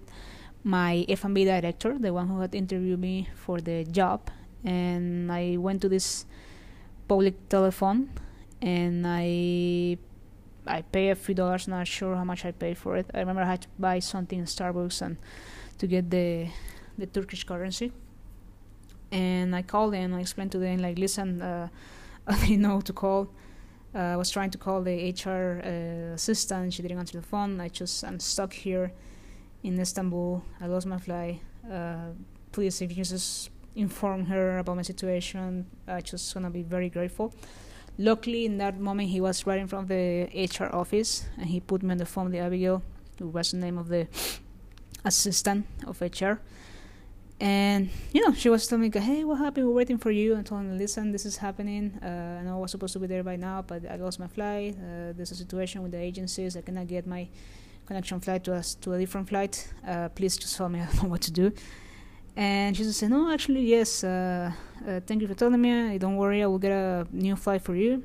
my 0.63 1.05
F&B 1.09 1.45
director, 1.45 1.97
the 1.97 2.13
one 2.13 2.27
who 2.27 2.39
had 2.39 2.53
interviewed 2.53 2.99
me 2.99 3.29
for 3.35 3.59
the 3.59 3.83
job, 3.85 4.29
and 4.63 5.31
I 5.31 5.57
went 5.57 5.81
to 5.81 5.89
this 5.89 6.25
public 7.07 7.49
telephone 7.49 8.09
and 8.61 9.05
I 9.07 9.97
I 10.67 10.81
pay 10.81 11.09
a 11.09 11.15
few 11.15 11.35
dollars. 11.35 11.67
Not 11.67 11.87
sure 11.87 12.15
how 12.15 12.23
much 12.23 12.45
I 12.45 12.51
paid 12.51 12.77
for 12.77 12.95
it. 12.97 13.09
I 13.13 13.19
remember 13.19 13.41
I 13.41 13.45
had 13.45 13.61
to 13.61 13.67
buy 13.79 13.99
something 13.99 14.39
in 14.39 14.45
Starbucks 14.45 15.01
and 15.01 15.17
to 15.77 15.87
get 15.87 16.09
the 16.09 16.47
the 16.97 17.05
Turkish 17.05 17.43
currency. 17.43 17.91
And 19.11 19.55
I 19.55 19.61
called 19.61 19.93
them. 19.93 20.13
I 20.13 20.21
explained 20.21 20.51
to 20.51 20.59
them 20.59 20.79
like, 20.79 20.97
listen, 20.97 21.41
uh, 21.41 21.69
I 22.27 22.39
didn't 22.39 22.61
know 22.61 22.81
to 22.81 22.93
call. 22.93 23.29
Uh, 23.95 23.99
I 23.99 24.15
was 24.17 24.29
trying 24.29 24.51
to 24.51 24.57
call 24.57 24.81
the 24.81 25.11
HR 25.11 25.61
uh, 25.63 26.13
assistant. 26.13 26.73
She 26.73 26.81
didn't 26.81 26.99
answer 26.99 27.19
the 27.19 27.25
phone. 27.25 27.61
I 27.61 27.69
just 27.69 28.03
I'm 28.03 28.19
stuck 28.19 28.53
here 28.53 28.91
in 29.63 29.79
Istanbul. 29.79 30.43
I 30.59 30.67
lost 30.67 30.85
my 30.85 30.97
flight. 30.97 31.41
Uh, 31.71 32.11
please, 32.51 32.81
if 32.81 32.95
you 32.95 33.03
just 33.03 33.49
inform 33.75 34.25
her 34.25 34.57
about 34.59 34.75
my 34.75 34.81
situation, 34.81 35.65
I 35.87 36.01
just 36.01 36.33
gonna 36.33 36.49
be 36.49 36.63
very 36.63 36.89
grateful. 36.89 37.33
Luckily, 37.97 38.45
in 38.45 38.57
that 38.59 38.79
moment, 38.79 39.09
he 39.09 39.19
was 39.19 39.45
right 39.47 39.59
in 39.59 39.67
front 39.67 39.83
of 39.83 39.89
the 39.89 40.29
HR 40.33 40.75
office, 40.75 41.25
and 41.37 41.47
he 41.47 41.59
put 41.59 41.81
me 41.81 41.91
on 41.91 41.97
the 41.97 42.05
phone 42.05 42.25
with 42.25 42.35
Abigail, 42.35 42.83
who 43.17 43.27
was 43.27 43.51
the 43.51 43.57
name 43.57 43.77
of 43.77 43.87
the 43.89 44.07
assistant 45.03 45.65
of 45.85 45.99
HR. 46.01 46.39
And 47.39 47.89
you 48.13 48.25
know, 48.25 48.33
she 48.33 48.49
was 48.49 48.67
telling 48.67 48.89
me, 48.89 48.99
"Hey, 48.99 49.23
what 49.23 49.37
happened? 49.37 49.67
We're 49.67 49.73
waiting 49.73 49.97
for 49.97 50.11
you." 50.11 50.35
And 50.35 50.45
told 50.45 50.63
me, 50.63 50.77
"Listen, 50.77 51.11
this 51.11 51.25
is 51.25 51.37
happening. 51.37 51.93
Uh, 52.01 52.39
I 52.39 52.43
know 52.43 52.57
I 52.57 52.61
was 52.61 52.71
supposed 52.71 52.93
to 52.93 52.99
be 52.99 53.07
there 53.07 53.23
by 53.23 53.35
now, 53.35 53.61
but 53.61 53.85
I 53.89 53.95
lost 53.95 54.19
my 54.19 54.27
flight. 54.27 54.75
Uh, 54.75 55.13
there's 55.15 55.31
a 55.31 55.35
situation 55.35 55.83
with 55.83 55.91
the 55.91 55.99
agencies. 55.99 56.57
I 56.57 56.61
cannot 56.61 56.87
get 56.87 57.05
my 57.05 57.27
connection 57.85 58.19
flight 58.19 58.43
to 58.45 58.55
us 58.55 58.75
to 58.75 58.93
a 58.93 58.97
different 58.99 59.29
flight. 59.29 59.71
Uh, 59.87 60.09
please 60.09 60.35
just 60.37 60.57
tell 60.57 60.69
me. 60.69 60.79
What 61.01 61.21
to 61.21 61.31
do." 61.31 61.51
And 62.37 62.77
she 62.77 62.83
just 62.83 62.99
said, 62.99 63.09
"No, 63.09 63.31
actually, 63.31 63.63
yes. 63.63 64.03
Uh, 64.03 64.51
uh, 64.87 64.99
thank 65.07 65.23
you 65.23 65.27
for 65.27 65.33
telling 65.33 65.59
me. 65.59 65.97
Don't 65.97 66.17
worry, 66.17 66.43
I 66.43 66.45
will 66.45 66.59
get 66.59 66.71
a 66.71 67.07
new 67.11 67.35
flight 67.35 67.63
for 67.63 67.75
you. 67.75 68.03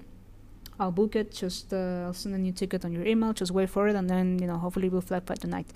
I'll 0.81 0.91
book 0.91 1.15
it. 1.17 1.33
Just 1.33 1.75
uh, 1.75 2.07
I'll 2.07 2.15
send 2.15 2.35
a 2.35 2.39
new 2.39 2.53
ticket 2.53 2.83
on 2.87 2.93
your 2.93 3.05
email. 3.05 3.35
Just 3.35 3.53
wait 3.53 3.69
for 3.69 3.89
it, 3.89 3.95
and 3.95 4.09
then 4.09 4.39
you 4.39 4.47
know, 4.47 4.57
hopefully, 4.57 4.89
we'll 4.89 5.03
fly 5.03 5.21
by 5.21 5.35
tonight." 5.35 5.67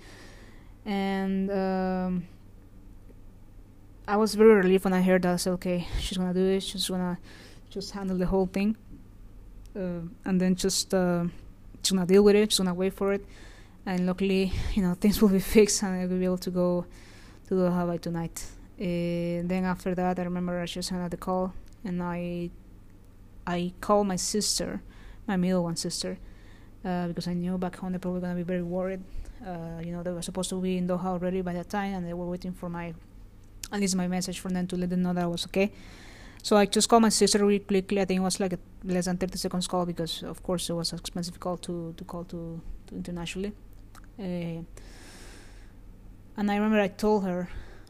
And 0.87 1.51
um, 1.51 2.27
I 4.09 4.17
was 4.17 4.35
very 4.35 4.55
relieved 4.55 4.85
when 4.85 4.95
I 4.95 5.03
heard 5.03 5.21
that. 5.23 5.35
I 5.35 5.37
said, 5.37 5.53
"Okay, 5.61 5.87
she's 6.01 6.17
gonna 6.17 6.33
do 6.33 6.47
it. 6.47 6.63
She's 6.63 6.89
gonna 6.89 7.19
just 7.69 7.91
handle 7.91 8.17
the 8.17 8.27
whole 8.27 8.47
thing, 8.47 8.75
uh, 9.77 10.01
and 10.25 10.41
then 10.41 10.55
just 10.55 10.95
uh, 10.95 11.25
she's 11.83 11.93
gonna 11.93 12.07
deal 12.07 12.23
with 12.25 12.35
it. 12.37 12.53
She's 12.53 12.59
gonna 12.59 12.73
wait 12.73 12.95
for 12.95 13.13
it." 13.13 13.23
And 13.85 14.07
luckily, 14.07 14.51
you 14.73 14.81
know, 14.81 14.95
things 15.03 15.21
will 15.21 15.29
be 15.29 15.41
fixed, 15.41 15.83
and 15.83 16.01
I'll 16.01 16.09
be 16.09 16.25
able 16.25 16.39
to 16.39 16.51
go 16.51 16.87
to 17.49 17.55
Doha 17.55 17.87
by 17.87 17.97
tonight. 17.97 18.45
Uh, 18.79 19.47
then 19.47 19.65
after 19.65 19.95
that, 19.95 20.19
I 20.19 20.23
remember 20.23 20.61
I 20.61 20.67
just 20.67 20.91
hung 20.91 21.09
the 21.09 21.17
call, 21.17 21.55
and 21.85 22.03
I 22.03 22.51
I 23.47 23.73
called 23.81 24.07
my 24.07 24.17
sister, 24.17 24.83
my 25.27 25.37
middle 25.37 25.63
one 25.63 25.77
sister, 25.77 26.19
uh, 26.85 27.07
because 27.09 27.29
I 27.29 27.35
knew 27.35 27.57
back 27.59 27.77
home 27.77 27.93
they're 27.93 28.01
probably 28.01 28.21
gonna 28.21 28.35
be 28.35 28.43
very 28.43 28.63
worried. 28.63 29.03
Uh, 29.47 29.81
you 29.85 29.93
know, 29.93 30.03
they 30.03 30.11
were 30.11 30.23
supposed 30.23 30.51
to 30.51 30.61
be 30.61 30.77
in 30.77 30.89
Doha 30.89 31.07
already 31.07 31.41
by 31.43 31.53
that 31.53 31.71
time, 31.71 31.95
and 31.95 32.07
they 32.07 32.15
were 32.15 32.27
waiting 32.27 32.53
for 32.53 32.69
my 32.69 32.95
at 33.73 33.81
least 33.81 33.97
my 33.97 34.09
message 34.09 34.41
for 34.41 34.51
them 34.51 34.67
to 34.67 34.77
let 34.77 34.91
them 34.91 35.03
know 35.03 35.13
that 35.13 35.25
I 35.25 35.27
was 35.27 35.47
okay. 35.47 35.73
So 36.43 36.57
I 36.57 36.67
just 36.67 36.89
called 36.89 37.03
my 37.03 37.09
sister 37.09 37.39
really 37.39 37.59
quickly. 37.59 38.01
I 38.01 38.05
think 38.05 38.19
it 38.19 38.23
was 38.23 38.39
like 38.39 38.53
a 38.53 38.59
less 38.85 39.07
than 39.07 39.17
30 39.17 39.37
seconds 39.37 39.67
call 39.67 39.85
because, 39.85 40.23
of 40.23 40.43
course, 40.43 40.71
it 40.71 40.75
was 40.75 40.93
an 40.93 40.99
expensive 41.01 41.41
call 41.41 41.57
to, 41.59 41.93
to 41.97 42.05
call 42.05 42.25
to, 42.25 42.61
to 42.87 42.95
internationally. 42.95 43.53
Uh, 44.19 44.63
and 46.37 46.51
I 46.51 46.57
remember 46.57 46.81
I 46.81 46.89
told 46.89 47.25
her, 47.25 47.49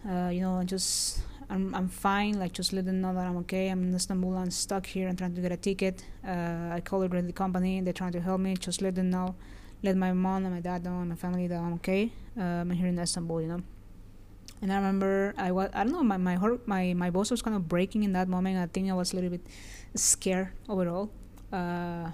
uh, 0.08 0.28
you 0.28 0.40
know, 0.40 0.62
just 0.64 1.20
I'm 1.50 1.74
I'm 1.74 1.88
fine. 1.88 2.38
Like 2.38 2.52
just 2.52 2.72
let 2.72 2.84
them 2.84 3.00
know 3.00 3.14
that 3.14 3.26
I'm 3.26 3.36
okay. 3.38 3.68
I'm 3.68 3.82
in 3.82 3.94
Istanbul. 3.94 4.36
I'm 4.36 4.50
stuck 4.50 4.86
here. 4.86 5.08
I'm 5.08 5.16
trying 5.16 5.34
to 5.34 5.40
get 5.40 5.52
a 5.52 5.56
ticket. 5.56 6.04
Uh, 6.26 6.70
I 6.72 6.80
called 6.84 7.10
the 7.10 7.32
company. 7.32 7.78
and 7.78 7.86
They're 7.86 7.94
trying 7.94 8.12
to 8.12 8.20
help 8.20 8.40
me. 8.40 8.56
Just 8.56 8.82
let 8.82 8.94
them 8.94 9.10
know. 9.10 9.34
Let 9.82 9.96
my 9.96 10.12
mom 10.12 10.44
and 10.44 10.54
my 10.54 10.60
dad 10.60 10.84
know 10.84 11.00
and 11.00 11.08
my 11.08 11.16
family 11.16 11.46
that 11.48 11.58
I'm 11.58 11.74
okay. 11.74 12.12
Uh, 12.38 12.42
I'm 12.42 12.70
here 12.70 12.86
in 12.86 12.98
Istanbul. 12.98 13.42
You 13.42 13.48
know. 13.48 13.62
And 14.62 14.72
I 14.72 14.76
remember 14.76 15.34
I 15.36 15.52
was 15.52 15.70
I 15.74 15.84
don't 15.84 15.92
know 15.92 16.02
my 16.02 16.16
my 16.16 16.34
heart, 16.34 16.66
my 16.66 16.94
my 16.94 17.10
voice 17.10 17.30
was 17.30 17.42
kind 17.42 17.56
of 17.56 17.68
breaking 17.68 18.04
in 18.04 18.12
that 18.12 18.28
moment. 18.28 18.58
I 18.58 18.66
think 18.66 18.90
I 18.90 18.94
was 18.94 19.12
a 19.12 19.16
little 19.16 19.30
bit 19.30 19.46
scared 19.94 20.48
overall. 20.68 21.10
Uh, 21.52 22.10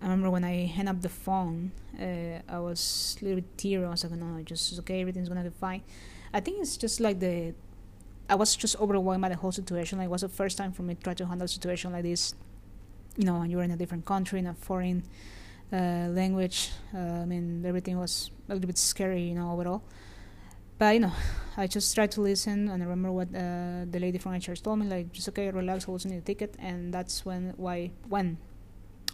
I 0.00 0.04
remember 0.04 0.30
when 0.30 0.44
I 0.44 0.66
hung 0.66 0.88
up 0.88 1.02
the 1.02 1.10
phone, 1.10 1.72
uh, 2.00 2.40
I 2.48 2.58
was 2.58 3.18
a 3.20 3.24
little 3.24 3.40
bit 3.40 3.58
teary. 3.58 3.84
I 3.84 3.90
was 3.90 4.02
like, 4.04 4.12
no, 4.12 4.42
just 4.42 4.78
okay, 4.80 5.00
everything's 5.00 5.28
gonna 5.28 5.44
be 5.44 5.50
fine. 5.50 5.82
I 6.32 6.40
think 6.40 6.60
it's 6.60 6.76
just 6.76 7.00
like 7.00 7.20
the, 7.20 7.54
I 8.28 8.34
was 8.34 8.56
just 8.56 8.76
overwhelmed 8.80 9.20
by 9.20 9.28
the 9.28 9.36
whole 9.36 9.52
situation. 9.52 9.98
Like, 9.98 10.06
it 10.06 10.10
was 10.10 10.22
the 10.22 10.28
first 10.28 10.56
time 10.56 10.72
for 10.72 10.82
me 10.82 10.94
to 10.94 11.02
try 11.02 11.14
to 11.14 11.26
handle 11.26 11.44
a 11.44 11.48
situation 11.48 11.92
like 11.92 12.04
this. 12.04 12.34
You 13.16 13.24
know, 13.24 13.42
and 13.42 13.50
you're 13.50 13.62
in 13.62 13.72
a 13.72 13.76
different 13.76 14.06
country, 14.06 14.38
in 14.38 14.46
a 14.46 14.54
foreign 14.54 15.02
uh, 15.72 16.08
language. 16.10 16.70
Uh, 16.94 16.98
I 16.98 17.24
mean, 17.26 17.64
everything 17.66 17.98
was 17.98 18.30
a 18.48 18.54
little 18.54 18.68
bit 18.68 18.78
scary, 18.78 19.22
you 19.22 19.34
know, 19.34 19.52
overall. 19.52 19.82
But 20.78 20.94
you 20.94 21.00
know, 21.00 21.12
I 21.58 21.66
just 21.66 21.94
tried 21.94 22.10
to 22.12 22.22
listen, 22.22 22.70
and 22.70 22.82
I 22.82 22.86
remember 22.86 23.12
what 23.12 23.28
uh, 23.28 23.84
the 23.90 23.98
lady 24.00 24.16
from 24.16 24.32
HR 24.32 24.54
told 24.54 24.78
me, 24.78 24.86
like, 24.86 25.12
just 25.12 25.28
okay, 25.28 25.50
relax, 25.50 25.86
I 25.86 25.96
send 25.98 26.14
you 26.14 26.20
a 26.20 26.22
ticket, 26.22 26.54
and 26.58 26.94
that's 26.94 27.26
when 27.26 27.52
why 27.58 27.90
when 28.08 28.38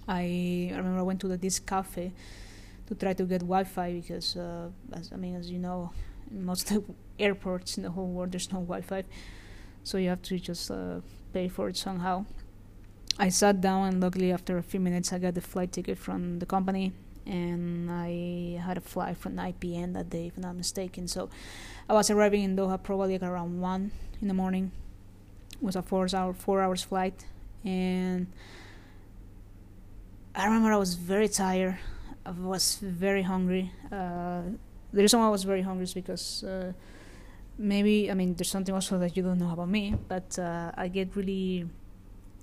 I, 0.09 0.69
remember 0.71 0.99
I 0.99 1.03
went 1.03 1.21
to 1.21 1.37
this 1.37 1.59
cafe 1.59 2.13
to 2.87 2.95
try 2.95 3.13
to 3.13 3.25
get 3.25 3.41
Wi-Fi 3.41 3.93
because, 4.01 4.37
uh, 4.37 4.69
as, 4.93 5.11
I 5.13 5.17
mean, 5.17 5.37
as 5.37 5.51
you 5.51 5.59
know, 5.59 5.93
most 6.31 6.73
airports 7.19 7.77
in 7.77 7.83
the 7.83 7.91
whole 7.91 8.09
world 8.09 8.33
there's 8.33 8.53
no 8.53 8.61
Wi-Fi, 8.61 9.05
so 9.83 9.99
you 9.99 10.09
have 10.09 10.23
to 10.23 10.39
just 10.39 10.71
uh, 10.71 11.01
pay 11.33 11.49
for 11.49 11.69
it 11.69 11.77
somehow. 11.77 12.25
I 13.19 13.31
sat 13.31 13.61
down 13.61 13.89
and 13.89 14.01
luckily 14.01 14.31
after 14.31 14.59
a 14.59 14.63
few 14.63 14.79
minutes 14.79 15.13
I 15.13 15.19
got 15.19 15.35
the 15.35 15.41
flight 15.41 15.73
ticket 15.73 15.99
from 15.99 16.39
the 16.39 16.47
company 16.47 16.93
and 17.27 17.91
I 17.91 18.61
had 18.63 18.77
a 18.77 18.81
flight 18.81 19.17
from 19.17 19.35
9 19.35 19.55
p.m. 19.59 19.93
that 19.95 20.11
day, 20.11 20.29
if 20.29 20.37
I'm 20.37 20.43
not 20.43 20.55
mistaken. 20.55 21.09
So 21.09 21.29
I 21.89 21.93
was 21.95 22.11
arriving 22.11 22.43
in 22.43 22.57
Doha 22.57 22.83
probably 22.83 23.19
like 23.19 23.29
around 23.29 23.61
one 23.61 23.91
in 24.21 24.29
the 24.29 24.35
morning. 24.35 24.71
It 25.53 25.63
was 25.63 25.77
a 25.77 25.83
four 25.83 26.07
hour 26.15 26.33
four 26.33 26.61
hours 26.61 26.83
flight, 26.83 27.25
and 27.65 28.27
I 30.39 30.45
remember 30.45 30.71
I 30.71 30.77
was 30.77 30.97
very 30.97 31.29
tired. 31.29 31.79
I 32.27 32.31
was 32.31 32.77
very 32.83 33.23
hungry. 33.23 33.73
Uh, 33.91 34.43
the 34.93 35.01
reason 35.01 35.19
why 35.19 35.29
I 35.29 35.31
was 35.31 35.45
very 35.45 35.63
hungry 35.63 35.85
is 35.85 35.95
because 35.95 36.45
uh, 36.45 36.75
maybe 37.57 38.11
I 38.11 38.15
mean 38.15 38.35
there's 38.35 38.51
something 38.51 38.75
also 38.75 38.99
that 38.99 39.17
you 39.17 39.23
don't 39.23 39.39
know 39.39 39.51
about 39.51 39.71
me, 39.71 39.95
but 40.09 40.39
uh, 40.39 40.73
I 40.75 40.89
get 40.89 41.17
really 41.17 41.67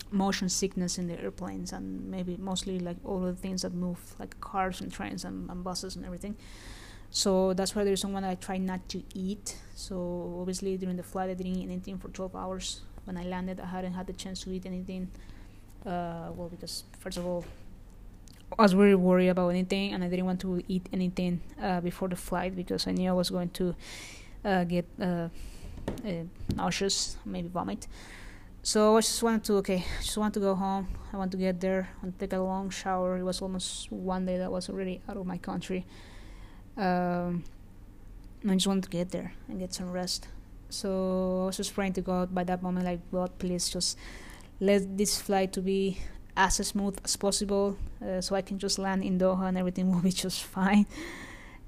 motion 0.09 0.49
sickness 0.49 0.97
in 0.97 1.05
the 1.07 1.21
airplanes 1.21 1.71
and 1.71 2.09
maybe 2.09 2.35
mostly 2.37 2.79
like 2.79 2.97
all 3.03 3.19
the 3.19 3.35
things 3.35 3.61
that 3.61 3.75
move 3.75 3.99
like 4.17 4.41
cars 4.41 4.81
and 4.81 4.91
trains 4.91 5.23
and, 5.23 5.47
and 5.51 5.63
buses 5.63 5.95
and 5.95 6.03
everything. 6.03 6.35
So 7.11 7.53
that's 7.53 7.75
why 7.75 7.83
there's 7.83 8.01
someone 8.01 8.23
I 8.23 8.33
try 8.33 8.57
not 8.57 8.89
to 8.89 9.03
eat. 9.13 9.57
So 9.75 10.37
obviously 10.39 10.77
during 10.77 10.97
the 10.97 11.03
flight 11.03 11.29
I 11.29 11.35
didn't 11.35 11.57
eat 11.57 11.65
anything 11.65 11.99
for 11.99 12.07
12 12.07 12.35
hours. 12.35 12.81
When 13.03 13.17
I 13.17 13.23
landed 13.23 13.59
I 13.59 13.67
hadn't 13.67 13.93
had 13.93 14.07
the 14.07 14.13
chance 14.13 14.41
to 14.45 14.51
eat 14.51 14.65
anything. 14.65 15.11
Uh, 15.85 16.31
well 16.35 16.49
because 16.49 16.85
first 16.99 17.17
of 17.17 17.25
all 17.27 17.45
was 18.61 18.75
really 18.75 18.95
worried 18.95 19.29
about 19.29 19.49
anything, 19.49 19.93
and 19.93 20.03
I 20.03 20.09
didn't 20.09 20.25
want 20.25 20.41
to 20.41 20.61
eat 20.67 20.87
anything 20.93 21.41
uh, 21.61 21.81
before 21.81 22.07
the 22.07 22.15
flight 22.15 22.55
because 22.55 22.87
I 22.87 22.91
knew 22.91 23.09
I 23.09 23.13
was 23.13 23.29
going 23.29 23.49
to 23.49 23.75
uh, 24.45 24.63
get 24.63 24.85
uh, 24.99 25.05
uh 25.05 25.29
nauseous, 26.55 27.17
maybe 27.25 27.47
vomit. 27.47 27.87
So 28.61 28.95
I 28.95 29.01
just 29.01 29.21
wanted 29.21 29.43
to 29.45 29.53
okay, 29.55 29.83
just 29.99 30.17
want 30.17 30.33
to 30.35 30.39
go 30.39 30.55
home. 30.55 30.87
I 31.11 31.17
want 31.17 31.31
to 31.31 31.37
get 31.37 31.59
there 31.59 31.89
and 32.01 32.17
take 32.17 32.33
a 32.33 32.39
long 32.39 32.69
shower. 32.69 33.17
It 33.17 33.23
was 33.23 33.41
almost 33.41 33.91
one 33.91 34.25
day 34.25 34.37
that 34.37 34.45
I 34.45 34.49
was 34.49 34.69
already 34.69 35.01
out 35.09 35.17
of 35.17 35.25
my 35.25 35.37
country. 35.37 35.85
Um, 36.77 37.43
I 38.47 38.53
just 38.53 38.67
wanted 38.67 38.83
to 38.85 38.89
get 38.89 39.11
there 39.11 39.33
and 39.49 39.59
get 39.59 39.73
some 39.73 39.91
rest. 39.91 40.27
So 40.69 41.43
I 41.43 41.45
was 41.47 41.57
just 41.57 41.75
praying 41.75 41.93
to 41.93 42.01
God 42.01 42.33
by 42.33 42.43
that 42.45 42.63
moment, 42.63 42.85
like 42.85 42.99
God, 43.11 43.37
please 43.37 43.69
just 43.69 43.97
let 44.59 44.97
this 44.97 45.21
flight 45.21 45.51
to 45.53 45.61
be 45.61 45.99
as 46.35 46.55
smooth 46.55 46.97
as 47.03 47.15
possible 47.15 47.77
uh, 48.01 48.21
so 48.21 48.35
I 48.35 48.41
can 48.41 48.57
just 48.57 48.79
land 48.79 49.03
in 49.03 49.19
Doha 49.19 49.47
and 49.47 49.57
everything 49.57 49.91
will 49.91 50.01
be 50.01 50.11
just 50.11 50.43
fine. 50.43 50.85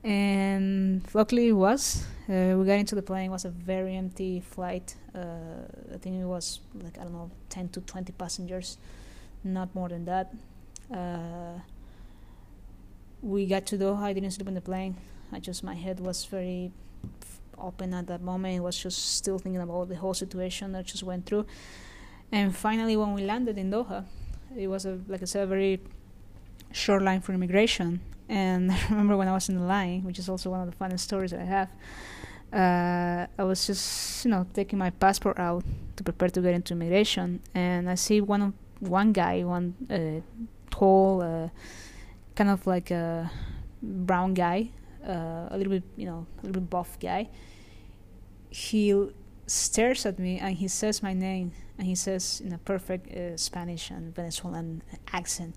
And 0.04 1.02
luckily 1.14 1.48
it 1.48 1.54
was. 1.54 2.06
Uh, 2.30 2.56
we 2.58 2.66
got 2.66 2.80
into 2.80 2.96
the 2.96 3.02
plane. 3.02 3.28
It 3.28 3.32
was 3.32 3.46
a 3.46 3.50
very 3.50 3.96
empty 3.96 4.40
flight. 4.40 4.96
Uh, 5.16 5.66
I 5.94 5.98
think 5.98 6.22
it 6.22 6.26
was 6.26 6.60
like 6.84 6.98
I 7.00 7.04
don't 7.04 7.14
know, 7.14 7.32
10 7.50 7.70
to 7.70 7.82
20 7.82 8.14
passengers, 8.14 8.78
not 9.44 9.74
more 9.74 9.90
than 9.90 10.06
that. 10.06 10.34
Uh, 10.94 11.60
we 13.22 13.48
got 13.48 13.66
to 13.68 13.78
Doha. 13.78 14.04
I 14.04 14.14
didn't 14.14 14.32
sleep 14.32 14.48
in 14.48 14.54
the 14.54 14.62
plane. 14.62 14.96
I 15.32 15.40
just 15.40 15.64
my 15.64 15.74
head 15.74 16.00
was 16.00 16.26
very 16.26 16.72
open 17.58 17.94
at 17.94 18.06
that 18.08 18.22
moment. 18.22 18.58
I 18.58 18.60
was 18.60 18.78
just 18.78 19.16
still 19.16 19.40
thinking 19.40 19.62
about 19.62 19.90
the 19.90 19.96
whole 19.96 20.14
situation 20.14 20.72
that 20.74 20.86
just 20.86 21.04
went 21.04 21.26
through. 21.26 21.48
And 22.32 22.56
finally, 22.56 22.96
when 22.96 23.14
we 23.14 23.24
landed 23.24 23.58
in 23.58 23.72
Doha, 23.72 24.06
it 24.56 24.68
was 24.68 24.86
a 24.86 25.00
like 25.08 25.22
I 25.22 25.26
said, 25.26 25.44
a 25.44 25.48
very 25.48 25.82
short 26.72 27.02
line 27.02 27.22
for 27.22 27.34
immigration. 27.34 28.02
And 28.28 28.72
I 28.72 28.80
remember 28.90 29.18
when 29.18 29.28
I 29.28 29.34
was 29.34 29.50
in 29.50 29.56
the 29.56 29.66
line, 29.66 30.04
which 30.04 30.20
is 30.20 30.30
also 30.30 30.50
one 30.50 30.62
of 30.62 30.68
the 30.68 30.76
funniest 30.76 31.04
stories 31.04 31.32
that 31.32 31.42
I 31.42 31.46
have. 31.46 31.70
Uh, 32.54 33.28
I 33.38 33.44
was 33.44 33.68
just, 33.68 34.24
you 34.24 34.32
know, 34.32 34.46
taking 34.54 34.80
my 34.80 34.90
passport 34.90 35.40
out 35.40 35.64
to 35.98 36.04
prepare 36.04 36.30
to 36.30 36.42
get 36.42 36.54
into 36.54 36.74
immigration, 36.74 37.42
and 37.54 37.90
I 37.90 37.96
see 37.96 38.22
one 38.22 38.54
one 38.80 39.12
guy, 39.14 39.44
one 39.44 39.76
uh, 39.90 40.22
tall, 40.70 41.22
uh, 41.22 41.50
kind 42.36 42.50
of 42.50 42.66
like 42.68 42.92
a 42.92 43.32
brown 43.82 44.34
guy, 44.34 44.70
uh, 45.06 45.48
a 45.50 45.58
little 45.58 45.72
bit, 45.72 45.84
you 45.98 46.06
know, 46.06 46.26
a 46.38 46.46
little 46.46 46.62
bit 46.62 46.70
buff 46.70 47.00
guy. 47.00 47.30
He 48.50 48.94
stares 49.48 50.06
at 50.06 50.18
me 50.18 50.40
and 50.40 50.56
he 50.56 50.68
says 50.68 51.04
my 51.04 51.14
name 51.14 51.52
and 51.78 51.88
he 51.88 51.96
says 51.96 52.42
in 52.44 52.54
a 52.54 52.58
perfect 52.58 53.14
uh, 53.16 53.38
Spanish 53.38 53.90
and 53.90 54.16
Venezuelan 54.16 54.82
accent, 55.12 55.56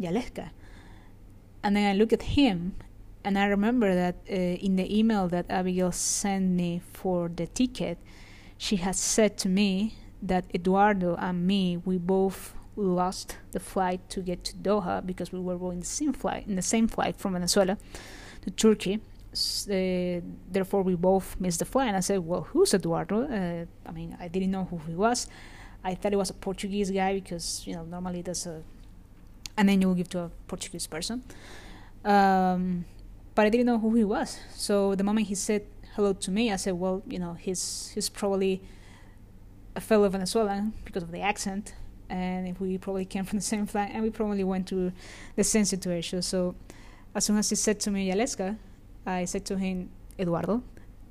Yaleska. 0.00 0.50
And 1.62 1.76
then 1.76 1.90
I 1.90 1.98
look 1.98 2.12
at 2.12 2.22
him 2.22 2.74
and 3.24 3.38
I 3.38 3.46
remember 3.46 3.94
that 3.94 4.16
uh, 4.28 4.34
in 4.34 4.76
the 4.76 4.98
email 4.98 5.28
that 5.28 5.46
Abigail 5.48 5.92
sent 5.92 6.50
me 6.50 6.82
for 6.92 7.30
the 7.34 7.46
ticket, 7.46 7.98
she 8.58 8.76
had 8.76 8.96
said 8.96 9.38
to 9.38 9.48
me 9.48 9.94
that 10.22 10.44
Eduardo 10.54 11.16
and 11.16 11.46
me, 11.46 11.78
we 11.78 11.96
both 11.96 12.54
lost 12.76 13.38
the 13.52 13.60
flight 13.60 14.08
to 14.10 14.20
get 14.20 14.44
to 14.44 14.56
Doha 14.56 15.04
because 15.04 15.32
we 15.32 15.40
were 15.40 15.56
going 15.56 15.80
the 15.80 15.86
same 15.86 16.12
flight 16.12 16.46
in 16.46 16.56
the 16.56 16.62
same 16.62 16.88
flight 16.88 17.16
from 17.16 17.32
Venezuela 17.32 17.78
to 18.42 18.50
Turkey 18.50 19.00
uh, 19.34 20.20
therefore 20.50 20.82
we 20.82 20.94
both 20.94 21.38
missed 21.40 21.58
the 21.58 21.64
flight. 21.64 21.88
And 21.88 21.96
I 21.96 22.00
said, 22.00 22.20
"Well, 22.20 22.42
who's 22.42 22.74
Eduardo?" 22.74 23.22
Uh, 23.22 23.66
I 23.88 23.92
mean, 23.92 24.16
I 24.20 24.28
didn't 24.28 24.50
know 24.50 24.64
who 24.64 24.78
he 24.78 24.94
was. 24.94 25.28
I 25.82 25.94
thought 25.94 26.12
it 26.12 26.16
was 26.16 26.30
a 26.30 26.34
Portuguese 26.34 26.90
guy 26.90 27.14
because 27.14 27.66
you 27.66 27.74
know 27.74 27.84
normally 27.84 28.22
there's 28.22 28.46
a, 28.46 28.62
and 29.56 29.68
then 29.68 29.82
you 29.82 29.94
give 29.94 30.08
to 30.10 30.20
a 30.20 30.30
Portuguese 30.46 30.86
person. 30.86 31.22
Um, 32.04 32.84
but 33.34 33.46
I 33.46 33.50
didn't 33.50 33.66
know 33.66 33.78
who 33.78 33.94
he 33.94 34.04
was. 34.04 34.38
So 34.54 34.94
the 34.94 35.04
moment 35.04 35.26
he 35.26 35.34
said 35.34 35.66
hello 35.94 36.12
to 36.12 36.30
me, 36.30 36.52
I 36.52 36.56
said, 36.56 36.74
"Well, 36.74 37.02
you 37.06 37.18
know, 37.18 37.34
he's 37.34 37.90
he's 37.94 38.08
probably 38.08 38.62
a 39.76 39.80
fellow 39.80 40.08
Venezuelan 40.08 40.72
because 40.84 41.02
of 41.02 41.12
the 41.12 41.20
accent." 41.20 41.74
And 42.08 42.58
we 42.60 42.76
probably 42.78 43.06
came 43.06 43.24
from 43.24 43.38
the 43.38 43.44
same 43.44 43.66
flight, 43.66 43.90
and 43.92 44.02
we 44.02 44.10
probably 44.10 44.44
went 44.44 44.68
to 44.68 44.92
the 45.36 45.44
same 45.44 45.64
situation. 45.64 46.22
So, 46.22 46.54
as 47.14 47.24
soon 47.24 47.38
as 47.38 47.48
he 47.48 47.56
said 47.56 47.80
to 47.80 47.90
me, 47.90 48.10
Yaleska, 48.10 48.58
I 49.06 49.24
said 49.24 49.44
to 49.46 49.56
him, 49.56 49.90
Eduardo. 50.18 50.62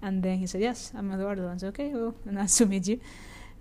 And 0.01 0.21
then 0.21 0.37
he 0.37 0.47
said, 0.47 0.61
Yes, 0.61 0.91
I'm 0.95 1.11
Eduardo. 1.11 1.49
I 1.49 1.57
said, 1.57 1.69
Okay, 1.69 1.93
well, 1.93 2.15
nice 2.25 2.57
to 2.57 2.65
meet 2.65 2.87
you. 2.87 2.99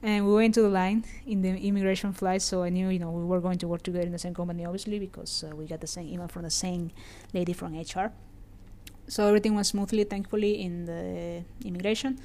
And 0.02 0.26
we 0.26 0.34
went 0.34 0.54
to 0.54 0.62
the 0.62 0.68
line 0.68 1.04
in 1.26 1.42
the 1.42 1.50
immigration 1.50 2.12
flight, 2.12 2.42
so 2.42 2.64
I 2.64 2.70
knew, 2.70 2.88
you 2.88 2.98
know, 2.98 3.12
we 3.12 3.24
were 3.24 3.40
going 3.40 3.58
to 3.58 3.68
work 3.68 3.82
together 3.82 4.04
in 4.04 4.10
the 4.10 4.18
same 4.18 4.34
company, 4.34 4.64
obviously, 4.64 4.98
because 4.98 5.44
uh, 5.44 5.54
we 5.54 5.64
got 5.66 5.80
the 5.80 5.86
same 5.86 6.08
email 6.08 6.26
from 6.26 6.42
the 6.42 6.50
same 6.50 6.90
lady 7.32 7.52
from 7.52 7.74
HR. 7.78 8.10
So 9.06 9.28
everything 9.28 9.54
went 9.54 9.66
smoothly, 9.68 10.02
thankfully, 10.02 10.60
in 10.60 10.86
the 10.86 11.44
immigration. 11.64 12.18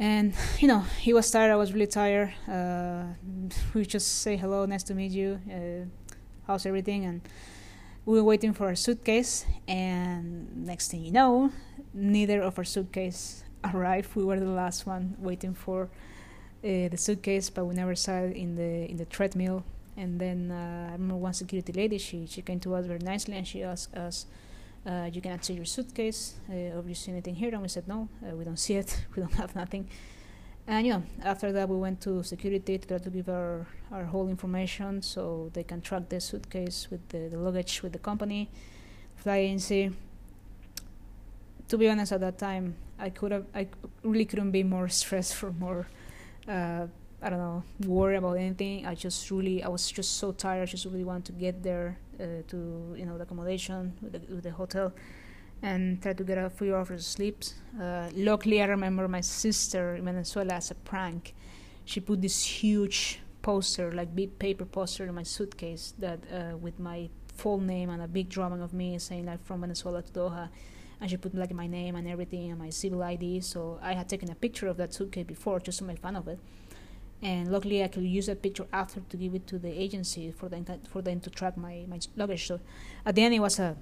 And 0.00 0.34
you 0.58 0.66
know, 0.66 0.80
he 1.00 1.12
was 1.12 1.30
tired. 1.30 1.52
I 1.52 1.56
was 1.56 1.72
really 1.72 1.86
tired. 1.86 2.34
Uh, 2.48 3.04
we 3.74 3.86
just 3.86 4.22
say 4.22 4.36
hello, 4.36 4.66
nice 4.66 4.82
to 4.84 4.94
meet 4.94 5.12
you. 5.12 5.40
Uh, 5.48 5.86
how's 6.46 6.66
everything? 6.66 7.04
And 7.04 7.20
we 8.06 8.16
were 8.16 8.24
waiting 8.24 8.52
for 8.52 8.66
our 8.66 8.74
suitcase. 8.74 9.46
And 9.66 10.66
next 10.66 10.90
thing 10.90 11.04
you 11.04 11.12
know, 11.12 11.52
neither 11.92 12.42
of 12.42 12.58
our 12.58 12.64
suitcase 12.64 13.44
arrived. 13.74 14.14
We 14.14 14.24
were 14.24 14.38
the 14.38 14.46
last 14.46 14.86
one 14.86 15.16
waiting 15.18 15.54
for 15.54 15.84
uh, 16.62 16.88
the 16.88 16.96
suitcase, 16.96 17.50
but 17.50 17.64
we 17.64 17.74
never 17.74 17.94
saw 17.94 18.18
it 18.18 18.36
in 18.36 18.56
the 18.56 18.90
in 18.90 18.96
the 18.96 19.06
treadmill. 19.06 19.64
And 19.96 20.20
then 20.20 20.50
uh, 20.50 20.88
I 20.90 20.92
remember 20.92 21.16
one 21.16 21.34
security 21.34 21.72
lady. 21.72 21.98
She 21.98 22.26
she 22.26 22.42
came 22.42 22.60
to 22.60 22.74
us 22.74 22.86
very 22.86 22.98
nicely 22.98 23.36
and 23.36 23.46
she 23.46 23.62
asked 23.62 23.94
us 23.94 24.26
uh, 24.86 25.08
you 25.12 25.20
cannot 25.20 25.44
see 25.44 25.54
your 25.54 25.64
suitcase. 25.64 26.34
Uh, 26.48 26.76
have 26.76 26.88
you 26.88 26.94
seen 26.94 27.14
anything 27.14 27.34
here? 27.34 27.50
And 27.52 27.62
we 27.62 27.68
said, 27.68 27.88
no, 27.88 28.08
uh, 28.22 28.36
we 28.36 28.44
don't 28.44 28.58
see 28.58 28.74
it. 28.74 29.04
we 29.16 29.22
don't 29.22 29.34
have 29.34 29.54
nothing. 29.56 29.88
And 30.66 30.86
yeah, 30.86 31.00
after 31.22 31.52
that, 31.52 31.68
we 31.68 31.76
went 31.76 32.00
to 32.02 32.22
security 32.22 32.78
to 32.78 32.88
try 32.88 32.98
to 32.98 33.10
give 33.10 33.28
our, 33.28 33.66
our 33.92 34.04
whole 34.04 34.28
information 34.28 35.02
so 35.02 35.50
they 35.52 35.62
can 35.62 35.82
track 35.82 36.08
the 36.08 36.20
suitcase 36.20 36.88
with 36.90 37.06
the, 37.10 37.28
the 37.28 37.38
luggage 37.38 37.82
with 37.82 37.92
the 37.92 37.98
company, 37.98 38.50
fly 39.16 39.36
agency. 39.38 39.90
To 41.68 41.78
be 41.78 41.88
honest, 41.88 42.12
at 42.12 42.20
that 42.20 42.38
time, 42.38 42.76
I 42.98 43.10
could 43.10 43.32
have, 43.32 43.44
I 43.54 43.68
really 44.02 44.24
couldn't 44.24 44.52
be 44.52 44.62
more 44.62 44.88
stressed 45.00 45.34
for 45.34 45.52
more 45.52 45.86
uh, 46.48 46.86
I 47.24 47.30
don't 47.30 47.38
know, 47.38 47.62
worry 47.86 48.16
about 48.16 48.34
anything. 48.34 48.86
I 48.86 48.94
just 48.94 49.30
really, 49.30 49.62
I 49.62 49.68
was 49.68 49.90
just 49.90 50.18
so 50.18 50.32
tired. 50.32 50.62
I 50.62 50.66
just 50.66 50.84
really 50.84 51.04
wanted 51.04 51.24
to 51.26 51.32
get 51.32 51.62
there 51.62 51.96
uh, 52.20 52.42
to, 52.48 52.94
you 52.98 53.06
know, 53.06 53.16
the 53.16 53.22
accommodation 53.22 53.94
with 54.02 54.12
the, 54.12 54.34
with 54.34 54.44
the, 54.44 54.50
hotel 54.50 54.92
and 55.62 56.02
try 56.02 56.12
to 56.12 56.24
get 56.24 56.38
a 56.38 56.50
few 56.50 56.74
hours 56.74 56.90
of 56.90 57.02
sleep. 57.02 57.42
Uh, 57.80 58.08
luckily, 58.14 58.62
I 58.62 58.66
remember 58.66 59.08
my 59.08 59.20
sister 59.20 59.96
in 59.96 60.04
Venezuela 60.04 60.54
as 60.54 60.70
a 60.70 60.74
prank. 60.74 61.34
She 61.84 62.00
put 62.00 62.22
this 62.22 62.44
huge 62.44 63.20
poster, 63.42 63.92
like 63.92 64.14
big 64.14 64.38
paper 64.38 64.64
poster, 64.64 65.06
in 65.06 65.14
my 65.14 65.22
suitcase 65.22 65.94
that 65.98 66.20
uh, 66.32 66.56
with 66.56 66.78
my 66.78 67.08
full 67.34 67.58
name 67.58 67.90
and 67.90 68.02
a 68.02 68.08
big 68.08 68.28
drawing 68.28 68.62
of 68.62 68.72
me 68.72 68.98
saying 68.98 69.26
like 69.26 69.44
from 69.44 69.60
Venezuela 69.60 70.02
to 70.02 70.12
Doha 70.12 70.48
and 71.00 71.10
she 71.10 71.16
put 71.16 71.34
like 71.34 71.52
my 71.52 71.66
name 71.66 71.96
and 71.96 72.06
everything 72.06 72.50
and 72.50 72.58
my 72.58 72.70
civil 72.70 73.02
ID. 73.02 73.40
So 73.40 73.78
I 73.82 73.92
had 73.92 74.08
taken 74.08 74.30
a 74.30 74.34
picture 74.34 74.68
of 74.68 74.76
that 74.76 74.94
suitcase 74.94 75.26
before 75.26 75.58
just 75.60 75.78
to 75.78 75.84
make 75.84 75.98
fun 75.98 76.14
of 76.16 76.28
it 76.28 76.38
and 77.24 77.50
luckily 77.50 77.82
I 77.82 77.88
could 77.88 78.04
use 78.04 78.26
that 78.26 78.42
picture 78.42 78.66
after 78.72 79.00
to 79.00 79.16
give 79.16 79.34
it 79.34 79.46
to 79.48 79.58
the 79.58 79.70
agency 79.70 80.30
for 80.30 80.48
them 80.48 80.64
for 80.88 81.00
them 81.02 81.20
to 81.20 81.30
track 81.30 81.56
my, 81.56 81.84
my 81.88 81.98
luggage. 82.16 82.46
So 82.46 82.60
at 83.04 83.14
the 83.14 83.22
end 83.22 83.34
it 83.34 83.40
was 83.40 83.58
a 83.58 83.76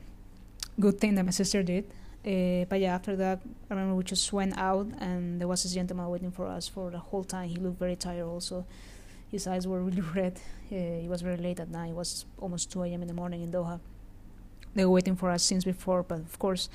good 0.81 1.01
thing 1.01 1.15
that 1.15 1.25
my 1.25 1.31
sister 1.31 1.63
did. 1.63 1.85
Uh, 2.25 2.65
but 2.69 2.79
yeah, 2.79 2.95
after 2.95 3.17
that 3.17 3.41
I 3.69 3.75
remember 3.75 3.97
we 3.97 4.05
just 4.05 4.33
went 4.33 4.57
out 4.57 4.87
and 5.01 5.41
there 5.41 5.49
was 5.49 5.65
this 5.65 5.75
gentleman 5.75 6.09
waiting 6.09 6.31
for 6.31 6.47
us 6.47 6.69
for 6.69 6.91
the 6.91 6.99
whole 6.99 7.25
time. 7.25 7.49
He 7.49 7.57
looked 7.57 7.79
very 7.79 7.97
tired 7.97 8.27
also. 8.27 8.65
His 9.31 9.47
eyes 9.47 9.67
were 9.67 9.81
really 9.89 10.03
red. 10.03 10.41
Uh, 10.71 10.77
it 11.05 11.09
was 11.09 11.23
very 11.23 11.37
late 11.37 11.59
at 11.59 11.69
night. 11.71 11.91
It 11.91 11.97
was 11.97 12.25
almost 12.39 12.71
2 12.73 12.85
a.m. 12.85 13.03
in 13.03 13.09
the 13.09 13.15
morning 13.15 13.43
in 13.43 13.51
Doha. 13.51 13.81
They 14.75 14.85
were 14.85 14.93
waiting 14.93 15.17
for 15.17 15.31
us 15.31 15.43
since 15.43 15.65
before, 15.65 16.03
but 16.03 16.21
of 16.21 16.39
course 16.39 16.69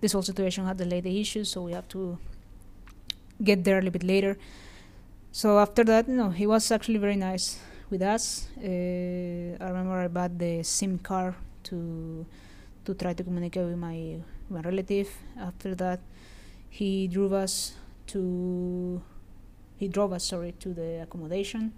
this 0.00 0.12
whole 0.12 0.22
situation 0.22 0.66
had 0.66 0.76
delayed 0.76 1.04
the 1.04 1.20
issue, 1.20 1.44
so 1.44 1.62
we 1.62 1.72
have 1.72 1.88
to 1.88 2.18
get 3.42 3.64
there 3.64 3.76
a 3.76 3.80
little 3.80 3.92
bit 3.92 4.02
later 4.02 4.36
so 5.36 5.58
after 5.58 5.84
that, 5.84 6.08
you 6.08 6.14
know, 6.14 6.30
he 6.30 6.46
was 6.46 6.70
actually 6.70 6.96
very 6.96 7.14
nice 7.14 7.60
with 7.90 8.00
us. 8.00 8.48
Uh, 8.56 9.60
I 9.60 9.68
remember 9.68 9.92
I 9.92 10.08
bought 10.08 10.38
the 10.38 10.62
SIM 10.62 10.98
card 10.98 11.34
to 11.64 12.24
to 12.86 12.94
try 12.94 13.12
to 13.12 13.22
communicate 13.22 13.66
with 13.66 13.78
my 13.78 14.16
my 14.48 14.60
relative. 14.60 15.10
After 15.38 15.74
that, 15.74 16.00
he 16.70 17.08
drove 17.08 17.32
us 17.32 17.74
to 18.12 19.02
he 19.76 19.88
drove 19.88 20.12
us 20.12 20.24
sorry 20.24 20.52
to 20.60 20.72
the 20.72 21.02
accommodation. 21.02 21.72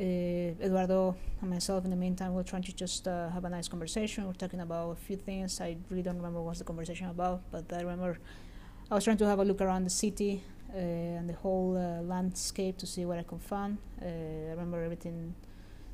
Uh, 0.00 0.56
Eduardo 0.64 1.14
and 1.42 1.50
myself, 1.50 1.84
in 1.84 1.90
the 1.90 1.96
meantime, 1.96 2.32
were 2.32 2.42
trying 2.42 2.62
to 2.62 2.72
just 2.72 3.06
uh, 3.06 3.28
have 3.30 3.44
a 3.44 3.50
nice 3.50 3.68
conversation. 3.68 4.26
We're 4.26 4.32
talking 4.32 4.60
about 4.60 4.92
a 4.92 4.96
few 4.96 5.16
things. 5.16 5.60
I 5.60 5.76
really 5.90 6.02
don't 6.02 6.16
remember 6.16 6.40
what 6.40 6.56
the 6.56 6.64
conversation 6.64 7.08
about, 7.10 7.42
but 7.50 7.70
I 7.70 7.80
remember 7.80 8.18
I 8.90 8.94
was 8.94 9.04
trying 9.04 9.18
to 9.18 9.26
have 9.26 9.40
a 9.40 9.44
look 9.44 9.60
around 9.60 9.84
the 9.84 9.90
city 9.90 10.42
uh, 10.74 10.78
and 10.78 11.28
the 11.28 11.34
whole 11.34 11.76
uh, 11.76 12.00
landscape 12.02 12.78
to 12.78 12.86
see 12.86 13.04
what 13.04 13.18
I 13.18 13.24
could 13.24 13.42
find. 13.42 13.76
Uh, 14.00 14.06
I 14.06 14.50
remember 14.52 14.82
everything 14.82 15.34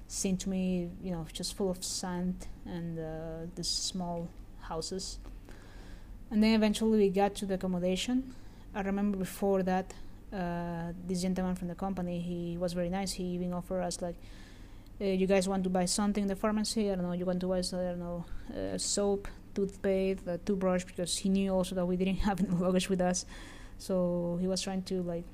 seemed 0.08 0.40
to 0.40 0.48
me, 0.48 0.90
you 1.02 1.10
know, 1.10 1.26
just 1.32 1.56
full 1.56 1.70
of 1.70 1.82
sand 1.84 2.46
and 2.64 2.98
these 3.54 3.68
small 3.68 4.28
houses. 4.60 5.18
And 6.30 6.42
then 6.42 6.54
eventually 6.54 6.98
we 6.98 7.08
got 7.10 7.34
to 7.36 7.46
the 7.46 7.54
accommodation. 7.54 8.34
I 8.74 8.80
remember 8.82 9.16
before 9.16 9.62
that, 9.62 9.94
uh, 10.32 10.92
this 11.06 11.22
gentleman 11.22 11.54
from 11.54 11.68
the 11.68 11.74
company, 11.74 12.20
he 12.20 12.58
was 12.58 12.72
very 12.72 12.90
nice. 12.90 13.12
He 13.12 13.24
even 13.24 13.52
offered 13.52 13.82
us 13.82 14.02
like, 14.02 14.16
uh, 15.00 15.04
"You 15.04 15.26
guys 15.26 15.48
want 15.48 15.64
to 15.64 15.70
buy 15.70 15.84
something 15.86 16.22
in 16.22 16.28
the 16.28 16.36
pharmacy? 16.36 16.90
I 16.90 16.96
don't 16.96 17.04
know. 17.04 17.12
You 17.12 17.24
want 17.24 17.40
to 17.40 17.48
buy, 17.48 17.58
I 17.58 17.60
don't 17.60 18.00
know, 18.00 18.24
uh, 18.54 18.76
soap, 18.76 19.28
toothpaste, 19.54 20.26
a 20.26 20.38
toothbrush?" 20.38 20.84
Because 20.84 21.16
he 21.16 21.28
knew 21.28 21.50
also 21.54 21.74
that 21.76 21.86
we 21.86 21.96
didn't 21.96 22.16
have 22.28 22.40
any 22.40 22.50
luggage 22.50 22.88
with 22.88 23.00
us. 23.00 23.24
So 23.78 24.38
he 24.40 24.48
was 24.48 24.60
trying 24.60 24.82
to 24.84 25.02
like 25.02 25.24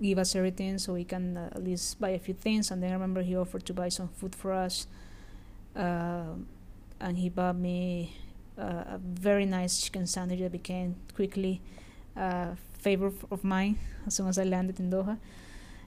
give 0.00 0.18
us 0.18 0.34
everything 0.34 0.78
so 0.78 0.92
we 0.92 1.04
can 1.04 1.36
uh, 1.36 1.50
at 1.52 1.62
least 1.64 2.00
buy 2.00 2.10
a 2.10 2.18
few 2.18 2.34
things. 2.34 2.70
And 2.70 2.82
then 2.82 2.90
I 2.90 2.94
remember 2.94 3.22
he 3.22 3.36
offered 3.36 3.64
to 3.66 3.72
buy 3.72 3.88
some 3.88 4.08
food 4.08 4.34
for 4.34 4.52
us, 4.52 4.86
uh, 5.74 6.34
and 7.00 7.18
he 7.18 7.28
bought 7.28 7.56
me 7.56 8.16
uh, 8.58 8.96
a 8.96 9.00
very 9.02 9.46
nice 9.46 9.80
chicken 9.80 10.06
sandwich 10.06 10.40
that 10.40 10.52
became 10.52 10.96
quickly 11.14 11.60
a 12.16 12.56
favorite 12.78 13.14
of 13.30 13.44
mine 13.44 13.78
as 14.06 14.14
soon 14.14 14.28
as 14.28 14.38
I 14.38 14.44
landed 14.44 14.80
in 14.80 14.90
Doha. 14.90 15.18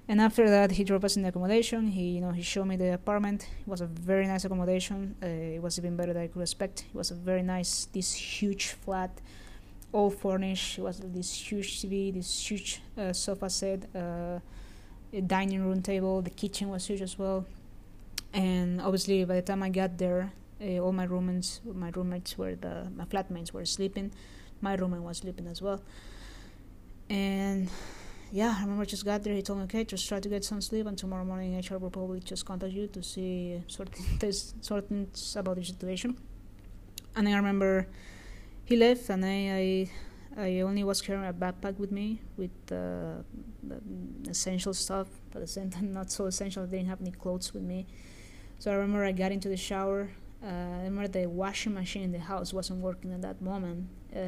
And 0.07 0.19
after 0.19 0.49
that, 0.49 0.71
he 0.71 0.83
drove 0.83 1.05
us 1.05 1.15
in 1.15 1.21
the 1.21 1.29
accommodation. 1.29 1.89
He, 1.89 2.09
you 2.15 2.21
know, 2.21 2.31
he 2.31 2.41
showed 2.41 2.65
me 2.65 2.75
the 2.75 2.95
apartment. 2.95 3.47
It 3.61 3.67
was 3.67 3.79
a 3.79 3.85
very 3.85 4.25
nice 4.25 4.43
accommodation. 4.43 5.15
Uh, 5.21 5.27
it 5.27 5.61
was 5.61 5.77
even 5.77 5.95
better 5.95 6.13
than 6.13 6.23
I 6.23 6.27
could 6.27 6.41
expect. 6.41 6.85
It 6.91 6.95
was 6.97 7.11
a 7.11 7.13
very 7.13 7.43
nice, 7.43 7.87
this 7.93 8.13
huge 8.13 8.69
flat 8.69 9.11
all 9.91 10.09
furnished. 10.09 10.77
It 10.77 10.81
was 10.81 10.99
this 10.99 11.33
huge 11.33 11.81
TV, 11.81 12.13
this 12.13 12.49
huge 12.49 12.81
uh, 12.97 13.13
sofa 13.13 13.49
set, 13.49 13.85
uh, 13.95 14.39
a 15.13 15.21
dining 15.21 15.65
room 15.65 15.81
table. 15.81 16.21
The 16.21 16.29
kitchen 16.29 16.69
was 16.69 16.85
huge 16.85 17.01
as 17.01 17.17
well. 17.17 17.45
And 18.33 18.79
obviously, 18.81 19.25
by 19.25 19.35
the 19.35 19.41
time 19.41 19.63
I 19.63 19.69
got 19.69 19.97
there, 19.97 20.31
uh, 20.61 20.77
all 20.79 20.91
my 20.91 21.05
roommates, 21.05 21.61
my 21.65 21.89
roommates 21.89 22.37
were 22.37 22.55
the 22.55 22.87
my 22.95 23.05
flatmates 23.05 23.51
were 23.51 23.65
sleeping. 23.65 24.11
My 24.61 24.75
roommate 24.75 25.01
was 25.01 25.17
sleeping 25.17 25.47
as 25.47 25.61
well. 25.61 25.81
And 27.09 27.69
yeah, 28.31 28.55
I 28.57 28.61
remember 28.61 28.85
just 28.85 29.05
got 29.05 29.23
there. 29.23 29.33
He 29.33 29.41
told 29.41 29.59
me, 29.59 29.65
okay, 29.65 29.83
just 29.83 30.07
try 30.07 30.19
to 30.19 30.29
get 30.29 30.43
some 30.43 30.61
sleep, 30.61 30.85
and 30.85 30.97
tomorrow 30.97 31.25
morning 31.25 31.57
HR 31.57 31.77
will 31.77 31.89
probably 31.89 32.19
just 32.19 32.45
contact 32.45 32.73
you 32.73 32.87
to 32.87 33.01
see 33.01 33.63
certain 33.67 34.03
things, 34.19 34.53
certain 34.61 35.07
about 35.35 35.55
the 35.55 35.65
situation. 35.65 36.17
And 37.15 37.27
I 37.27 37.35
remember 37.35 37.87
he 38.69 38.75
left, 38.75 39.09
and 39.09 39.25
I, 39.25 39.89
I, 40.37 40.41
I 40.45 40.61
only 40.61 40.83
was 40.83 41.01
carrying 41.01 41.25
a 41.25 41.33
backpack 41.33 41.79
with 41.79 41.91
me 41.91 42.21
with 42.37 42.51
uh, 42.71 43.23
essential 44.29 44.75
stuff, 44.75 45.07
but 45.31 45.39
the 45.39 45.47
same 45.47 45.69
time 45.75 45.91
not 45.91 46.11
so 46.11 46.27
essential. 46.27 46.63
I 46.63 46.67
didn't 46.67 46.85
have 46.85 47.01
any 47.01 47.11
clothes 47.11 47.51
with 47.51 47.63
me. 47.63 47.87
So 48.59 48.71
I 48.71 48.75
remember 48.75 49.03
I 49.03 49.11
got 49.11 49.31
into 49.31 49.49
the 49.49 49.57
shower. 49.57 50.11
Uh, 50.43 50.47
I 50.47 50.83
remember 50.83 51.07
the 51.07 51.25
washing 51.27 51.73
machine 51.73 52.03
in 52.03 52.11
the 52.11 52.19
house 52.19 52.53
wasn't 52.53 52.81
working 52.81 53.11
at 53.11 53.23
that 53.23 53.41
moment. 53.41 53.87
Uh, 54.15 54.19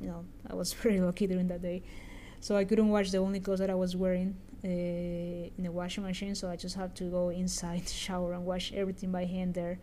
you 0.00 0.08
know, 0.08 0.24
I 0.50 0.54
was 0.54 0.72
very 0.84 1.00
lucky 1.00 1.26
during 1.26 1.48
that 1.48 1.62
day, 1.62 1.82
so 2.40 2.56
I 2.56 2.64
couldn't 2.64 2.90
wash 2.90 3.10
the 3.10 3.18
only 3.18 3.40
clothes 3.40 3.60
that 3.60 3.70
I 3.70 3.74
was 3.74 3.96
wearing 3.96 4.36
uh, 4.64 4.68
in 4.68 5.62
the 5.62 5.72
washing 5.72 6.04
machine. 6.04 6.34
So 6.34 6.50
I 6.50 6.56
just 6.56 6.76
had 6.76 6.94
to 6.96 7.04
go 7.04 7.30
inside 7.30 7.88
shower 8.04 8.34
and 8.34 8.44
wash 8.44 8.70
everything 8.74 9.12
by 9.12 9.24
hand 9.24 9.54
there. 9.54 9.78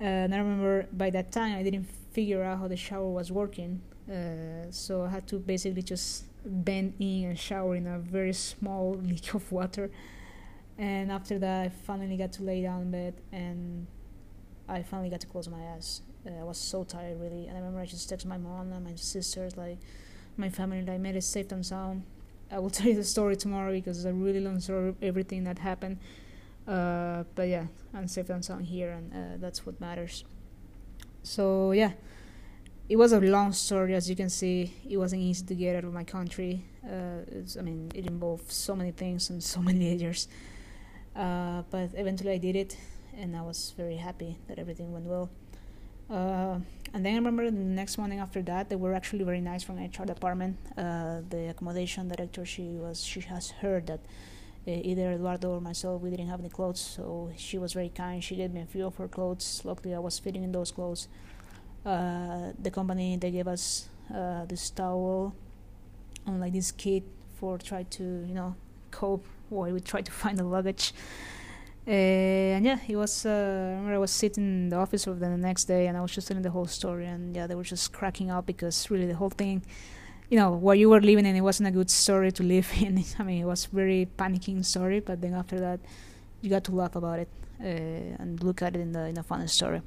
Uh, 0.00 0.04
and 0.26 0.34
I 0.34 0.38
remember 0.38 0.88
by 0.92 1.10
that 1.10 1.30
time 1.30 1.56
I 1.56 1.62
didn't 1.62 1.86
figure 2.14 2.42
out 2.42 2.58
how 2.60 2.68
the 2.68 2.76
shower 2.76 3.10
was 3.10 3.30
working. 3.30 3.82
Uh, 4.08 4.70
so 4.70 5.02
I 5.02 5.08
had 5.08 5.26
to 5.28 5.38
basically 5.38 5.82
just 5.82 6.24
bend 6.44 6.94
in 7.00 7.24
and 7.24 7.38
shower 7.38 7.74
in 7.74 7.86
a 7.86 7.98
very 7.98 8.32
small 8.32 8.94
leak 9.02 9.34
of 9.34 9.50
water. 9.50 9.90
And 10.78 11.10
after 11.12 11.38
that, 11.38 11.66
I 11.66 11.68
finally 11.68 12.16
got 12.16 12.32
to 12.34 12.42
lay 12.42 12.62
down 12.62 12.82
in 12.82 12.90
bed 12.90 13.14
and 13.32 13.86
I 14.68 14.82
finally 14.82 15.10
got 15.10 15.20
to 15.20 15.26
close 15.26 15.48
my 15.48 15.62
eyes. 15.74 16.02
Uh, 16.26 16.40
I 16.40 16.44
was 16.44 16.58
so 16.58 16.84
tired, 16.84 17.20
really. 17.20 17.46
And 17.46 17.56
I 17.56 17.60
remember 17.60 17.80
I 17.80 17.86
just 17.86 18.10
texted 18.10 18.26
my 18.26 18.38
mom 18.38 18.72
and 18.72 18.84
my 18.84 18.94
sisters, 18.94 19.56
like 19.56 19.78
my 20.36 20.48
family, 20.48 20.82
like 20.82 21.00
made 21.00 21.16
it 21.16 21.22
safe 21.22 21.52
and 21.52 21.64
sound. 21.66 22.04
I 22.50 22.58
will 22.58 22.70
tell 22.76 22.86
you 22.86 22.94
the 22.94 23.04
story 23.04 23.36
tomorrow 23.36 23.72
because 23.72 23.98
it's 23.98 24.06
a 24.06 24.12
really 24.12 24.40
long 24.40 24.60
story 24.60 24.94
everything 25.02 25.44
that 25.44 25.58
happened. 25.58 25.98
Uh, 26.66 27.24
but 27.34 27.48
yeah, 27.48 27.66
I'm 27.92 28.08
safe 28.08 28.30
and 28.30 28.42
sound 28.42 28.64
here, 28.66 28.90
and 28.90 29.12
uh, 29.12 29.36
that's 29.38 29.66
what 29.66 29.80
matters. 29.80 30.24
So 31.24 31.72
yeah, 31.72 31.92
it 32.88 32.96
was 32.96 33.12
a 33.12 33.20
long 33.20 33.52
story. 33.52 33.94
As 33.94 34.08
you 34.10 34.14
can 34.14 34.28
see, 34.28 34.72
it 34.88 34.98
wasn't 34.98 35.22
easy 35.22 35.44
to 35.46 35.54
get 35.54 35.74
out 35.74 35.84
of 35.84 35.92
my 35.92 36.04
country. 36.04 36.64
Uh, 36.84 37.22
I 37.58 37.62
mean, 37.62 37.90
it 37.94 38.06
involved 38.06 38.52
so 38.52 38.76
many 38.76 38.90
things 38.92 39.30
and 39.30 39.42
so 39.42 39.60
many 39.70 39.96
years. 39.96 40.28
Uh, 41.16 41.62
but 41.70 41.90
eventually, 41.94 42.32
I 42.32 42.38
did 42.38 42.56
it, 42.56 42.76
and 43.16 43.34
I 43.34 43.42
was 43.42 43.72
very 43.76 43.96
happy 43.96 44.36
that 44.48 44.58
everything 44.58 44.92
went 44.92 45.06
well. 45.06 45.30
Uh, 46.10 46.58
and 46.92 47.04
then 47.06 47.14
I 47.14 47.16
remember 47.16 47.50
the 47.50 47.56
next 47.56 47.96
morning 47.96 48.20
after 48.20 48.42
that, 48.42 48.68
they 48.68 48.76
were 48.76 48.92
actually 48.92 49.24
very 49.24 49.40
nice 49.40 49.62
from 49.62 49.78
HR 49.78 50.04
department. 50.04 50.58
Uh, 50.76 51.22
the 51.30 51.48
accommodation 51.48 52.08
director, 52.08 52.44
she 52.44 52.76
was, 52.76 53.02
she 53.02 53.20
has 53.20 53.50
heard 53.50 53.86
that 53.86 54.00
either 54.66 55.12
Eduardo 55.12 55.50
or 55.50 55.60
myself, 55.60 56.00
we 56.02 56.10
didn't 56.10 56.28
have 56.28 56.40
any 56.40 56.48
clothes, 56.48 56.80
so 56.80 57.30
she 57.36 57.58
was 57.58 57.72
very 57.72 57.90
kind. 57.90 58.22
She 58.22 58.36
gave 58.36 58.52
me 58.52 58.62
a 58.62 58.66
few 58.66 58.86
of 58.86 58.96
her 58.96 59.08
clothes. 59.08 59.62
Luckily, 59.64 59.94
I 59.94 59.98
was 59.98 60.18
fitting 60.18 60.42
in 60.42 60.52
those 60.52 60.70
clothes. 60.70 61.08
Uh, 61.84 62.52
the 62.58 62.70
company 62.70 63.16
they 63.18 63.30
gave 63.30 63.46
us 63.46 63.88
uh, 64.14 64.46
this 64.46 64.70
towel 64.70 65.34
and 66.26 66.40
like 66.40 66.54
this 66.54 66.72
kit 66.72 67.02
for 67.38 67.58
try 67.58 67.82
to 67.82 68.02
you 68.26 68.34
know 68.34 68.54
cope 68.90 69.26
while 69.50 69.70
we 69.70 69.80
try 69.80 70.00
to 70.00 70.12
find 70.22 70.38
the 70.38 70.44
luggage. 70.44 70.92
Uh, 71.86 72.56
and 72.56 72.64
yeah, 72.64 72.78
it 72.88 72.96
was. 72.96 73.26
Uh, 73.26 73.28
I 73.28 73.70
remember 73.72 73.94
I 73.94 73.98
was 73.98 74.10
sitting 74.10 74.44
in 74.44 74.68
the 74.70 74.76
office 74.76 75.06
of 75.06 75.20
them 75.20 75.32
the 75.32 75.46
next 75.46 75.64
day, 75.64 75.86
and 75.86 75.98
I 75.98 76.00
was 76.00 76.12
just 76.12 76.28
telling 76.28 76.42
the 76.42 76.50
whole 76.50 76.66
story, 76.66 77.06
and 77.06 77.36
yeah, 77.36 77.46
they 77.46 77.54
were 77.54 77.64
just 77.64 77.92
cracking 77.92 78.30
up 78.30 78.46
because 78.46 78.90
really 78.90 79.06
the 79.06 79.16
whole 79.16 79.28
thing, 79.28 79.62
you 80.30 80.38
know, 80.38 80.50
what 80.52 80.78
you 80.78 80.88
were 80.88 81.00
living 81.00 81.26
in, 81.26 81.36
it 81.36 81.40
wasn't 81.40 81.68
a 81.68 81.72
good 81.72 81.90
story 81.90 82.32
to 82.32 82.42
live 82.42 82.70
in. 82.80 83.04
I 83.18 83.22
mean, 83.22 83.42
it 83.42 83.46
was 83.46 83.66
very 83.66 84.08
panicking 84.18 84.64
story, 84.64 85.00
but 85.00 85.20
then 85.20 85.34
after 85.34 85.60
that, 85.60 85.80
you 86.40 86.50
got 86.50 86.64
to 86.64 86.72
laugh 86.72 86.96
about 86.96 87.20
it 87.20 87.28
uh, 87.60 88.22
and 88.22 88.42
look 88.42 88.62
at 88.62 88.76
it 88.76 88.80
in 88.80 88.92
the 88.92 89.06
in 89.06 89.18
a 89.18 89.22
funny 89.22 89.46
story. 89.46 89.82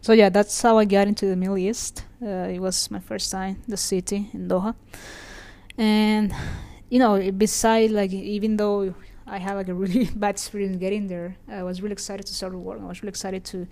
So 0.00 0.12
yeah, 0.12 0.28
that's 0.28 0.60
how 0.60 0.78
I 0.78 0.84
got 0.84 1.08
into 1.08 1.26
the 1.26 1.36
Middle 1.36 1.58
East. 1.58 2.04
Uh, 2.22 2.52
it 2.52 2.60
was 2.60 2.90
my 2.90 3.00
first 3.00 3.30
time, 3.32 3.62
the 3.66 3.76
city 3.76 4.28
in 4.34 4.48
Doha, 4.48 4.74
and 5.78 6.34
you 6.90 6.98
know, 6.98 7.32
beside 7.32 7.90
like 7.90 8.12
even 8.12 8.56
though 8.56 8.94
I 9.26 9.38
had 9.38 9.54
like 9.54 9.68
a 9.68 9.74
really 9.74 10.04
bad 10.16 10.30
experience 10.30 10.76
getting 10.76 11.08
there. 11.08 11.36
I 11.48 11.62
was 11.62 11.80
really 11.82 11.92
excited 11.92 12.26
to 12.26 12.34
start 12.34 12.54
work. 12.54 12.80
I 12.80 12.84
was 12.84 13.02
really 13.02 13.10
excited 13.10 13.44
to 13.46 13.66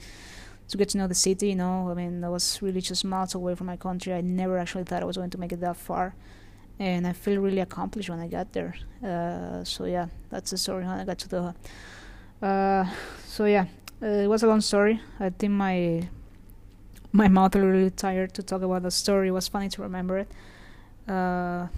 to 0.73 0.79
get 0.79 0.89
to 0.89 0.99
know 0.99 1.07
the 1.07 1.15
city. 1.15 1.51
You 1.51 1.57
know, 1.57 1.91
I 1.91 1.95
mean, 1.95 2.25
I 2.25 2.29
was 2.29 2.61
really 2.61 2.81
just 2.81 3.05
miles 3.05 3.35
away 3.35 3.55
from 3.55 3.69
my 3.69 3.77
country. 3.77 4.13
I 4.13 4.23
never 4.23 4.59
actually 4.59 4.85
thought 4.85 5.03
I 5.03 5.05
was 5.05 5.17
going 5.17 5.31
to 5.31 5.39
make 5.39 5.53
it 5.53 5.61
that 5.61 5.77
far, 5.77 6.15
and 6.79 7.07
I 7.07 7.13
feel 7.13 7.41
really 7.41 7.61
accomplished 7.61 8.11
when 8.11 8.19
I 8.19 8.27
got 8.27 8.53
there. 8.53 8.75
Uh, 9.05 9.63
so 9.65 9.85
yeah, 9.85 10.07
that's 10.31 10.51
the 10.51 10.59
story 10.59 10.85
how 10.85 10.97
I 10.97 11.05
got 11.05 11.19
to 11.19 11.29
Doha. 11.29 11.55
Uh, 12.43 12.91
so 13.25 13.45
yeah, 13.45 13.67
uh, 14.03 14.07
it 14.07 14.29
was 14.29 14.43
a 14.43 14.47
long 14.47 14.63
story. 14.63 15.01
I 15.21 15.31
think 15.31 15.53
my 15.53 16.09
my 17.13 17.29
mouth 17.29 17.55
is 17.55 17.63
really 17.63 17.91
tired 17.91 18.33
to 18.35 18.43
talk 18.43 18.63
about 18.63 18.83
the 18.83 18.91
story. 18.91 19.29
It 19.29 19.33
was 19.33 19.49
funny 19.49 19.69
to 19.69 19.83
remember 19.83 20.19
it. 20.19 20.29
Uh, 21.07 21.69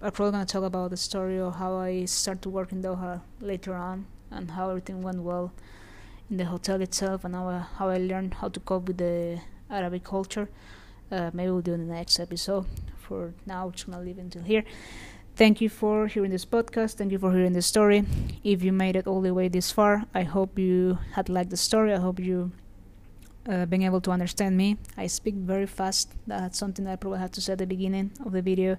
I'm 0.00 0.12
probably 0.12 0.32
gonna 0.32 0.46
talk 0.46 0.62
about 0.62 0.90
the 0.90 0.96
story 0.96 1.40
of 1.40 1.56
how 1.56 1.74
I 1.76 2.04
started 2.04 2.42
to 2.42 2.50
work 2.50 2.70
in 2.70 2.82
Doha 2.82 3.22
later 3.40 3.74
on 3.74 4.06
and 4.30 4.52
how 4.52 4.68
everything 4.70 5.02
went 5.02 5.22
well 5.22 5.52
in 6.30 6.36
the 6.36 6.44
hotel 6.44 6.80
itself 6.80 7.24
and 7.24 7.34
how 7.34 7.66
how 7.78 7.88
I 7.88 7.98
learned 7.98 8.34
how 8.34 8.48
to 8.48 8.60
cope 8.60 8.88
with 8.88 8.98
the 8.98 9.40
Arabic 9.70 10.04
culture. 10.04 10.48
Uh, 11.10 11.30
maybe 11.32 11.50
we'll 11.50 11.62
do 11.62 11.74
in 11.74 11.86
the 11.86 11.94
next 11.94 12.18
episode. 12.18 12.66
For 12.98 13.32
now, 13.46 13.70
just 13.70 13.86
gonna 13.88 14.02
leave 14.02 14.18
until 14.18 14.42
here. 14.42 14.64
Thank 15.36 15.60
you 15.60 15.68
for 15.68 16.06
hearing 16.06 16.30
this 16.30 16.46
podcast. 16.46 16.94
Thank 16.94 17.12
you 17.12 17.18
for 17.18 17.30
hearing 17.30 17.52
the 17.52 17.62
story. 17.62 18.04
If 18.42 18.64
you 18.64 18.72
made 18.72 18.96
it 18.96 19.06
all 19.06 19.20
the 19.20 19.34
way 19.34 19.48
this 19.48 19.70
far, 19.70 20.04
I 20.14 20.22
hope 20.22 20.58
you 20.58 20.98
had 21.12 21.28
liked 21.28 21.50
the 21.50 21.56
story. 21.56 21.92
I 21.92 21.98
hope 21.98 22.18
you 22.18 22.52
uh, 23.48 23.66
being 23.66 23.82
able 23.82 24.00
to 24.00 24.10
understand 24.10 24.56
me. 24.56 24.78
I 24.96 25.06
speak 25.06 25.34
very 25.34 25.66
fast. 25.66 26.12
That's 26.26 26.58
something 26.58 26.86
I 26.86 26.96
probably 26.96 27.20
had 27.20 27.32
to 27.34 27.40
say 27.40 27.52
at 27.52 27.58
the 27.58 27.66
beginning 27.66 28.12
of 28.24 28.32
the 28.32 28.42
video 28.42 28.78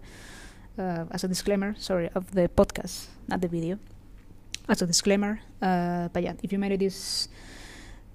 uh, 0.77 1.05
as 1.11 1.23
a 1.23 1.27
disclaimer, 1.27 1.75
sorry, 1.77 2.09
of 2.15 2.31
the 2.31 2.49
podcast, 2.49 3.05
not 3.27 3.41
the 3.41 3.47
video, 3.47 3.79
as 4.67 4.81
a 4.81 4.85
disclaimer. 4.87 5.39
Uh, 5.61 6.09
but 6.09 6.23
yeah, 6.23 6.33
if 6.43 6.51
you 6.51 6.59
made 6.59 6.71
it 6.71 6.79
this 6.79 7.29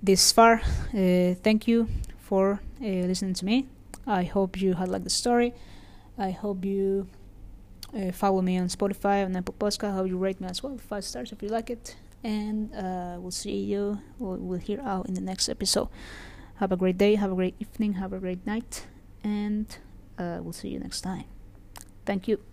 this 0.02 0.32
far, 0.32 0.60
uh, 0.94 1.34
thank 1.42 1.68
you 1.68 1.88
for 2.18 2.60
uh, 2.80 2.84
listening 2.84 3.34
to 3.34 3.44
me. 3.44 3.66
I 4.06 4.24
hope 4.24 4.60
you 4.60 4.74
had 4.74 4.88
liked 4.88 5.04
the 5.04 5.10
story. 5.10 5.54
I 6.18 6.30
hope 6.30 6.64
you 6.64 7.06
uh, 7.96 8.12
follow 8.12 8.42
me 8.42 8.58
on 8.58 8.68
Spotify 8.68 9.24
and 9.24 9.36
Apple 9.36 9.54
Podcast. 9.58 9.88
I 9.88 9.92
hope 9.92 10.08
you 10.08 10.18
rate 10.18 10.40
me 10.40 10.48
as 10.48 10.62
well, 10.62 10.76
five 10.78 11.04
stars 11.04 11.32
if 11.32 11.42
you 11.42 11.48
like 11.48 11.70
it. 11.70 11.96
And 12.24 12.72
uh, 12.74 13.16
we'll 13.18 13.30
see 13.30 13.56
you. 13.56 14.00
We'll, 14.18 14.36
we'll 14.36 14.58
hear 14.58 14.80
out 14.80 15.06
in 15.06 15.14
the 15.14 15.20
next 15.20 15.48
episode. 15.48 15.88
Have 16.56 16.70
a 16.72 16.76
great 16.76 16.98
day. 16.98 17.16
Have 17.16 17.32
a 17.32 17.34
great 17.34 17.54
evening. 17.58 17.94
Have 17.94 18.12
a 18.12 18.18
great 18.18 18.46
night. 18.46 18.86
And 19.24 19.66
we'll 20.18 20.52
see 20.52 20.68
you 20.68 20.78
next 20.78 21.00
time. 21.00 21.24
Thank 22.06 22.28
you. 22.28 22.51